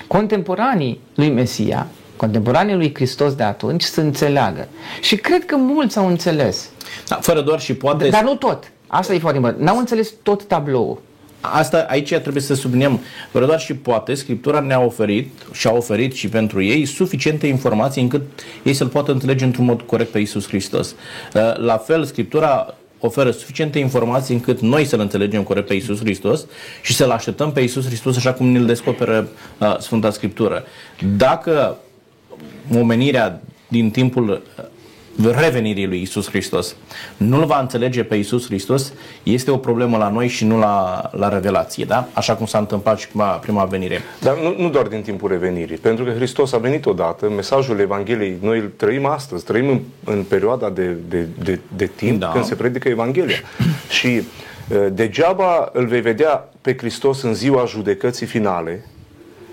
contemporanii 0.07 0.99
lui 1.15 1.29
Mesia 1.29 1.87
contemporanii 2.25 2.75
lui 2.75 2.93
Hristos 2.93 3.33
de 3.33 3.43
atunci 3.43 3.83
să 3.83 4.01
înțeleagă. 4.01 4.67
Și 5.01 5.15
cred 5.15 5.45
că 5.45 5.55
mulți 5.55 5.97
au 5.97 6.07
înțeles. 6.07 6.69
Da, 7.07 7.15
fără 7.15 7.41
doar 7.41 7.59
și 7.59 7.73
poate... 7.73 8.09
Dar 8.09 8.23
nu 8.23 8.35
tot. 8.35 8.71
Asta 8.87 9.13
e 9.13 9.19
foarte 9.19 9.37
important. 9.37 9.63
N-au 9.63 9.77
înțeles 9.77 10.13
tot 10.23 10.43
tabloul. 10.43 11.01
Asta 11.41 11.85
aici 11.89 12.13
trebuie 12.13 12.41
să 12.41 12.53
subliniem, 12.53 12.99
fără 13.31 13.45
doar 13.45 13.59
și 13.59 13.75
poate, 13.75 14.13
Scriptura 14.13 14.59
ne-a 14.59 14.79
oferit 14.79 15.31
și 15.51 15.67
a 15.67 15.71
oferit 15.71 16.13
și 16.13 16.29
pentru 16.29 16.61
ei 16.61 16.85
suficiente 16.85 17.47
informații 17.47 18.01
încât 18.01 18.21
ei 18.63 18.73
să-L 18.73 18.87
poată 18.87 19.11
înțelege 19.11 19.45
într-un 19.45 19.65
mod 19.65 19.81
corect 19.81 20.11
pe 20.11 20.19
Isus 20.19 20.47
Hristos. 20.47 20.95
Uh, 21.33 21.57
la 21.57 21.77
fel, 21.77 22.03
Scriptura 22.03 22.75
oferă 22.99 23.31
suficiente 23.31 23.79
informații 23.79 24.33
încât 24.33 24.59
noi 24.59 24.85
să-L 24.85 24.99
înțelegem 24.99 25.43
corect 25.43 25.67
pe 25.67 25.73
Isus 25.73 25.99
Hristos 25.99 26.45
și 26.81 26.93
să-L 26.93 27.09
așteptăm 27.09 27.51
pe 27.51 27.59
Isus 27.59 27.85
Hristos 27.85 28.17
așa 28.17 28.33
cum 28.33 28.47
ne-L 28.47 28.65
descoperă 28.65 29.27
uh, 29.57 29.77
Sfânta 29.79 30.09
Scriptură. 30.09 30.63
Dacă 31.17 31.77
omenirea 32.73 33.41
din 33.67 33.91
timpul 33.91 34.41
revenirii 35.23 35.87
lui 35.87 36.01
Isus 36.01 36.29
Hristos, 36.29 36.75
nu-L 37.17 37.45
va 37.45 37.59
înțelege 37.59 38.03
pe 38.03 38.15
Isus 38.15 38.45
Hristos, 38.45 38.93
este 39.23 39.51
o 39.51 39.57
problemă 39.57 39.97
la 39.97 40.09
noi 40.09 40.27
și 40.27 40.45
nu 40.45 40.59
la, 40.59 41.09
la 41.13 41.29
revelație, 41.29 41.85
da? 41.85 42.07
Așa 42.13 42.35
cum 42.35 42.45
s-a 42.45 42.57
întâmplat 42.57 42.99
și 42.99 43.07
prima, 43.07 43.25
prima 43.25 43.63
venire. 43.63 44.01
Dar 44.21 44.37
nu, 44.39 44.55
nu 44.63 44.69
doar 44.69 44.87
din 44.87 45.01
timpul 45.01 45.29
revenirii, 45.29 45.77
pentru 45.77 46.03
că 46.03 46.11
Hristos 46.11 46.53
a 46.53 46.57
venit 46.57 46.85
odată, 46.85 47.29
mesajul 47.29 47.79
Evangheliei, 47.79 48.37
noi 48.41 48.59
îl 48.59 48.71
trăim 48.75 49.05
astăzi, 49.05 49.45
trăim 49.45 49.69
în, 49.69 49.79
în 50.03 50.23
perioada 50.23 50.69
de, 50.69 50.95
de, 51.09 51.27
de, 51.43 51.59
de 51.75 51.89
timp 51.95 52.19
da. 52.19 52.27
când 52.27 52.45
se 52.45 52.55
predică 52.55 52.87
Evanghelia. 52.87 53.35
și 53.89 54.07
uh, 54.07 54.87
degeaba 54.91 55.69
îl 55.73 55.85
vei 55.85 56.01
vedea 56.01 56.49
pe 56.61 56.77
Hristos 56.77 57.21
în 57.21 57.33
ziua 57.33 57.65
judecății 57.65 58.25
finale 58.25 58.85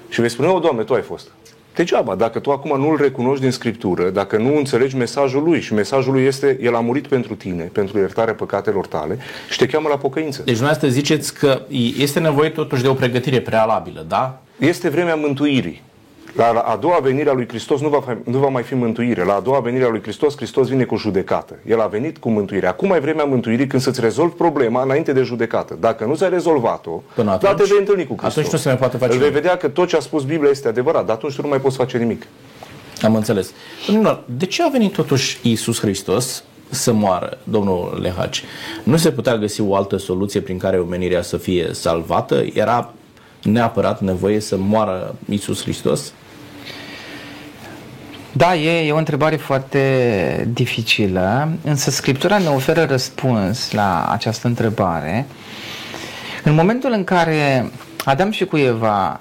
și 0.09 0.21
vei 0.21 0.31
spune, 0.31 0.49
o, 0.49 0.59
Doamne, 0.59 0.83
Tu 0.83 0.95
ai 0.95 1.03
fost. 1.03 1.29
Degeaba, 1.75 2.15
dacă 2.15 2.39
tu 2.39 2.51
acum 2.51 2.81
nu-L 2.81 2.97
recunoști 2.97 3.43
din 3.43 3.51
Scriptură, 3.51 4.11
dacă 4.11 4.37
nu 4.37 4.57
înțelegi 4.57 4.97
mesajul 4.97 5.43
Lui 5.43 5.61
și 5.61 5.75
mesajul 5.75 6.13
Lui 6.13 6.25
este 6.25 6.59
El 6.61 6.75
a 6.75 6.81
murit 6.81 7.07
pentru 7.07 7.35
tine, 7.35 7.63
pentru 7.63 7.99
iertarea 7.99 8.35
păcatelor 8.35 8.87
tale 8.87 9.19
și 9.51 9.59
te 9.59 9.67
cheamă 9.67 9.89
la 9.89 9.97
pocăință. 9.97 10.43
Deci 10.45 10.57
dumneavoastră 10.57 10.89
ziceți 10.89 11.35
că 11.35 11.61
este 11.99 12.21
nevoie 12.21 12.49
totuși 12.49 12.83
de 12.83 12.89
o 12.89 12.95
pregătire 12.95 13.41
prealabilă, 13.41 14.05
da? 14.09 14.43
Este 14.59 14.89
vremea 14.89 15.15
mântuirii. 15.15 15.83
La 16.37 16.47
a 16.47 16.77
doua 16.77 16.99
venire 17.03 17.31
a 17.31 17.33
lui 17.33 17.49
Hristos 17.49 17.81
nu 17.81 17.89
va, 17.89 18.19
nu 18.25 18.39
va 18.39 18.49
mai 18.49 18.63
fi 18.63 18.75
mântuire. 18.75 19.25
La 19.25 19.35
a 19.35 19.41
doua 19.41 19.61
venire 19.61 19.85
a 19.85 19.89
lui 19.89 20.03
Hristos, 20.03 20.37
Hristos 20.37 20.69
vine 20.69 20.85
cu 20.85 20.97
judecată. 20.97 21.59
El 21.67 21.81
a 21.81 21.87
venit 21.87 22.19
cu 22.19 22.31
mântuire. 22.31 22.67
Acum 22.67 22.91
e 22.91 22.99
vremea 22.99 23.25
mântuirii 23.25 23.67
când 23.67 23.83
să-ți 23.83 24.01
rezolvi 24.01 24.35
problema 24.35 24.83
înainte 24.83 25.13
de 25.13 25.23
judecată. 25.23 25.77
Dacă 25.81 26.05
nu 26.05 26.15
ți-ai 26.15 26.31
rezolvat-o, 26.31 27.03
Până 27.15 27.31
atunci, 27.31 27.51
da, 27.51 27.57
te 27.57 27.69
vei 27.69 27.79
întâlni 27.79 28.07
cu 28.07 28.15
Hristos. 28.15 28.37
Atunci 28.37 28.53
nu 28.53 28.59
se 28.59 28.69
mai 28.69 28.77
poate 28.77 28.97
face 28.97 29.13
Îl 29.13 29.19
vei 29.19 29.31
vedea 29.31 29.57
că 29.57 29.69
tot 29.69 29.89
ce 29.89 29.97
a 29.97 30.01
spus 30.01 30.25
Biblia 30.25 30.51
este 30.51 30.69
adevărat, 30.69 31.07
dar 31.07 31.17
atunci 31.17 31.35
tu 31.35 31.43
nu 31.43 31.49
mai 31.49 31.61
poți 31.61 31.77
face 31.77 31.99
nimic. 31.99 32.27
Am 33.03 33.15
înțeles. 33.15 33.53
De 34.25 34.47
ce 34.47 34.63
a 34.63 34.69
venit 34.69 34.93
totuși 34.93 35.39
Iisus 35.43 35.81
Hristos 35.81 36.45
să 36.71 36.93
moară, 36.93 37.39
domnul 37.45 37.99
Lehaci? 38.03 38.45
Nu 38.83 38.97
se 38.97 39.13
putea 39.13 39.37
găsi 39.37 39.61
o 39.61 39.75
altă 39.75 39.97
soluție 39.97 40.41
prin 40.41 40.59
care 40.59 40.79
omenirea 40.79 41.23
să 41.23 41.37
fie 41.37 41.69
salvată? 41.73 42.45
Era 42.53 42.93
neapărat 43.43 44.01
nevoie 44.01 44.41
să 44.41 44.57
moară 44.57 45.15
Iisus 45.29 45.63
Hristos? 45.63 46.13
Da, 48.33 48.55
e, 48.55 48.87
e 48.87 48.93
o 48.93 48.97
întrebare 48.97 49.37
foarte 49.37 50.49
dificilă, 50.53 51.53
însă 51.65 51.91
Scriptura 51.91 52.39
ne 52.39 52.49
oferă 52.49 52.85
răspuns 52.85 53.73
la 53.73 54.09
această 54.11 54.47
întrebare. 54.47 55.27
În 56.45 56.55
momentul 56.55 56.93
în 56.93 57.05
care 57.05 57.71
Adam 58.05 58.31
și 58.31 58.45
cu 58.45 58.57
Eva 58.57 59.21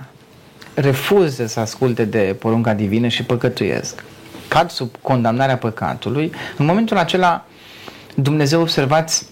refuză 0.73 1.45
să 1.45 1.59
asculte 1.59 2.05
de 2.05 2.35
porunca 2.39 2.73
divină 2.73 3.07
și 3.07 3.23
păcătuiesc, 3.23 4.03
cad 4.47 4.69
sub 4.69 4.95
condamnarea 5.01 5.57
păcatului, 5.57 6.31
în 6.57 6.65
momentul 6.65 6.97
acela 6.97 7.45
Dumnezeu, 8.15 8.61
observați, 8.61 9.25
Uh, 9.25 9.30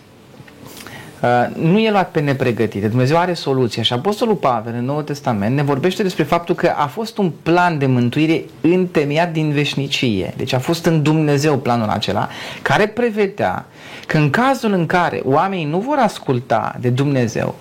nu 1.54 1.80
e 1.80 1.92
luat 1.92 2.12
pe 2.12 2.20
nepregătite. 2.20 2.88
Dumnezeu 2.88 3.18
are 3.18 3.34
soluția 3.34 3.84
și 3.84 3.94
Apostolul 3.94 4.36
Pavel 4.36 4.74
în 4.78 4.86
Noul 4.86 5.04
Testament 5.04 5.56
ne 5.56 5.64
vorbește 5.64 6.04
despre 6.04 6.24
faptul 6.24 6.56
că 6.56 6.74
a 6.78 6.86
fost 6.86 7.18
un 7.18 7.32
plan 7.44 7.78
de 7.78 7.86
mântuire 7.86 8.44
întemeiat 8.62 9.32
din 9.32 9.52
veșnicie. 9.52 10.34
Deci 10.38 10.54
a 10.54 10.60
fost 10.60 10.86
în 10.86 11.04
Dumnezeu 11.04 11.58
planul 11.58 11.90
acela 11.90 12.30
care 12.62 12.88
prevedea 12.88 13.66
că 14.08 14.18
în 14.18 14.30
cazul 14.30 14.74
în 14.74 14.86
care 14.86 15.22
oamenii 15.24 15.66
nu 15.66 15.80
vor 15.80 15.98
asculta 15.98 16.76
de 16.80 16.90
Dumnezeu 16.90 17.56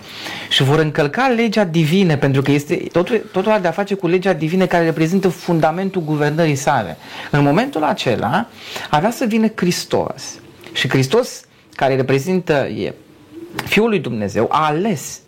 și 0.48 0.62
vor 0.62 0.78
încălca 0.78 1.26
legea 1.36 1.64
divină, 1.64 2.16
pentru 2.16 2.42
că 2.42 2.50
este 2.50 2.74
totul, 2.92 3.28
totul 3.32 3.50
are 3.50 3.60
de 3.60 3.68
a 3.68 3.70
face 3.70 3.94
cu 3.94 4.06
legea 4.06 4.32
divină 4.32 4.66
care 4.66 4.84
reprezintă 4.84 5.28
fundamentul 5.28 6.02
guvernării 6.02 6.54
sale. 6.54 6.96
În 7.30 7.42
momentul 7.42 7.82
acela 7.82 8.46
avea 8.90 9.10
să 9.10 9.24
vină 9.24 9.48
Hristos 9.54 10.38
și 10.72 10.88
Hristos 10.88 11.40
care 11.74 11.96
reprezintă 11.96 12.52
e 12.52 12.94
Fiul 13.54 13.88
lui 13.88 13.98
Dumnezeu 13.98 14.48
a 14.50 14.66
ales 14.66 15.20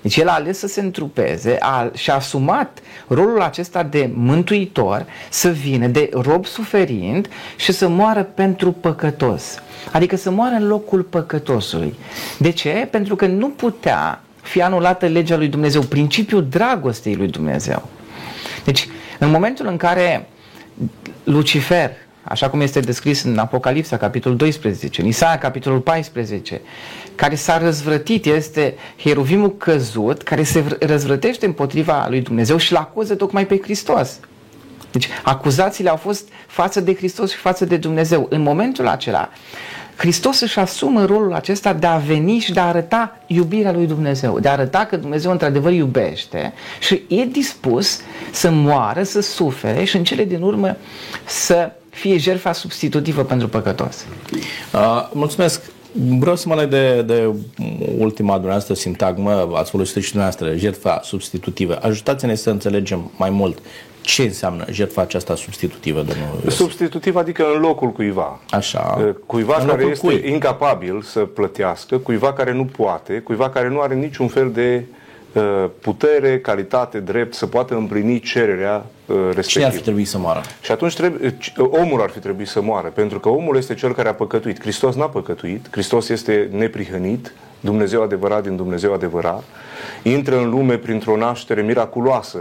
deci 0.00 0.16
el 0.16 0.28
a 0.28 0.32
ales 0.32 0.58
să 0.58 0.66
se 0.66 0.80
întrupeze 0.80 1.56
a, 1.60 1.90
și 1.94 2.10
a 2.10 2.14
asumat 2.14 2.78
rolul 3.06 3.40
acesta 3.40 3.82
de 3.82 4.10
mântuitor 4.14 5.06
să 5.30 5.48
vină 5.48 5.86
de 5.86 6.10
rob 6.12 6.46
suferind 6.46 7.28
și 7.56 7.72
să 7.72 7.88
moară 7.88 8.22
pentru 8.22 8.72
păcătos. 8.72 9.58
Adică 9.92 10.16
să 10.16 10.30
moară 10.30 10.54
în 10.54 10.66
locul 10.66 11.02
păcătosului. 11.02 11.94
De 12.38 12.50
ce? 12.50 12.88
Pentru 12.90 13.16
că 13.16 13.26
nu 13.26 13.48
putea 13.48 14.22
fi 14.42 14.62
anulată 14.62 15.06
legea 15.06 15.36
lui 15.36 15.48
Dumnezeu, 15.48 15.82
principiul 15.82 16.46
dragostei 16.48 17.14
lui 17.14 17.28
Dumnezeu. 17.28 17.88
Deci, 18.64 18.88
în 19.18 19.30
momentul 19.30 19.66
în 19.66 19.76
care 19.76 20.28
Lucifer 21.24 21.90
așa 22.22 22.50
cum 22.50 22.60
este 22.60 22.80
descris 22.80 23.22
în 23.22 23.38
Apocalipsa, 23.38 23.96
capitolul 23.96 24.36
12, 24.36 25.00
în 25.00 25.06
Isaia, 25.06 25.38
capitolul 25.38 25.80
14, 25.80 26.60
care 27.20 27.34
s-a 27.34 27.58
răzvrătit, 27.58 28.26
este 28.26 28.74
heruvimul 28.96 29.56
căzut, 29.56 30.22
care 30.22 30.42
se 30.42 30.64
răzvrătește 30.78 31.46
împotriva 31.46 32.06
lui 32.08 32.20
Dumnezeu 32.20 32.56
și 32.56 32.72
îl 32.72 32.78
acuză 32.78 33.14
tocmai 33.14 33.46
pe 33.46 33.60
Hristos. 33.62 34.18
Deci 34.92 35.08
acuzațiile 35.22 35.90
au 35.90 35.96
fost 35.96 36.28
față 36.46 36.80
de 36.80 36.94
Hristos 36.94 37.30
și 37.30 37.36
față 37.36 37.64
de 37.64 37.76
Dumnezeu. 37.76 38.26
În 38.30 38.42
momentul 38.42 38.86
acela, 38.88 39.28
Hristos 39.96 40.40
își 40.40 40.58
asumă 40.58 41.04
rolul 41.04 41.32
acesta 41.32 41.72
de 41.72 41.86
a 41.86 41.96
veni 41.96 42.38
și 42.38 42.52
de 42.52 42.60
a 42.60 42.66
arăta 42.66 43.16
iubirea 43.26 43.72
lui 43.72 43.86
Dumnezeu, 43.86 44.38
de 44.38 44.48
a 44.48 44.52
arăta 44.52 44.84
că 44.84 44.96
Dumnezeu 44.96 45.30
într-adevăr 45.30 45.72
iubește 45.72 46.52
și 46.78 47.02
e 47.08 47.24
dispus 47.24 48.00
să 48.30 48.50
moară, 48.50 49.02
să 49.02 49.20
sufere 49.20 49.84
și 49.84 49.96
în 49.96 50.04
cele 50.04 50.24
din 50.24 50.42
urmă 50.42 50.76
să 51.24 51.72
fie 51.90 52.16
jertfa 52.16 52.52
substitutivă 52.52 53.22
pentru 53.22 53.48
păcătos. 53.48 54.04
Uh, 54.72 55.08
mulțumesc. 55.12 55.60
Vreau 55.92 56.36
să 56.36 56.48
mă 56.48 56.54
leg 56.54 56.68
de, 56.68 57.02
de 57.02 57.34
ultima 57.98 58.32
dumneavoastră 58.32 58.74
sintagmă, 58.74 59.50
ați 59.54 59.70
folosit 59.70 60.02
și 60.02 60.10
dumneavoastră, 60.10 60.56
jertfa 60.56 61.00
substitutivă. 61.02 61.78
Ajutați-ne 61.82 62.34
să 62.34 62.50
înțelegem 62.50 63.10
mai 63.16 63.30
mult 63.30 63.58
ce 64.00 64.22
înseamnă 64.22 64.64
jertfa 64.70 65.00
aceasta 65.02 65.34
substitutivă, 65.34 66.02
domnul 66.02 66.50
Substitutiv 66.50 67.16
adică 67.16 67.44
în 67.54 67.60
locul 67.60 67.92
cuiva. 67.92 68.40
Așa. 68.50 69.14
Cuiva 69.26 69.56
în 69.60 69.66
care 69.66 69.84
este 69.84 70.06
cui? 70.06 70.22
incapabil 70.32 71.02
să 71.02 71.20
plătească, 71.20 71.98
cuiva 71.98 72.32
care 72.32 72.52
nu 72.52 72.64
poate, 72.64 73.18
cuiva 73.18 73.50
care 73.50 73.68
nu 73.68 73.80
are 73.80 73.94
niciun 73.94 74.28
fel 74.28 74.50
de 74.50 74.84
Uh, 74.84 74.99
putere, 75.80 76.40
calitate, 76.40 77.00
drept 77.00 77.34
să 77.34 77.46
poată 77.46 77.74
împlini 77.74 78.20
cererea 78.20 78.86
respectivă. 79.06 79.38
Uh, 79.38 79.44
Cine 79.44 79.64
ar 79.64 79.72
fi 79.72 79.80
trebuit 79.82 80.08
să 80.08 80.18
moară? 80.18 80.40
Și 80.60 80.72
atunci 80.72 80.94
trebuie, 80.94 81.36
uh, 81.58 81.68
omul 81.70 82.00
ar 82.02 82.10
fi 82.10 82.18
trebuit 82.18 82.48
să 82.48 82.60
moară, 82.60 82.88
pentru 82.88 83.20
că 83.20 83.28
omul 83.28 83.56
este 83.56 83.74
cel 83.74 83.94
care 83.94 84.08
a 84.08 84.14
păcătuit. 84.14 84.60
Hristos 84.60 84.94
n-a 84.94 85.08
păcătuit, 85.08 85.66
Hristos 85.70 86.08
este 86.08 86.48
neprihănit, 86.52 87.32
Dumnezeu 87.60 88.02
adevărat 88.02 88.42
din 88.42 88.56
Dumnezeu 88.56 88.92
adevărat, 88.92 89.44
intră 90.02 90.38
în 90.38 90.50
lume 90.50 90.76
printr-o 90.76 91.16
naștere 91.16 91.62
miraculoasă, 91.62 92.38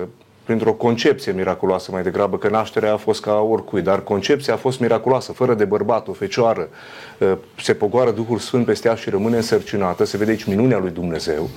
printr-o 0.50 0.74
concepție 0.74 1.32
miraculoasă 1.32 1.92
mai 1.92 2.04
degrabă, 2.04 2.38
că 2.38 2.50
nașterea 2.50 2.94
a 2.94 2.98
fost 2.98 3.22
ca 3.22 3.34
oricui, 3.34 3.82
dar 3.82 4.04
concepția 4.04 4.54
a 4.54 4.58
fost 4.58 4.80
miraculoasă, 4.80 5.32
fără 5.32 5.54
de 5.54 5.66
bărbat, 5.66 6.08
o 6.08 6.14
fecioară, 6.14 6.70
uh, 7.18 7.32
se 7.62 7.74
pogoară 7.74 8.12
Duhul 8.12 8.38
Sfânt 8.38 8.66
peste 8.66 8.88
ea 8.88 8.96
și 8.96 9.10
rămâne 9.10 9.36
însărcinată, 9.36 10.04
se 10.04 10.18
vede 10.18 10.32
aici 10.32 10.44
minunea 10.44 10.78
lui 10.78 10.90
Dumnezeu. 10.90 11.50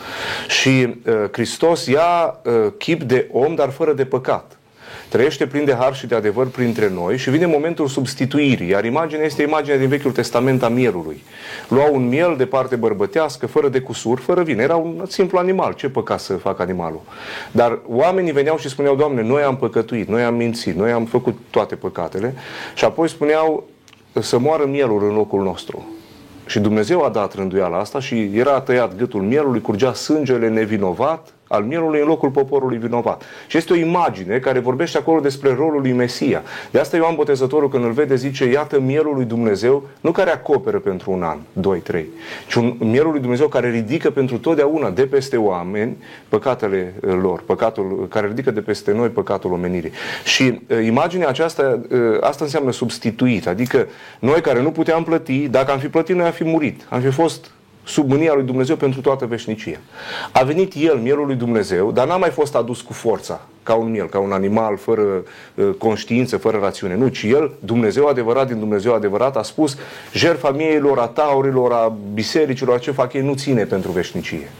Și 0.48 0.68
uh, 1.06 1.14
Hristos 1.30 1.86
ia 1.86 2.40
uh, 2.44 2.52
chip 2.78 3.02
de 3.02 3.28
om, 3.30 3.54
dar 3.54 3.70
fără 3.70 3.92
de 3.92 4.04
păcat 4.04 4.56
trăiește 5.08 5.46
plin 5.46 5.64
de 5.64 5.74
har 5.74 5.94
și 5.94 6.06
de 6.06 6.14
adevăr 6.14 6.46
printre 6.46 6.90
noi 6.94 7.16
și 7.16 7.30
vine 7.30 7.46
momentul 7.46 7.86
substituirii, 7.86 8.68
iar 8.68 8.84
imaginea 8.84 9.24
este 9.24 9.42
imaginea 9.42 9.78
din 9.78 9.88
Vechiul 9.88 10.12
Testament 10.12 10.62
a 10.62 10.68
mielului. 10.68 11.22
Lua 11.68 11.90
un 11.90 12.08
miel 12.08 12.34
de 12.36 12.46
parte 12.46 12.76
bărbătească, 12.76 13.46
fără 13.46 13.68
de 13.68 13.80
cusur, 13.80 14.18
fără 14.18 14.42
vine. 14.42 14.62
Era 14.62 14.76
un 14.76 15.04
simplu 15.08 15.38
animal. 15.38 15.72
Ce 15.72 15.88
păcat 15.88 16.20
să 16.20 16.34
facă 16.34 16.62
animalul? 16.62 17.00
Dar 17.50 17.78
oamenii 17.86 18.32
veneau 18.32 18.58
și 18.58 18.68
spuneau, 18.68 18.96
Doamne, 18.96 19.22
noi 19.22 19.42
am 19.42 19.56
păcătuit, 19.56 20.08
noi 20.08 20.22
am 20.22 20.34
mințit, 20.34 20.76
noi 20.76 20.90
am 20.90 21.04
făcut 21.04 21.38
toate 21.50 21.74
păcatele 21.74 22.34
și 22.74 22.84
apoi 22.84 23.08
spuneau 23.08 23.68
să 24.20 24.38
moară 24.38 24.64
mielul 24.64 25.08
în 25.08 25.14
locul 25.14 25.42
nostru. 25.42 25.86
Și 26.46 26.60
Dumnezeu 26.60 27.04
a 27.04 27.08
dat 27.08 27.34
rânduiala 27.34 27.78
asta 27.78 28.00
și 28.00 28.30
era 28.34 28.60
tăiat 28.60 28.96
gâtul 28.96 29.20
mielului, 29.20 29.60
curgea 29.60 29.92
sângele 29.92 30.48
nevinovat 30.48 31.34
al 31.52 31.62
mielului 31.62 32.00
în 32.00 32.06
locul 32.06 32.30
poporului 32.30 32.78
vinovat. 32.78 33.22
Și 33.46 33.56
este 33.56 33.72
o 33.72 33.76
imagine 33.76 34.38
care 34.38 34.58
vorbește 34.58 34.98
acolo 34.98 35.20
despre 35.20 35.54
rolul 35.54 35.80
lui 35.80 35.92
Mesia. 35.92 36.42
De 36.70 36.78
asta 36.78 36.96
Ioan 36.96 37.14
Botezătorul 37.14 37.68
când 37.68 37.84
îl 37.84 37.90
vede 37.90 38.14
zice, 38.14 38.44
iată 38.44 38.80
mielul 38.80 39.14
lui 39.14 39.24
Dumnezeu, 39.24 39.88
nu 40.00 40.10
care 40.10 40.30
acoperă 40.30 40.78
pentru 40.78 41.10
un 41.10 41.22
an, 41.22 41.38
doi, 41.52 41.78
trei, 41.78 42.06
ci 42.48 42.54
un 42.54 42.76
mielul 42.78 43.10
lui 43.10 43.20
Dumnezeu 43.20 43.48
care 43.48 43.70
ridică 43.70 44.10
pentru 44.10 44.38
totdeauna 44.38 44.90
de 44.90 45.02
peste 45.02 45.36
oameni 45.36 45.96
păcatele 46.28 46.94
uh, 47.00 47.14
lor, 47.20 47.42
păcatul, 47.46 48.06
care 48.10 48.26
ridică 48.26 48.50
de 48.50 48.60
peste 48.60 48.92
noi 48.92 49.08
păcatul 49.08 49.52
omenirii. 49.52 49.92
Și 50.24 50.60
uh, 50.68 50.84
imaginea 50.84 51.28
aceasta, 51.28 51.80
uh, 51.90 51.98
asta 52.20 52.44
înseamnă 52.44 52.72
substituit, 52.72 53.46
adică 53.46 53.86
noi 54.18 54.40
care 54.40 54.62
nu 54.62 54.70
puteam 54.70 55.04
plăti, 55.04 55.48
dacă 55.48 55.72
am 55.72 55.78
fi 55.78 55.88
plătit, 55.88 56.16
noi 56.16 56.24
am 56.24 56.32
fi 56.32 56.44
murit, 56.44 56.86
am 56.88 57.00
fi 57.00 57.10
fost 57.10 57.50
sub 57.84 58.10
mânia 58.10 58.34
lui 58.34 58.44
Dumnezeu 58.44 58.76
pentru 58.76 59.00
toată 59.00 59.26
veșnicia. 59.26 59.78
A 60.32 60.42
venit 60.42 60.72
El, 60.76 60.96
mielul 60.96 61.26
lui 61.26 61.34
Dumnezeu, 61.34 61.92
dar 61.92 62.06
n-a 62.06 62.16
mai 62.16 62.30
fost 62.30 62.54
adus 62.54 62.80
cu 62.80 62.92
forța. 62.92 63.40
ca 63.62 63.74
un 63.74 63.90
miel, 63.90 64.06
ca 64.06 64.18
un 64.18 64.32
animal 64.32 64.76
fără 64.76 65.02
uh, 65.54 65.68
conștiință, 65.78 66.36
fără 66.36 66.58
rațiune. 66.58 66.96
Nu, 66.96 67.08
ci 67.08 67.22
El, 67.22 67.52
Dumnezeu 67.58 68.06
adevărat 68.06 68.46
din 68.46 68.58
Dumnezeu 68.58 68.94
adevărat, 68.94 69.36
a 69.36 69.42
spus 69.42 69.76
jertfa 70.12 70.50
mieilor, 70.50 70.98
a 70.98 71.06
taurilor, 71.06 71.72
a 71.72 71.96
bisericilor, 72.14 72.74
a 72.74 72.78
ce 72.78 72.90
fac 72.90 73.12
ei, 73.12 73.22
nu 73.22 73.34
ține 73.34 73.64
pentru 73.64 73.90
veșnicie. 73.90 74.50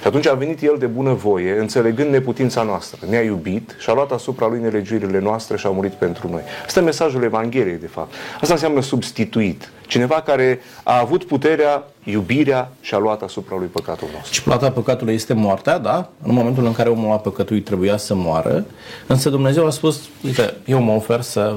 Și 0.00 0.06
atunci 0.06 0.26
a 0.26 0.34
venit 0.34 0.62
El 0.62 0.76
de 0.78 0.86
bună 0.86 1.12
voie, 1.12 1.58
înțelegând 1.58 2.10
neputința 2.10 2.62
noastră. 2.62 2.98
Ne-a 3.08 3.22
iubit 3.22 3.76
și 3.78 3.90
a 3.90 3.92
luat 3.92 4.12
asupra 4.12 4.46
Lui 4.46 4.60
nelegiurile 4.60 5.18
noastre 5.18 5.56
și 5.56 5.66
a 5.66 5.70
murit 5.70 5.92
pentru 5.92 6.28
noi. 6.30 6.40
Asta 6.66 6.80
e 6.80 6.82
mesajul 6.82 7.22
Evangheliei, 7.22 7.76
de 7.76 7.86
fapt. 7.86 8.14
Asta 8.40 8.54
înseamnă 8.54 8.80
substituit. 8.80 9.70
Cineva 9.86 10.14
care 10.14 10.60
a 10.82 10.98
avut 11.00 11.24
puterea, 11.24 11.84
iubirea 12.04 12.72
și 12.80 12.94
a 12.94 12.98
luat 12.98 13.22
asupra 13.22 13.56
lui 13.56 13.66
păcatul 13.66 14.08
nostru. 14.14 14.32
Și 14.32 14.42
plata 14.42 14.70
păcatului 14.70 15.14
este 15.14 15.32
moartea, 15.32 15.78
da? 15.78 16.08
În 16.22 16.34
momentul 16.34 16.64
în 16.64 16.72
care 16.72 16.88
omul 16.88 17.12
a 17.12 17.16
păcătuit 17.16 17.64
trebuia 17.64 17.96
să 17.96 18.14
moară, 18.14 18.64
însă 19.06 19.30
Dumnezeu 19.30 19.66
a 19.66 19.70
spus, 19.70 20.00
uite, 20.24 20.54
eu 20.64 20.80
mă 20.80 20.92
ofer 20.92 21.20
să, 21.20 21.54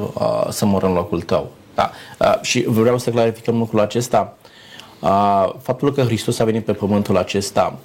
să 0.49 0.65
mor 0.65 0.83
în 0.83 0.93
locul 0.93 1.21
tău. 1.21 1.51
Da. 1.75 1.91
Și 2.41 2.63
vreau 2.67 2.97
să 2.97 3.09
clarificăm 3.09 3.57
lucrul 3.57 3.79
acesta. 3.79 4.37
Faptul 5.61 5.93
că 5.93 6.01
Hristos 6.01 6.39
a 6.39 6.43
venit 6.43 6.65
pe 6.65 6.71
pământul 6.71 7.17
acesta, 7.17 7.77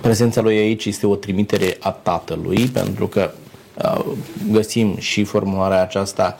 prezența 0.00 0.40
lui 0.40 0.58
aici 0.58 0.84
este 0.84 1.06
o 1.06 1.14
trimitere 1.14 1.76
a 1.80 1.90
Tatălui, 1.90 2.66
pentru 2.66 3.06
că 3.06 3.30
găsim 4.50 4.96
și 4.98 5.24
formularea 5.24 5.82
aceasta 5.82 6.36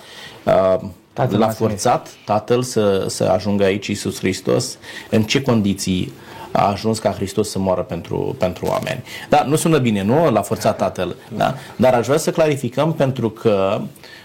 Tatăl 1.13 1.39
l-a 1.39 1.49
forțat 1.49 2.09
Tatăl 2.25 2.63
să, 2.63 3.05
să 3.09 3.25
ajungă 3.25 3.65
aici 3.65 3.87
Iisus 3.87 4.19
Hristos? 4.19 4.79
În 5.11 5.23
ce 5.23 5.43
condiții 5.43 6.13
a 6.53 6.71
ajuns 6.71 6.99
ca 6.99 7.11
Hristos 7.11 7.51
să 7.51 7.59
moară 7.59 7.81
pentru, 7.81 8.37
pentru 8.39 8.67
oameni? 8.67 9.03
Da, 9.29 9.43
nu 9.43 9.57
sună 9.57 9.79
bine, 9.79 10.03
nu? 10.03 10.31
L-a 10.31 10.43
forțat 10.43 10.77
Tatăl. 10.77 11.17
Da? 11.37 11.55
Dar 11.77 11.95
aș 11.95 12.07
vrea 12.07 12.19
să 12.19 12.31
clarificăm 12.31 12.93
pentru 12.93 13.31
că 13.31 13.81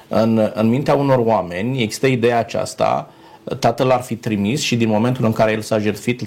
în, 0.08 0.52
în 0.54 0.68
mintea 0.68 0.94
unor 0.94 1.18
oameni 1.18 1.82
există 1.82 2.08
ideea 2.08 2.40
aceasta 2.40 3.12
Tatăl 3.60 3.92
ar 3.92 4.02
fi 4.02 4.16
trimis 4.16 4.62
și 4.62 4.76
din 4.76 4.88
momentul 4.88 5.26
în 5.26 5.34
care 5.34 5.52
el 5.52 5.62
s-a 5.62 5.80
jertfit 5.80 6.22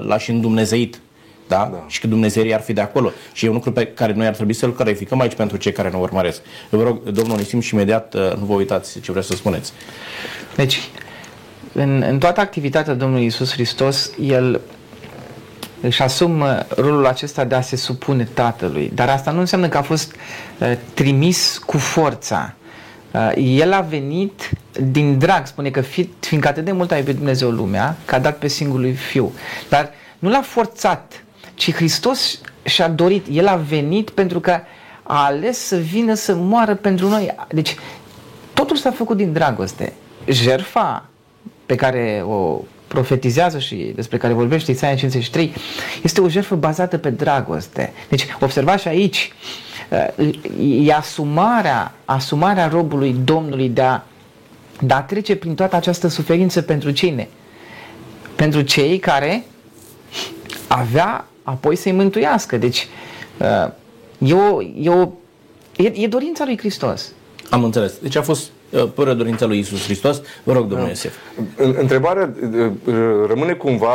l-a 0.00 0.18
și 0.18 0.30
îndumnezeit 0.30 1.00
da? 1.48 1.68
da? 1.72 1.84
Și 1.86 2.00
că 2.00 2.06
Dumnezeu 2.06 2.54
ar 2.54 2.60
fi 2.60 2.72
de 2.72 2.80
acolo. 2.80 3.12
Și 3.32 3.44
e 3.44 3.48
un 3.48 3.54
lucru 3.54 3.72
pe 3.72 3.86
care 3.86 4.12
noi 4.12 4.26
ar 4.26 4.34
trebui 4.34 4.52
să-l 4.52 4.74
clarificăm 4.74 5.20
aici 5.20 5.34
pentru 5.34 5.56
cei 5.56 5.72
care 5.72 5.88
ne 5.88 5.96
urmăresc. 5.96 6.40
Eu 6.70 6.78
vă 6.78 6.84
rog, 6.84 7.02
domnul 7.02 7.36
Nisim, 7.36 7.60
și 7.60 7.74
imediat 7.74 8.14
uh, 8.14 8.32
nu 8.38 8.44
vă 8.44 8.54
uitați 8.54 9.00
ce 9.00 9.12
vreți 9.12 9.26
să 9.26 9.34
spuneți. 9.34 9.72
Deci, 10.56 10.80
în, 11.72 12.04
în 12.08 12.18
toată 12.18 12.40
activitatea 12.40 12.94
Domnului 12.94 13.26
Isus 13.26 13.52
Hristos, 13.52 14.10
El 14.20 14.60
își 15.80 16.02
asumă 16.02 16.66
rolul 16.76 17.06
acesta 17.06 17.44
de 17.44 17.54
a 17.54 17.60
se 17.60 17.76
supune 17.76 18.28
Tatălui. 18.34 18.90
Dar 18.94 19.08
asta 19.08 19.30
nu 19.30 19.40
înseamnă 19.40 19.68
că 19.68 19.76
a 19.76 19.82
fost 19.82 20.14
uh, 20.58 20.72
trimis 20.94 21.58
cu 21.58 21.78
forța. 21.78 22.54
Uh, 23.10 23.32
el 23.36 23.72
a 23.72 23.80
venit 23.80 24.50
din 24.80 25.18
drag, 25.18 25.46
spune 25.46 25.70
că 25.70 25.80
fi, 25.80 26.08
fiindcă 26.20 26.48
atât 26.48 26.64
de 26.64 26.72
mult 26.72 26.90
a 26.90 26.96
iubit 26.96 27.14
Dumnezeu 27.14 27.50
lumea, 27.50 27.96
că 28.04 28.14
a 28.14 28.18
dat 28.18 28.38
pe 28.38 28.48
singurul 28.48 28.94
Fiu. 28.94 29.32
Dar 29.68 29.90
nu 30.18 30.30
l-a 30.30 30.42
forțat 30.42 31.24
ci 31.56 31.72
Hristos 31.72 32.40
și-a 32.62 32.88
dorit, 32.88 33.26
El 33.30 33.46
a 33.46 33.56
venit 33.56 34.10
pentru 34.10 34.40
că 34.40 34.60
a 35.02 35.24
ales 35.24 35.58
să 35.58 35.76
vină 35.76 36.14
să 36.14 36.34
moară 36.34 36.74
pentru 36.74 37.08
noi. 37.08 37.34
Deci 37.48 37.76
totul 38.54 38.76
s-a 38.76 38.90
făcut 38.90 39.16
din 39.16 39.32
dragoste. 39.32 39.92
Jerfa 40.26 41.08
pe 41.66 41.74
care 41.74 42.22
o 42.26 42.60
profetizează 42.86 43.58
și 43.58 43.92
despre 43.94 44.16
care 44.16 44.32
vorbește 44.32 44.70
Isaia 44.70 44.94
53 44.94 45.52
este 46.02 46.20
o 46.20 46.28
jertfă 46.28 46.54
bazată 46.54 46.98
pe 46.98 47.10
dragoste. 47.10 47.92
Deci 48.08 48.26
observați 48.40 48.82
și 48.82 48.88
aici 48.88 49.32
e 50.58 50.92
asumarea, 50.92 51.94
asumarea 52.04 52.68
robului 52.68 53.16
Domnului 53.24 53.68
de 53.68 53.82
a, 53.82 54.00
de 54.80 54.94
a 54.94 55.00
trece 55.00 55.36
prin 55.36 55.54
toată 55.54 55.76
această 55.76 56.08
suferință 56.08 56.62
pentru 56.62 56.90
cine? 56.90 57.28
Pentru 58.36 58.60
cei 58.60 58.98
care 58.98 59.44
avea 60.68 61.26
apoi 61.46 61.76
să-i 61.76 61.92
mântuiască. 61.92 62.56
Deci, 62.56 62.88
uh, 63.40 63.70
e, 64.18 64.34
o, 64.34 64.62
e, 64.62 64.90
o, 64.90 65.08
e, 65.76 65.92
e 65.94 66.06
dorința 66.06 66.44
lui 66.44 66.58
Hristos. 66.58 67.12
Am 67.50 67.64
înțeles. 67.64 67.98
Deci 68.02 68.16
a 68.16 68.22
fost 68.22 68.50
uh, 68.70 68.84
pără 68.94 69.14
dorința 69.14 69.46
lui 69.46 69.58
Isus 69.58 69.84
Hristos. 69.84 70.22
Vă 70.42 70.52
rog, 70.52 70.60
domnule 70.60 70.82
da. 70.82 70.88
Iosef. 70.88 71.14
Întrebarea 71.80 72.34
uh, 72.54 72.94
rămâne 73.28 73.52
cumva 73.52 73.90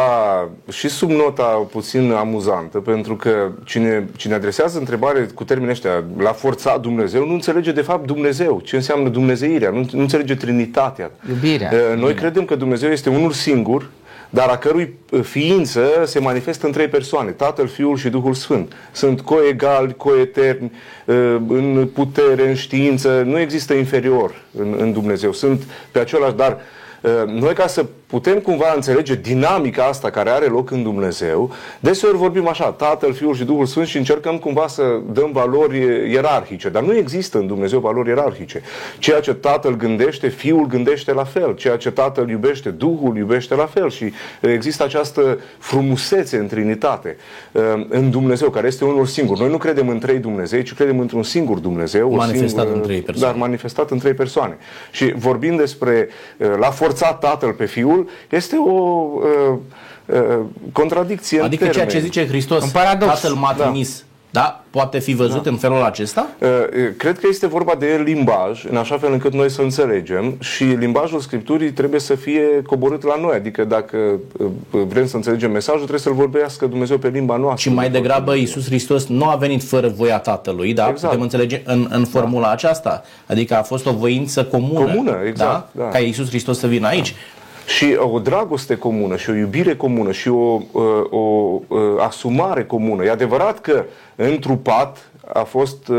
și 0.70 0.90
sub 0.90 1.10
nota 1.10 1.44
puțin 1.72 2.12
amuzantă, 2.12 2.78
pentru 2.78 3.16
că 3.16 3.52
cine, 3.64 4.10
cine 4.16 4.34
adresează 4.34 4.78
întrebare 4.78 5.30
cu 5.34 5.44
termenii 5.44 5.72
ăștia, 5.72 6.04
la 6.18 6.32
forța 6.32 6.78
Dumnezeu, 6.78 7.26
nu 7.26 7.34
înțelege 7.34 7.72
de 7.72 7.82
fapt 7.82 8.06
Dumnezeu, 8.06 8.62
ce 8.64 8.76
înseamnă 8.76 9.10
Dumnezeirea, 9.10 9.70
nu, 9.70 9.88
nu 9.92 10.00
înțelege 10.00 10.36
Trinitatea. 10.36 11.12
Iubirea. 11.30 11.72
Noi 11.96 12.14
credem 12.14 12.46
că 12.46 12.56
Dumnezeu 12.56 12.92
este 12.92 13.10
unul 13.10 13.32
singur, 13.32 13.90
dar 14.34 14.50
a 14.50 14.58
cărui 14.58 14.94
uh, 15.12 15.22
ființă 15.22 16.04
se 16.06 16.20
manifestă 16.20 16.66
în 16.66 16.72
trei 16.72 16.88
persoane, 16.88 17.32
Tatăl, 17.32 17.68
Fiul 17.68 17.98
și 17.98 18.10
Duhul 18.10 18.34
Sfânt. 18.34 18.74
Sunt 18.92 19.22
coegali, 19.22 19.96
coeterni, 19.98 20.72
uh, 21.06 21.16
în 21.48 21.90
putere, 21.94 22.48
în 22.48 22.56
știință, 22.56 23.22
nu 23.26 23.40
există 23.40 23.74
inferior 23.74 24.36
în, 24.58 24.76
în 24.78 24.92
Dumnezeu. 24.92 25.34
Sunt 25.34 25.64
pe 25.92 26.00
același, 26.00 26.36
dar 26.36 26.58
uh, 27.02 27.12
noi 27.26 27.54
ca 27.54 27.68
să 27.68 27.86
putem 28.12 28.40
cumva 28.40 28.72
înțelege 28.76 29.16
dinamica 29.16 29.84
asta 29.84 30.10
care 30.10 30.30
are 30.30 30.46
loc 30.46 30.72
în 30.72 30.84
Dumnezeu, 30.84 31.52
deseori 31.80 32.18
vorbim 32.18 32.48
așa, 32.48 32.72
Tatăl, 32.72 33.14
Fiul 33.14 33.36
și 33.36 33.44
Duhul 33.44 33.66
Sfânt 33.66 33.88
și 33.88 33.98
încercăm 33.98 34.38
cumva 34.38 34.68
să 34.68 34.84
dăm 35.12 35.32
valori 35.32 35.78
ierarhice, 36.12 36.70
dar 36.70 36.84
nu 36.84 36.96
există 36.96 37.38
în 37.38 37.48
Dumnezeu 37.48 37.80
valori 37.80 38.08
ierarhice. 38.08 38.62
Ceea 39.00 39.20
ce 39.20 39.34
Tatăl 39.34 39.76
gândește, 39.76 40.28
Fiul 40.28 40.66
gândește 40.68 41.14
la 41.14 41.24
fel, 41.24 41.56
ceea 41.56 41.78
ce 41.78 41.92
Tatăl 41.92 42.30
iubește, 42.30 42.70
Duhul 42.70 43.18
iubește 43.18 43.56
la 43.56 43.66
fel 43.66 43.90
și 43.90 44.14
există 44.42 44.84
această 44.84 45.40
frumusețe 45.58 46.38
în 46.38 46.48
Trinitate, 46.48 47.18
uh, 47.52 47.62
în 47.90 48.10
Dumnezeu, 48.10 48.50
care 48.50 48.68
este 48.68 48.86
unul 48.86 49.06
singur. 49.06 49.38
Noi 49.38 49.50
nu 49.50 49.58
credem 49.58 49.90
în 49.90 50.00
trei 50.00 50.18
Dumnezei, 50.18 50.64
ci 50.64 50.74
credem 50.74 51.00
într-un 51.00 51.24
singur 51.24 51.58
Dumnezeu. 51.58 52.16
Manifestat 52.16 52.64
singur, 52.66 52.76
în 52.76 52.82
trei 52.82 53.02
persoane. 53.02 53.32
Dar 53.32 53.42
manifestat 53.42 53.92
în 53.92 53.98
trei 53.98 54.14
persoane. 54.14 54.58
Și 54.92 55.14
vorbind 55.16 55.58
despre 55.58 56.10
uh, 56.38 56.48
l-a 56.60 56.70
forțat 56.70 57.20
Tatăl 57.20 57.52
pe 57.52 57.66
Fiul, 57.66 58.01
este 58.30 58.56
o 58.56 59.08
uh, 59.52 59.58
uh, 60.06 60.40
contradicție 60.72 61.42
Adică 61.42 61.66
în 61.66 61.72
ceea 61.72 61.86
ce 61.86 62.00
zice 62.00 62.28
Hristos, 62.28 62.64
un 62.64 62.70
paradox. 62.70 63.20
Tatăl 63.20 63.34
m-a 63.36 63.54
da. 63.58 63.64
trimis. 63.64 64.06
Da? 64.32 64.64
Poate 64.70 65.00
fi 65.00 65.14
văzut 65.14 65.44
da. 65.44 65.50
în 65.50 65.56
felul 65.56 65.82
acesta? 65.82 66.28
Uh, 66.40 66.48
cred 66.98 67.20
că 67.20 67.28
este 67.30 67.48
vorba 67.48 67.76
de 67.80 68.02
limbaj, 68.06 68.66
în 68.70 68.78
așa 68.78 68.98
fel 68.98 69.12
încât 69.12 69.34
noi 69.34 69.50
să 69.50 69.62
înțelegem 69.62 70.36
și 70.40 70.64
limbajul 70.64 71.20
Scripturii 71.20 71.72
trebuie 71.72 72.00
să 72.00 72.16
fie 72.16 72.44
coborât 72.66 73.04
la 73.04 73.16
noi. 73.22 73.36
Adică 73.36 73.64
dacă 73.64 73.98
uh, 74.38 74.82
vrem 74.88 75.08
să 75.08 75.16
înțelegem 75.16 75.52
mesajul, 75.52 75.80
trebuie 75.80 76.00
să-l 76.00 76.14
vorbească 76.14 76.66
Dumnezeu 76.66 76.98
pe 76.98 77.08
limba 77.08 77.38
noastră. 77.38 77.70
Și 77.70 77.76
mai 77.76 77.90
degrabă 77.90 78.36
Iisus 78.36 78.66
Hristos 78.66 79.08
nu 79.08 79.26
a 79.26 79.36
venit 79.36 79.64
fără 79.64 79.88
voia 79.88 80.20
Tatălui, 80.20 80.74
da? 80.74 80.88
Exact. 80.90 81.06
Putem 81.06 81.22
înțelege 81.22 81.62
în, 81.66 81.88
în 81.90 82.06
formula 82.06 82.46
da. 82.46 82.52
aceasta. 82.52 83.04
Adică 83.26 83.56
a 83.56 83.62
fost 83.62 83.86
o 83.86 83.92
voință 83.92 84.44
comună. 84.44 84.86
Comună, 84.86 85.18
exact, 85.28 85.70
Da? 85.72 85.84
da. 85.84 85.90
Ca 85.90 86.00
Iisus 86.00 86.28
Hristos 86.28 86.60
să 86.60 86.68
vină 86.68 86.88
aici. 86.88 87.16
Și 87.76 87.98
o 88.00 88.20
dragoste 88.20 88.78
comună 88.78 89.16
și 89.16 89.30
o 89.30 89.34
iubire 89.34 89.76
comună 89.76 90.12
și 90.12 90.30
o, 90.30 90.62
o, 90.72 91.18
o 91.18 91.62
asumare 92.00 92.64
comună. 92.64 93.04
E 93.04 93.10
adevărat 93.10 93.62
că 93.62 93.84
întrupat 94.16 95.12
a 95.34 95.44
fost 95.44 95.88
uh, 95.88 95.98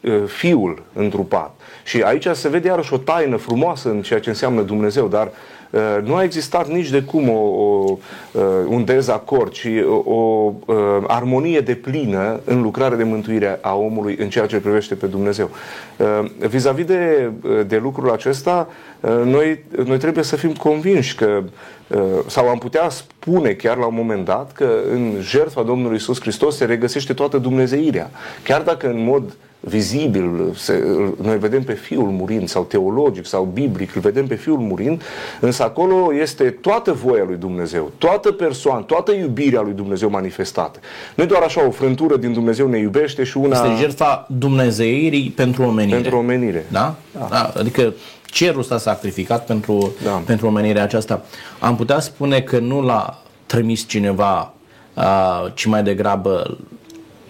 uh, 0.00 0.22
fiul 0.26 0.82
întrupat. 0.92 1.54
Și 1.84 2.02
aici 2.02 2.26
se 2.32 2.48
vede 2.48 2.68
iarăși 2.68 2.94
o 2.94 2.96
taină 2.96 3.36
frumoasă 3.36 3.88
în 3.88 4.02
ceea 4.02 4.20
ce 4.20 4.28
înseamnă 4.28 4.62
Dumnezeu, 4.62 5.08
dar 5.08 5.30
uh, 5.70 5.80
nu 6.04 6.14
a 6.14 6.22
existat 6.22 6.68
nici 6.68 6.90
de 6.90 7.02
cum 7.02 7.28
o, 7.28 7.42
o, 7.42 7.98
uh, 8.32 8.42
un 8.68 8.84
dezacord, 8.84 9.52
ci 9.52 9.68
o, 9.88 10.14
o 10.14 10.52
uh, 10.66 10.76
armonie 11.06 11.60
de 11.60 11.74
plină 11.74 12.40
în 12.44 12.62
lucrarea 12.62 12.96
de 12.96 13.04
mântuire 13.04 13.58
a 13.60 13.74
omului 13.74 14.16
în 14.18 14.28
ceea 14.28 14.46
ce 14.46 14.60
privește 14.60 14.94
pe 14.94 15.06
Dumnezeu. 15.06 15.50
Uh, 15.96 16.30
vis-a-vis 16.48 16.84
de, 16.84 17.30
de 17.66 17.76
lucrul 17.76 18.10
acesta, 18.10 18.68
uh, 18.68 18.91
noi, 19.08 19.64
noi 19.84 19.98
trebuie 19.98 20.24
să 20.24 20.36
fim 20.36 20.52
convinși 20.52 21.14
că 21.14 21.42
uh, 21.86 22.00
sau 22.26 22.48
am 22.48 22.58
putea 22.58 22.88
spune 22.88 23.52
chiar 23.52 23.76
la 23.76 23.86
un 23.86 23.94
moment 23.94 24.24
dat 24.24 24.52
că 24.52 24.78
în 24.90 25.16
jertfa 25.20 25.62
Domnului 25.62 25.96
Isus 25.96 26.20
Hristos 26.20 26.56
se 26.56 26.64
regăsește 26.64 27.12
toată 27.12 27.38
Dumnezeirea. 27.38 28.10
Chiar 28.44 28.62
dacă 28.62 28.88
în 28.88 29.04
mod 29.04 29.36
vizibil, 29.64 30.52
se, 30.54 30.84
noi 31.22 31.38
vedem 31.38 31.62
pe 31.62 31.72
Fiul 31.72 32.10
murind, 32.10 32.48
sau 32.48 32.64
teologic, 32.64 33.26
sau 33.26 33.44
biblic, 33.52 33.94
îl 33.94 34.00
vedem 34.00 34.26
pe 34.26 34.34
Fiul 34.34 34.58
murind, 34.58 35.02
însă 35.40 35.62
acolo 35.62 36.14
este 36.14 36.44
toată 36.44 36.92
voia 36.92 37.24
lui 37.26 37.36
Dumnezeu, 37.36 37.92
toată 37.98 38.32
persoană, 38.32 38.82
toată 38.82 39.12
iubirea 39.12 39.60
lui 39.60 39.72
Dumnezeu 39.72 40.10
manifestată. 40.10 40.78
Nu 41.14 41.22
e 41.22 41.26
doar 41.26 41.42
așa 41.42 41.66
o 41.66 41.70
frântură 41.70 42.16
din 42.16 42.32
Dumnezeu 42.32 42.68
ne 42.68 42.78
iubește 42.78 43.24
și 43.24 43.36
una... 43.36 43.56
Este 43.56 43.80
jertfa 43.80 44.26
Dumnezeirii 44.38 45.32
pentru 45.36 45.62
omenire. 45.62 45.96
Pentru 45.96 46.16
omenire. 46.16 46.66
Da? 46.68 46.94
da. 47.12 47.26
da. 47.30 47.52
Adică 47.56 47.94
cerul 48.24 48.62
s-a 48.62 48.78
sacrificat 48.78 49.46
pentru, 49.46 49.92
Da. 50.04 50.22
pentru 50.26 50.46
omenirea 50.46 50.82
aceasta. 50.82 51.24
Am 51.58 51.76
putea 51.76 52.00
spune 52.00 52.40
că 52.40 52.58
nu 52.58 52.80
l-a 52.80 53.22
trimis 53.46 53.88
cineva, 53.88 54.54
uh, 54.94 55.52
ci 55.54 55.64
mai 55.64 55.82
degrabă 55.82 56.58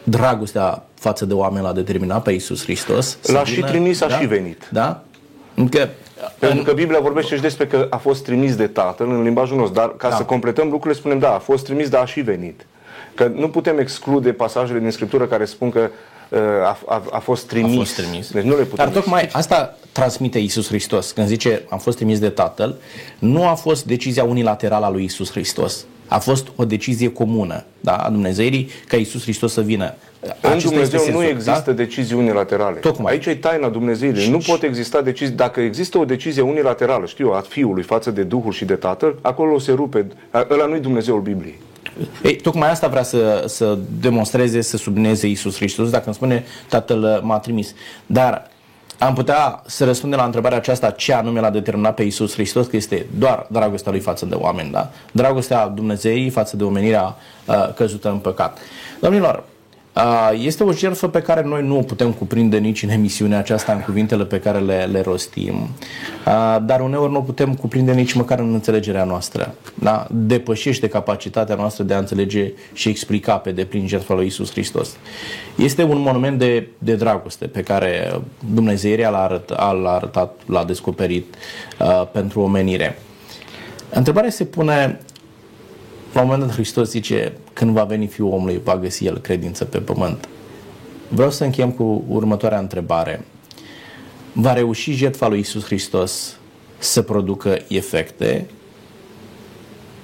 dragostea 0.04 0.82
față 1.02 1.24
de 1.24 1.34
oameni 1.34 1.64
l-a 1.64 1.72
determinat 1.72 2.22
pe 2.22 2.32
Iisus 2.32 2.62
Hristos. 2.62 3.18
să 3.20 3.32
L-a 3.32 3.44
și 3.44 3.54
vină, 3.54 3.66
trimis, 3.66 4.00
a 4.00 4.06
da? 4.06 4.18
și 4.18 4.26
venit. 4.26 4.68
Da? 4.72 5.02
Că, 5.70 5.88
Pentru 6.38 6.64
că 6.64 6.72
Biblia 6.72 7.00
vorbește 7.00 7.34
și 7.34 7.40
despre 7.40 7.66
că 7.66 7.86
a 7.90 7.96
fost 7.96 8.24
trimis 8.24 8.56
de 8.56 8.66
Tatăl 8.66 9.10
în 9.10 9.22
limbajul 9.22 9.56
nostru, 9.56 9.74
dar 9.74 9.96
ca 9.96 10.08
Da. 10.08 10.16
să 10.16 10.22
completăm 10.22 10.68
lucrurile 10.68 11.00
spunem 11.00 11.18
da, 11.18 11.34
a 11.34 11.38
fost 11.38 11.64
trimis, 11.64 11.88
dar 11.88 12.02
a 12.02 12.06
și 12.06 12.20
venit. 12.20 12.66
Că 13.14 13.30
nu 13.34 13.48
putem 13.48 13.78
exclude 13.78 14.32
pasajele 14.32 14.78
din 14.78 14.90
Scriptură 14.90 15.26
care 15.26 15.44
spun 15.44 15.70
că 15.70 15.90
uh, 16.28 16.38
a, 16.64 16.78
a, 16.86 17.02
a 17.10 17.18
fost 17.18 17.46
trimis. 17.46 17.74
a 17.74 17.78
fost 17.78 17.94
trimis. 17.94 18.30
Deci 18.30 18.44
nu 18.44 18.56
le 18.56 18.62
putem 18.62 18.84
Dar 18.84 18.94
tocmai 18.94 19.28
asta 19.32 19.76
transmite 19.92 20.38
Iisus 20.38 20.66
Hristos. 20.68 21.10
Când 21.10 21.26
zice 21.26 21.62
am 21.70 21.78
fost 21.78 21.96
trimis 21.96 22.18
de 22.18 22.28
Tatăl, 22.28 22.76
nu 23.18 23.48
a 23.48 23.54
fost 23.54 23.84
decizia 23.84 24.24
unilaterală 24.24 24.84
a 24.84 24.90
lui 24.90 25.02
Iisus 25.02 25.30
Hristos. 25.30 25.84
A 26.08 26.18
fost 26.18 26.46
o 26.56 26.64
decizie 26.64 27.12
comună 27.12 27.64
da, 27.80 27.92
a 27.96 28.10
Dumnezeirii 28.10 28.70
ca 28.88 28.96
Iisus 28.96 29.22
Hristos 29.22 29.52
să 29.52 29.60
vină. 29.60 29.94
În 30.22 30.50
Acesta 30.50 30.68
Dumnezeu 30.68 30.98
este 30.98 31.10
nu 31.10 31.18
sensul, 31.18 31.36
există 31.36 31.70
da? 31.70 31.72
decizii 31.72 32.16
unilaterale. 32.16 32.78
Tocmai. 32.78 33.12
Aici 33.12 33.26
e 33.26 33.34
taina 33.34 33.68
Dumnezeirii. 33.68 34.30
Nu 34.30 34.38
pot 34.46 34.62
exista 34.62 35.00
decizii. 35.00 35.34
Dacă 35.34 35.60
există 35.60 35.98
o 35.98 36.04
decizie 36.04 36.42
unilaterală, 36.42 37.06
știu, 37.06 37.30
a 37.30 37.44
Fiului 37.48 37.82
față 37.82 38.10
de 38.10 38.22
Duhul 38.22 38.52
și 38.52 38.64
de 38.64 38.74
Tatăl, 38.74 39.18
acolo 39.20 39.58
se 39.58 39.72
rupe. 39.72 40.06
Ăla 40.50 40.66
nu-i 40.66 40.80
Dumnezeul 40.80 41.20
Bibliei. 41.20 41.58
Ei, 42.22 42.36
tocmai 42.36 42.70
asta 42.70 42.88
vrea 42.88 43.02
să, 43.02 43.44
să 43.46 43.78
demonstreze, 44.00 44.60
să 44.60 44.76
sublinieze 44.76 45.26
Iisus 45.26 45.56
Hristos, 45.56 45.90
dacă 45.90 46.02
îmi 46.06 46.14
spune 46.14 46.44
Tatăl 46.68 47.20
m-a 47.22 47.38
trimis. 47.38 47.74
Dar 48.06 48.50
am 48.98 49.14
putea 49.14 49.62
să 49.66 49.84
răspundem 49.84 50.18
la 50.18 50.24
întrebarea 50.24 50.58
aceasta 50.58 50.90
ce 50.90 51.12
anume 51.12 51.40
l-a 51.40 51.50
determinat 51.50 51.94
pe 51.94 52.02
Iisus 52.02 52.32
Hristos, 52.32 52.66
că 52.66 52.76
este 52.76 53.06
doar 53.18 53.46
dragostea 53.50 53.92
lui 53.92 54.00
față 54.00 54.26
de 54.26 54.34
oameni, 54.34 54.70
da? 54.70 54.90
Dragostea 55.12 55.66
Dumnezeii 55.66 56.30
față 56.30 56.56
de 56.56 56.64
omenirea 56.64 57.16
uh, 57.46 57.74
căzută 57.74 58.10
în 58.10 58.18
păcat. 58.18 58.58
Domnilor, 59.00 59.34
uh, 59.36 59.51
este 60.38 60.64
o 60.64 60.72
jertfă 60.72 61.08
pe 61.08 61.22
care 61.22 61.42
noi 61.42 61.62
nu 61.62 61.78
o 61.78 61.82
putem 61.82 62.12
cuprinde 62.12 62.58
nici 62.58 62.82
în 62.82 62.88
emisiunea 62.88 63.38
aceasta 63.38 63.72
în 63.72 63.80
cuvintele 63.80 64.24
pe 64.24 64.40
care 64.40 64.58
le, 64.58 64.88
le 64.92 65.00
rostim, 65.00 65.54
uh, 65.54 66.56
dar 66.62 66.80
uneori 66.80 67.12
nu 67.12 67.18
o 67.18 67.22
putem 67.22 67.54
cuprinde 67.54 67.92
nici 67.92 68.12
măcar 68.12 68.38
în 68.38 68.52
înțelegerea 68.52 69.04
noastră. 69.04 69.54
Da? 69.74 70.06
Depășește 70.10 70.88
capacitatea 70.88 71.54
noastră 71.54 71.84
de 71.84 71.94
a 71.94 71.98
înțelege 71.98 72.52
și 72.72 72.88
explica 72.88 73.36
pe 73.36 73.52
deplin 73.52 73.86
jertfa 73.86 74.14
lui 74.14 74.24
Iisus 74.24 74.50
Hristos. 74.50 74.96
Este 75.56 75.82
un 75.82 76.00
monument 76.00 76.38
de, 76.38 76.68
de 76.78 76.94
dragoste 76.94 77.46
pe 77.46 77.62
care 77.62 78.20
Dumnezeirea 78.54 79.10
l-a, 79.10 79.22
arăt, 79.22 79.50
l-a 79.82 79.94
arătat, 79.94 80.40
l-a 80.46 80.64
descoperit 80.64 81.34
uh, 81.78 82.06
pentru 82.12 82.40
omenire. 82.40 82.98
Întrebarea 83.90 84.30
se 84.30 84.44
pune 84.44 85.00
la 86.12 86.20
un 86.20 86.26
moment 86.26 86.46
dat 86.46 86.54
Hristos 86.54 86.90
zice, 86.90 87.32
când 87.52 87.70
va 87.70 87.84
veni 87.84 88.06
Fiul 88.06 88.32
omului, 88.32 88.60
va 88.64 88.78
găsi 88.78 89.06
El 89.06 89.18
credință 89.18 89.64
pe 89.64 89.78
pământ. 89.78 90.28
Vreau 91.08 91.30
să 91.30 91.44
încheiem 91.44 91.70
cu 91.70 92.04
următoarea 92.08 92.58
întrebare. 92.58 93.24
Va 94.32 94.52
reuși 94.52 94.92
jertfa 94.92 95.28
lui 95.28 95.38
Isus 95.38 95.64
Hristos 95.64 96.36
să 96.78 97.02
producă 97.02 97.58
efecte? 97.68 98.46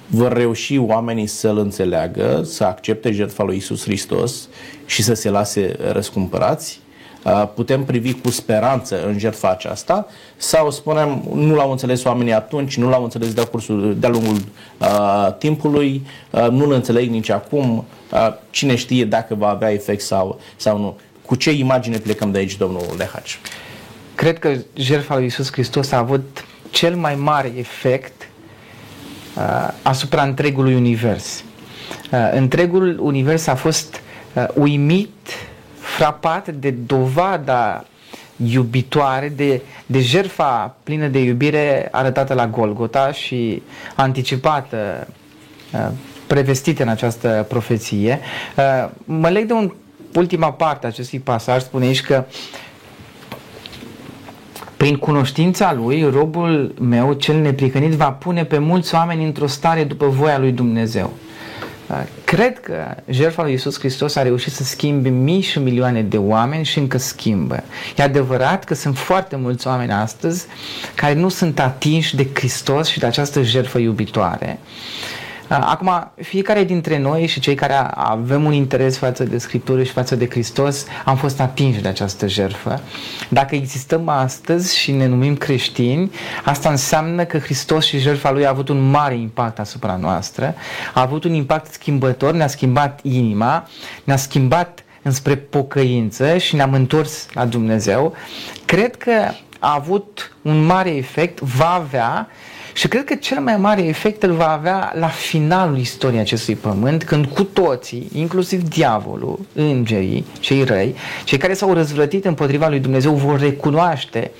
Vor 0.07 0.33
reuși 0.33 0.77
oamenii 0.77 1.27
să-L 1.27 1.57
înțeleagă, 1.57 2.41
să 2.43 2.63
accepte 2.63 3.11
jertfa 3.11 3.43
lui 3.43 3.57
Isus 3.57 3.83
Hristos 3.83 4.47
și 4.85 5.03
să 5.03 5.13
se 5.13 5.29
lase 5.29 5.75
răscumpărați? 5.91 6.79
Uh, 7.23 7.47
Putem 7.55 7.83
privi 7.83 8.13
cu 8.13 8.29
speranță 8.29 9.05
în 9.05 9.19
jertfa 9.19 9.49
aceasta 9.49 10.07
sau 10.37 10.71
spunem 10.71 11.23
nu 11.33 11.55
l-au 11.55 11.71
înțeles 11.71 12.03
oamenii 12.03 12.33
atunci, 12.33 12.77
nu 12.77 12.89
l-au 12.89 13.03
înțeles 13.03 13.33
de-a, 13.33 13.43
cursul, 13.45 13.95
de-a 13.99 14.09
lungul 14.09 14.37
uh, 14.77 15.33
timpului, 15.37 16.05
uh, 16.29 16.47
nu-l 16.49 16.71
înțeleg 16.71 17.09
nici 17.09 17.29
acum, 17.29 17.85
uh, 18.11 18.33
cine 18.49 18.75
știe 18.75 19.05
dacă 19.05 19.35
va 19.35 19.49
avea 19.49 19.71
efect 19.71 20.01
sau, 20.01 20.39
sau 20.55 20.77
nu. 20.77 20.97
Cu 21.25 21.35
ce 21.35 21.51
imagine 21.51 21.97
plecăm 21.97 22.31
de 22.31 22.37
aici, 22.37 22.57
domnul 22.57 22.83
Lehaci? 22.97 23.39
Cred 24.15 24.39
că 24.39 24.55
jertfa 24.73 25.13
lui 25.15 25.23
Iisus 25.23 25.51
Hristos 25.51 25.91
a 25.91 25.97
avut 25.97 26.45
cel 26.69 26.95
mai 26.95 27.15
mare 27.15 27.51
efect 27.55 28.27
uh, 29.37 29.73
asupra 29.81 30.23
întregului 30.23 30.75
univers. 30.75 31.43
Uh, 32.11 32.29
întregul 32.31 32.97
univers 32.99 33.47
a 33.47 33.55
fost 33.55 34.01
uh, 34.33 34.45
uimit, 34.53 35.09
frapat 35.99 36.47
de 36.47 36.71
dovada 36.71 37.85
iubitoare, 38.45 39.29
de, 39.35 39.61
de 39.85 39.99
jertfa 39.99 40.75
plină 40.83 41.07
de 41.07 41.19
iubire 41.19 41.87
arătată 41.91 42.33
la 42.33 42.47
Golgota 42.47 43.11
și 43.11 43.61
anticipată, 43.95 45.07
uh, 45.73 45.87
prevestită 46.27 46.83
în 46.83 46.89
această 46.89 47.45
profeție. 47.49 48.19
Uh, 48.57 48.89
mă 49.05 49.29
leg 49.29 49.45
de 49.45 49.53
un 49.53 49.73
ultima 50.15 50.51
parte 50.51 50.85
a 50.85 50.89
acestui 50.89 51.19
pasaj, 51.19 51.61
spune 51.61 51.85
aici 51.85 52.01
că 52.01 52.25
prin 54.77 54.95
cunoștința 54.95 55.73
lui, 55.73 56.03
robul 56.03 56.73
meu, 56.81 57.13
cel 57.13 57.39
neprihănit, 57.41 57.91
va 57.91 58.11
pune 58.11 58.45
pe 58.45 58.57
mulți 58.57 58.95
oameni 58.95 59.25
într-o 59.25 59.47
stare 59.47 59.83
după 59.83 60.07
voia 60.07 60.37
lui 60.37 60.51
Dumnezeu. 60.51 61.13
Cred 62.23 62.59
că 62.59 62.95
jertfa 63.09 63.41
lui 63.41 63.51
Iisus 63.51 63.79
Hristos 63.79 64.15
a 64.15 64.21
reușit 64.21 64.53
să 64.53 64.63
schimbe 64.63 65.09
mii 65.09 65.41
și 65.41 65.59
milioane 65.59 66.01
de 66.01 66.17
oameni 66.17 66.65
și 66.65 66.79
încă 66.79 66.97
schimbă. 66.97 67.63
E 67.97 68.03
adevărat 68.03 68.63
că 68.63 68.73
sunt 68.73 68.97
foarte 68.97 69.35
mulți 69.35 69.67
oameni 69.67 69.91
astăzi 69.91 70.45
care 70.95 71.13
nu 71.13 71.29
sunt 71.29 71.59
atinși 71.59 72.15
de 72.15 72.27
Hristos 72.33 72.87
și 72.87 72.99
de 72.99 73.05
această 73.05 73.41
jertfă 73.41 73.77
iubitoare. 73.77 74.59
Acum, 75.49 76.11
fiecare 76.21 76.63
dintre 76.63 76.97
noi 76.97 77.25
și 77.25 77.39
cei 77.39 77.55
care 77.55 77.73
avem 77.93 78.45
un 78.45 78.53
interes 78.53 78.97
față 78.97 79.23
de 79.23 79.37
Scriptură 79.37 79.83
și 79.83 79.91
față 79.91 80.15
de 80.15 80.29
Hristos, 80.29 80.85
am 81.05 81.15
fost 81.15 81.39
atinși 81.39 81.81
de 81.81 81.87
această 81.87 82.27
jertfă. 82.27 82.81
Dacă 83.29 83.55
existăm 83.55 84.09
astăzi 84.09 84.77
și 84.77 84.91
ne 84.91 85.05
numim 85.05 85.35
creștini, 85.35 86.11
asta 86.43 86.69
înseamnă 86.69 87.25
că 87.25 87.37
Hristos 87.37 87.85
și 87.85 87.99
jertfa 87.99 88.31
Lui 88.31 88.45
a 88.45 88.49
avut 88.49 88.69
un 88.69 88.89
mare 88.89 89.15
impact 89.15 89.59
asupra 89.59 89.95
noastră, 89.95 90.55
a 90.93 91.01
avut 91.01 91.23
un 91.23 91.33
impact 91.33 91.73
schimbător, 91.73 92.33
ne-a 92.33 92.47
schimbat 92.47 92.99
inima, 93.03 93.67
ne-a 94.03 94.17
schimbat 94.17 94.83
înspre 95.01 95.35
pocăință 95.35 96.37
și 96.37 96.55
ne-am 96.55 96.73
întors 96.73 97.27
la 97.33 97.45
Dumnezeu. 97.45 98.15
Cred 98.65 98.95
că 98.95 99.11
a 99.59 99.73
avut 99.73 100.35
un 100.41 100.65
mare 100.65 100.95
efect, 100.95 101.39
va 101.39 101.69
avea 101.69 102.27
și 102.73 102.87
cred 102.87 103.03
că 103.03 103.15
cel 103.15 103.39
mai 103.39 103.57
mare 103.57 103.81
efect 103.81 104.23
îl 104.23 104.31
va 104.31 104.51
avea 104.51 104.93
la 104.95 105.07
finalul 105.07 105.77
istoriei 105.77 106.19
acestui 106.19 106.55
pământ, 106.55 107.03
când 107.03 107.25
cu 107.25 107.43
toții, 107.43 108.09
inclusiv 108.13 108.63
diavolul, 108.63 109.39
îngerii, 109.53 110.25
cei 110.39 110.63
răi, 110.63 110.95
cei 111.23 111.37
care 111.37 111.53
s-au 111.53 111.73
răzvrătit 111.73 112.25
împotriva 112.25 112.67
lui 112.67 112.79
Dumnezeu, 112.79 113.13
vor 113.13 113.39
recunoaște 113.39 114.31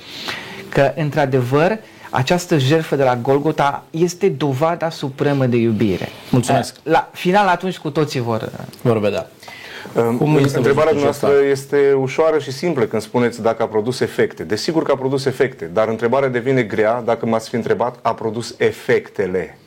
că, 0.68 0.92
într-adevăr, 0.96 1.78
această 2.10 2.58
jertfă 2.58 2.96
de 2.96 3.02
la 3.02 3.16
Golgota 3.16 3.84
este 3.90 4.28
dovada 4.28 4.90
supremă 4.90 5.46
de 5.46 5.56
iubire. 5.56 6.08
Mulțumesc. 6.30 6.74
La 6.82 7.10
final, 7.12 7.46
atunci 7.46 7.78
cu 7.78 7.90
toții 7.90 8.20
vor... 8.20 8.50
Vor 8.82 9.00
vedea. 9.00 9.26
Cum 10.18 10.36
este 10.36 10.56
Întrebarea 10.56 10.92
noastră 10.92 11.30
este 11.50 11.92
ușoară 11.92 12.38
și 12.38 12.52
simplă 12.52 12.84
când 12.84 13.02
spuneți 13.02 13.42
dacă 13.42 13.62
a 13.62 13.66
produs 13.66 14.00
efecte. 14.00 14.42
Desigur 14.42 14.82
că 14.82 14.92
a 14.92 14.96
produs 14.96 15.24
efecte, 15.24 15.64
dar 15.64 15.88
întrebarea 15.88 16.28
devine 16.28 16.62
grea 16.62 17.02
dacă 17.04 17.26
m-ați 17.26 17.48
fi 17.48 17.54
întrebat 17.54 17.98
a 18.02 18.14
produs 18.14 18.54
efectele. 18.58 19.58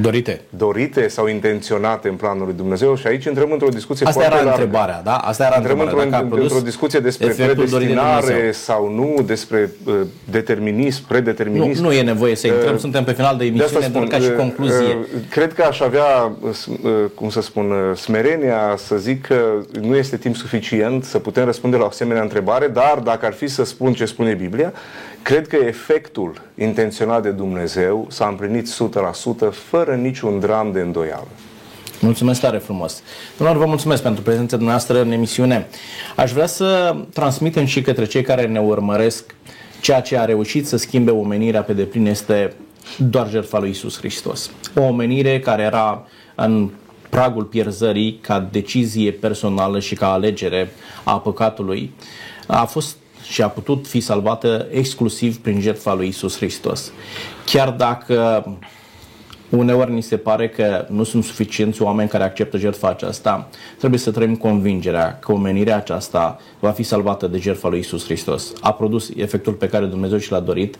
Dorite. 0.00 0.40
Dorite 0.50 1.08
sau 1.08 1.26
intenționate 1.26 2.08
în 2.08 2.14
planul 2.14 2.44
lui 2.44 2.54
Dumnezeu 2.54 2.96
și 2.96 3.06
aici 3.06 3.24
intrăm 3.24 3.50
într-o 3.52 3.68
discuție 3.68 4.06
Asta 4.06 4.20
foarte 4.20 4.36
era 4.36 4.44
largă. 4.44 4.62
întrebarea, 4.62 5.00
da? 5.04 5.16
Asta 5.16 5.44
era 5.44 5.56
Intrăm 5.56 5.78
întrebarea. 5.78 6.04
într-o, 6.04 6.18
Dacă 6.18 6.24
a 6.24 6.36
produs 6.36 6.50
într-o 6.52 6.66
discuție 6.68 6.98
despre 6.98 7.26
efectul 7.26 7.54
dorit 7.54 7.70
de 7.70 7.74
predestinare 7.76 8.26
Dumnezeu. 8.26 8.52
sau 8.52 8.88
nu, 8.92 9.22
despre 9.22 9.70
uh, 9.84 9.94
determinism, 10.30 11.00
Nu, 11.00 11.06
predeterminism. 11.08 11.82
nu 11.82 11.92
e 11.92 12.02
nevoie 12.02 12.34
să 12.34 12.46
intrăm, 12.46 12.72
Uh, 12.74 12.80
suntem 12.80 13.04
pe 13.04 13.12
final 13.12 13.36
de 13.36 13.48
De 13.48 13.62
asta 13.62 13.76
emisiune, 13.78 13.92
doar 13.92 14.04
spun, 14.06 14.18
ca 14.18 14.24
și 14.24 14.30
uh, 14.30 14.36
concluzie. 14.36 14.94
uh, 14.94 15.04
Cred 15.30 15.52
că 15.52 15.62
aș 15.62 15.80
avea, 15.80 16.32
uh, 16.40 16.50
s- 16.52 16.66
uh, 16.66 16.90
cum 17.14 17.28
să 17.30 17.40
spun, 17.40 17.70
uh, 17.70 17.96
smerenia 17.96 18.74
să 18.76 18.96
zic 18.96 19.26
că 19.26 19.40
nu 19.80 19.96
este 19.96 20.16
timp 20.16 20.36
suficient 20.36 21.04
să 21.04 21.18
putem 21.18 21.44
răspunde 21.44 21.76
la 21.76 21.82
o 21.84 21.86
asemenea 21.86 22.22
întrebare, 22.22 22.66
dar 22.66 23.00
dacă 23.04 23.26
ar 23.26 23.32
fi 23.32 23.46
să 23.46 23.64
spun 23.64 23.92
ce 23.92 24.04
spune 24.04 24.32
Biblia, 24.34 24.72
cred 25.22 25.46
că 25.46 25.56
efectul 25.56 26.42
intenționat 26.58 27.22
de 27.22 27.30
Dumnezeu 27.30 28.06
s-a 28.10 28.26
împlinit 28.26 28.68
100% 29.48 29.52
fără 29.52 29.94
niciun 29.94 30.40
dram 30.40 30.72
de 30.72 30.80
îndoială. 30.80 31.28
Mulțumesc 32.00 32.40
tare 32.40 32.58
frumos. 32.58 33.02
Domnilor, 33.36 33.62
vă 33.62 33.68
mulțumesc 33.68 34.02
pentru 34.02 34.22
prezența 34.22 34.56
dumneavoastră 34.56 35.00
în 35.00 35.10
emisiune. 35.10 35.66
Aș 36.16 36.32
vrea 36.32 36.46
să 36.46 36.96
transmitem 37.12 37.64
și 37.64 37.82
către 37.82 38.04
cei 38.04 38.22
care 38.22 38.46
ne 38.46 38.60
urmăresc 38.60 39.34
ceea 39.80 40.00
ce 40.00 40.18
a 40.18 40.24
reușit 40.24 40.66
să 40.66 40.76
schimbe 40.76 41.10
omenirea 41.10 41.62
pe 41.62 41.72
deplin 41.72 42.06
este 42.06 42.52
doar 42.96 43.28
jertfa 43.28 43.58
lui 43.58 43.70
Isus 43.70 43.98
Hristos. 43.98 44.50
O 44.76 44.82
omenire 44.82 45.40
care 45.40 45.62
era 45.62 46.06
în 46.34 46.70
pragul 47.08 47.44
pierzării 47.44 48.18
ca 48.22 48.48
decizie 48.50 49.10
personală 49.10 49.80
și 49.80 49.94
ca 49.94 50.12
alegere 50.12 50.70
a 51.04 51.18
păcatului 51.18 51.92
a 52.46 52.64
fost 52.64 52.96
și 53.28 53.42
a 53.42 53.48
putut 53.48 53.86
fi 53.86 54.00
salvată 54.00 54.66
exclusiv 54.70 55.36
prin 55.36 55.60
jertfa 55.60 55.94
lui 55.94 56.08
Isus 56.08 56.36
Hristos. 56.36 56.92
Chiar 57.44 57.70
dacă 57.70 58.44
uneori 59.48 59.92
ni 59.92 60.02
se 60.02 60.16
pare 60.16 60.48
că 60.48 60.86
nu 60.88 61.04
sunt 61.04 61.24
suficienți 61.24 61.82
oameni 61.82 62.08
care 62.08 62.24
acceptă 62.24 62.58
jertfa 62.58 62.88
aceasta, 62.88 63.48
trebuie 63.78 64.00
să 64.00 64.10
trăim 64.10 64.36
convingerea 64.36 65.18
că 65.18 65.32
omenirea 65.32 65.76
aceasta 65.76 66.38
va 66.58 66.70
fi 66.70 66.82
salvată 66.82 67.26
de 67.26 67.38
jertfa 67.38 67.68
lui 67.68 67.78
Isus 67.78 68.04
Hristos. 68.04 68.52
A 68.60 68.72
produs 68.72 69.10
efectul 69.16 69.52
pe 69.52 69.68
care 69.68 69.84
Dumnezeu 69.84 70.18
și 70.18 70.30
l-a 70.30 70.40
dorit. 70.40 70.78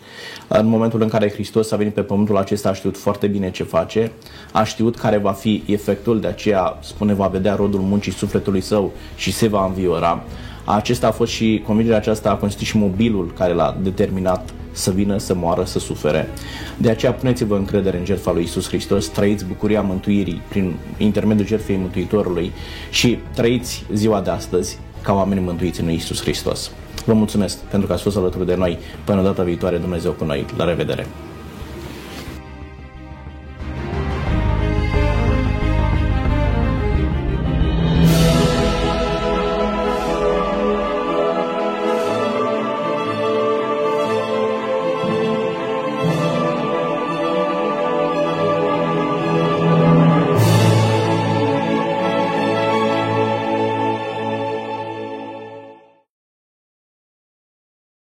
În 0.48 0.66
momentul 0.66 1.02
în 1.02 1.08
care 1.08 1.30
Hristos 1.30 1.70
a 1.70 1.76
venit 1.76 1.94
pe 1.94 2.02
pământul 2.02 2.36
acesta, 2.36 2.68
a 2.68 2.74
știut 2.74 2.96
foarte 2.96 3.26
bine 3.26 3.50
ce 3.50 3.62
face, 3.62 4.12
a 4.52 4.64
știut 4.64 4.96
care 4.96 5.16
va 5.16 5.32
fi 5.32 5.62
efectul, 5.66 6.20
de 6.20 6.26
aceea 6.26 6.78
spune 6.80 7.14
va 7.14 7.26
vedea 7.26 7.54
rodul 7.54 7.80
muncii 7.80 8.12
sufletului 8.12 8.60
său 8.60 8.92
și 9.16 9.32
se 9.32 9.48
va 9.48 9.64
înviora. 9.64 10.22
Acesta 10.76 11.06
a 11.06 11.10
fost 11.10 11.32
și 11.32 11.62
convingerea 11.66 11.98
aceasta 11.98 12.30
a 12.30 12.34
constituit 12.34 12.68
și 12.68 12.76
mobilul 12.76 13.32
care 13.38 13.52
l-a 13.52 13.76
determinat 13.82 14.50
să 14.72 14.90
vină, 14.90 15.18
să 15.18 15.34
moară, 15.34 15.64
să 15.64 15.78
sufere. 15.78 16.28
De 16.76 16.90
aceea 16.90 17.12
puneți-vă 17.12 17.56
încredere 17.56 17.98
în 17.98 18.04
jertfa 18.04 18.32
lui 18.32 18.42
Isus 18.42 18.68
Hristos, 18.68 19.06
trăiți 19.06 19.44
bucuria 19.44 19.80
mântuirii 19.80 20.42
prin 20.48 20.74
intermediul 20.96 21.46
jertfei 21.46 21.76
Mântuitorului 21.76 22.52
și 22.90 23.18
trăiți 23.34 23.84
ziua 23.92 24.20
de 24.20 24.30
astăzi 24.30 24.78
ca 25.02 25.12
oameni 25.12 25.40
mântuiți 25.40 25.80
în 25.80 25.90
Isus 25.90 26.20
Hristos. 26.20 26.70
Vă 27.04 27.12
mulțumesc 27.12 27.58
pentru 27.58 27.86
că 27.86 27.92
ați 27.92 28.02
fost 28.02 28.16
alături 28.16 28.46
de 28.46 28.54
noi. 28.54 28.78
Până 29.04 29.22
data 29.22 29.42
viitoare, 29.42 29.76
Dumnezeu 29.76 30.12
cu 30.12 30.24
noi. 30.24 30.44
La 30.56 30.64
revedere! 30.64 31.06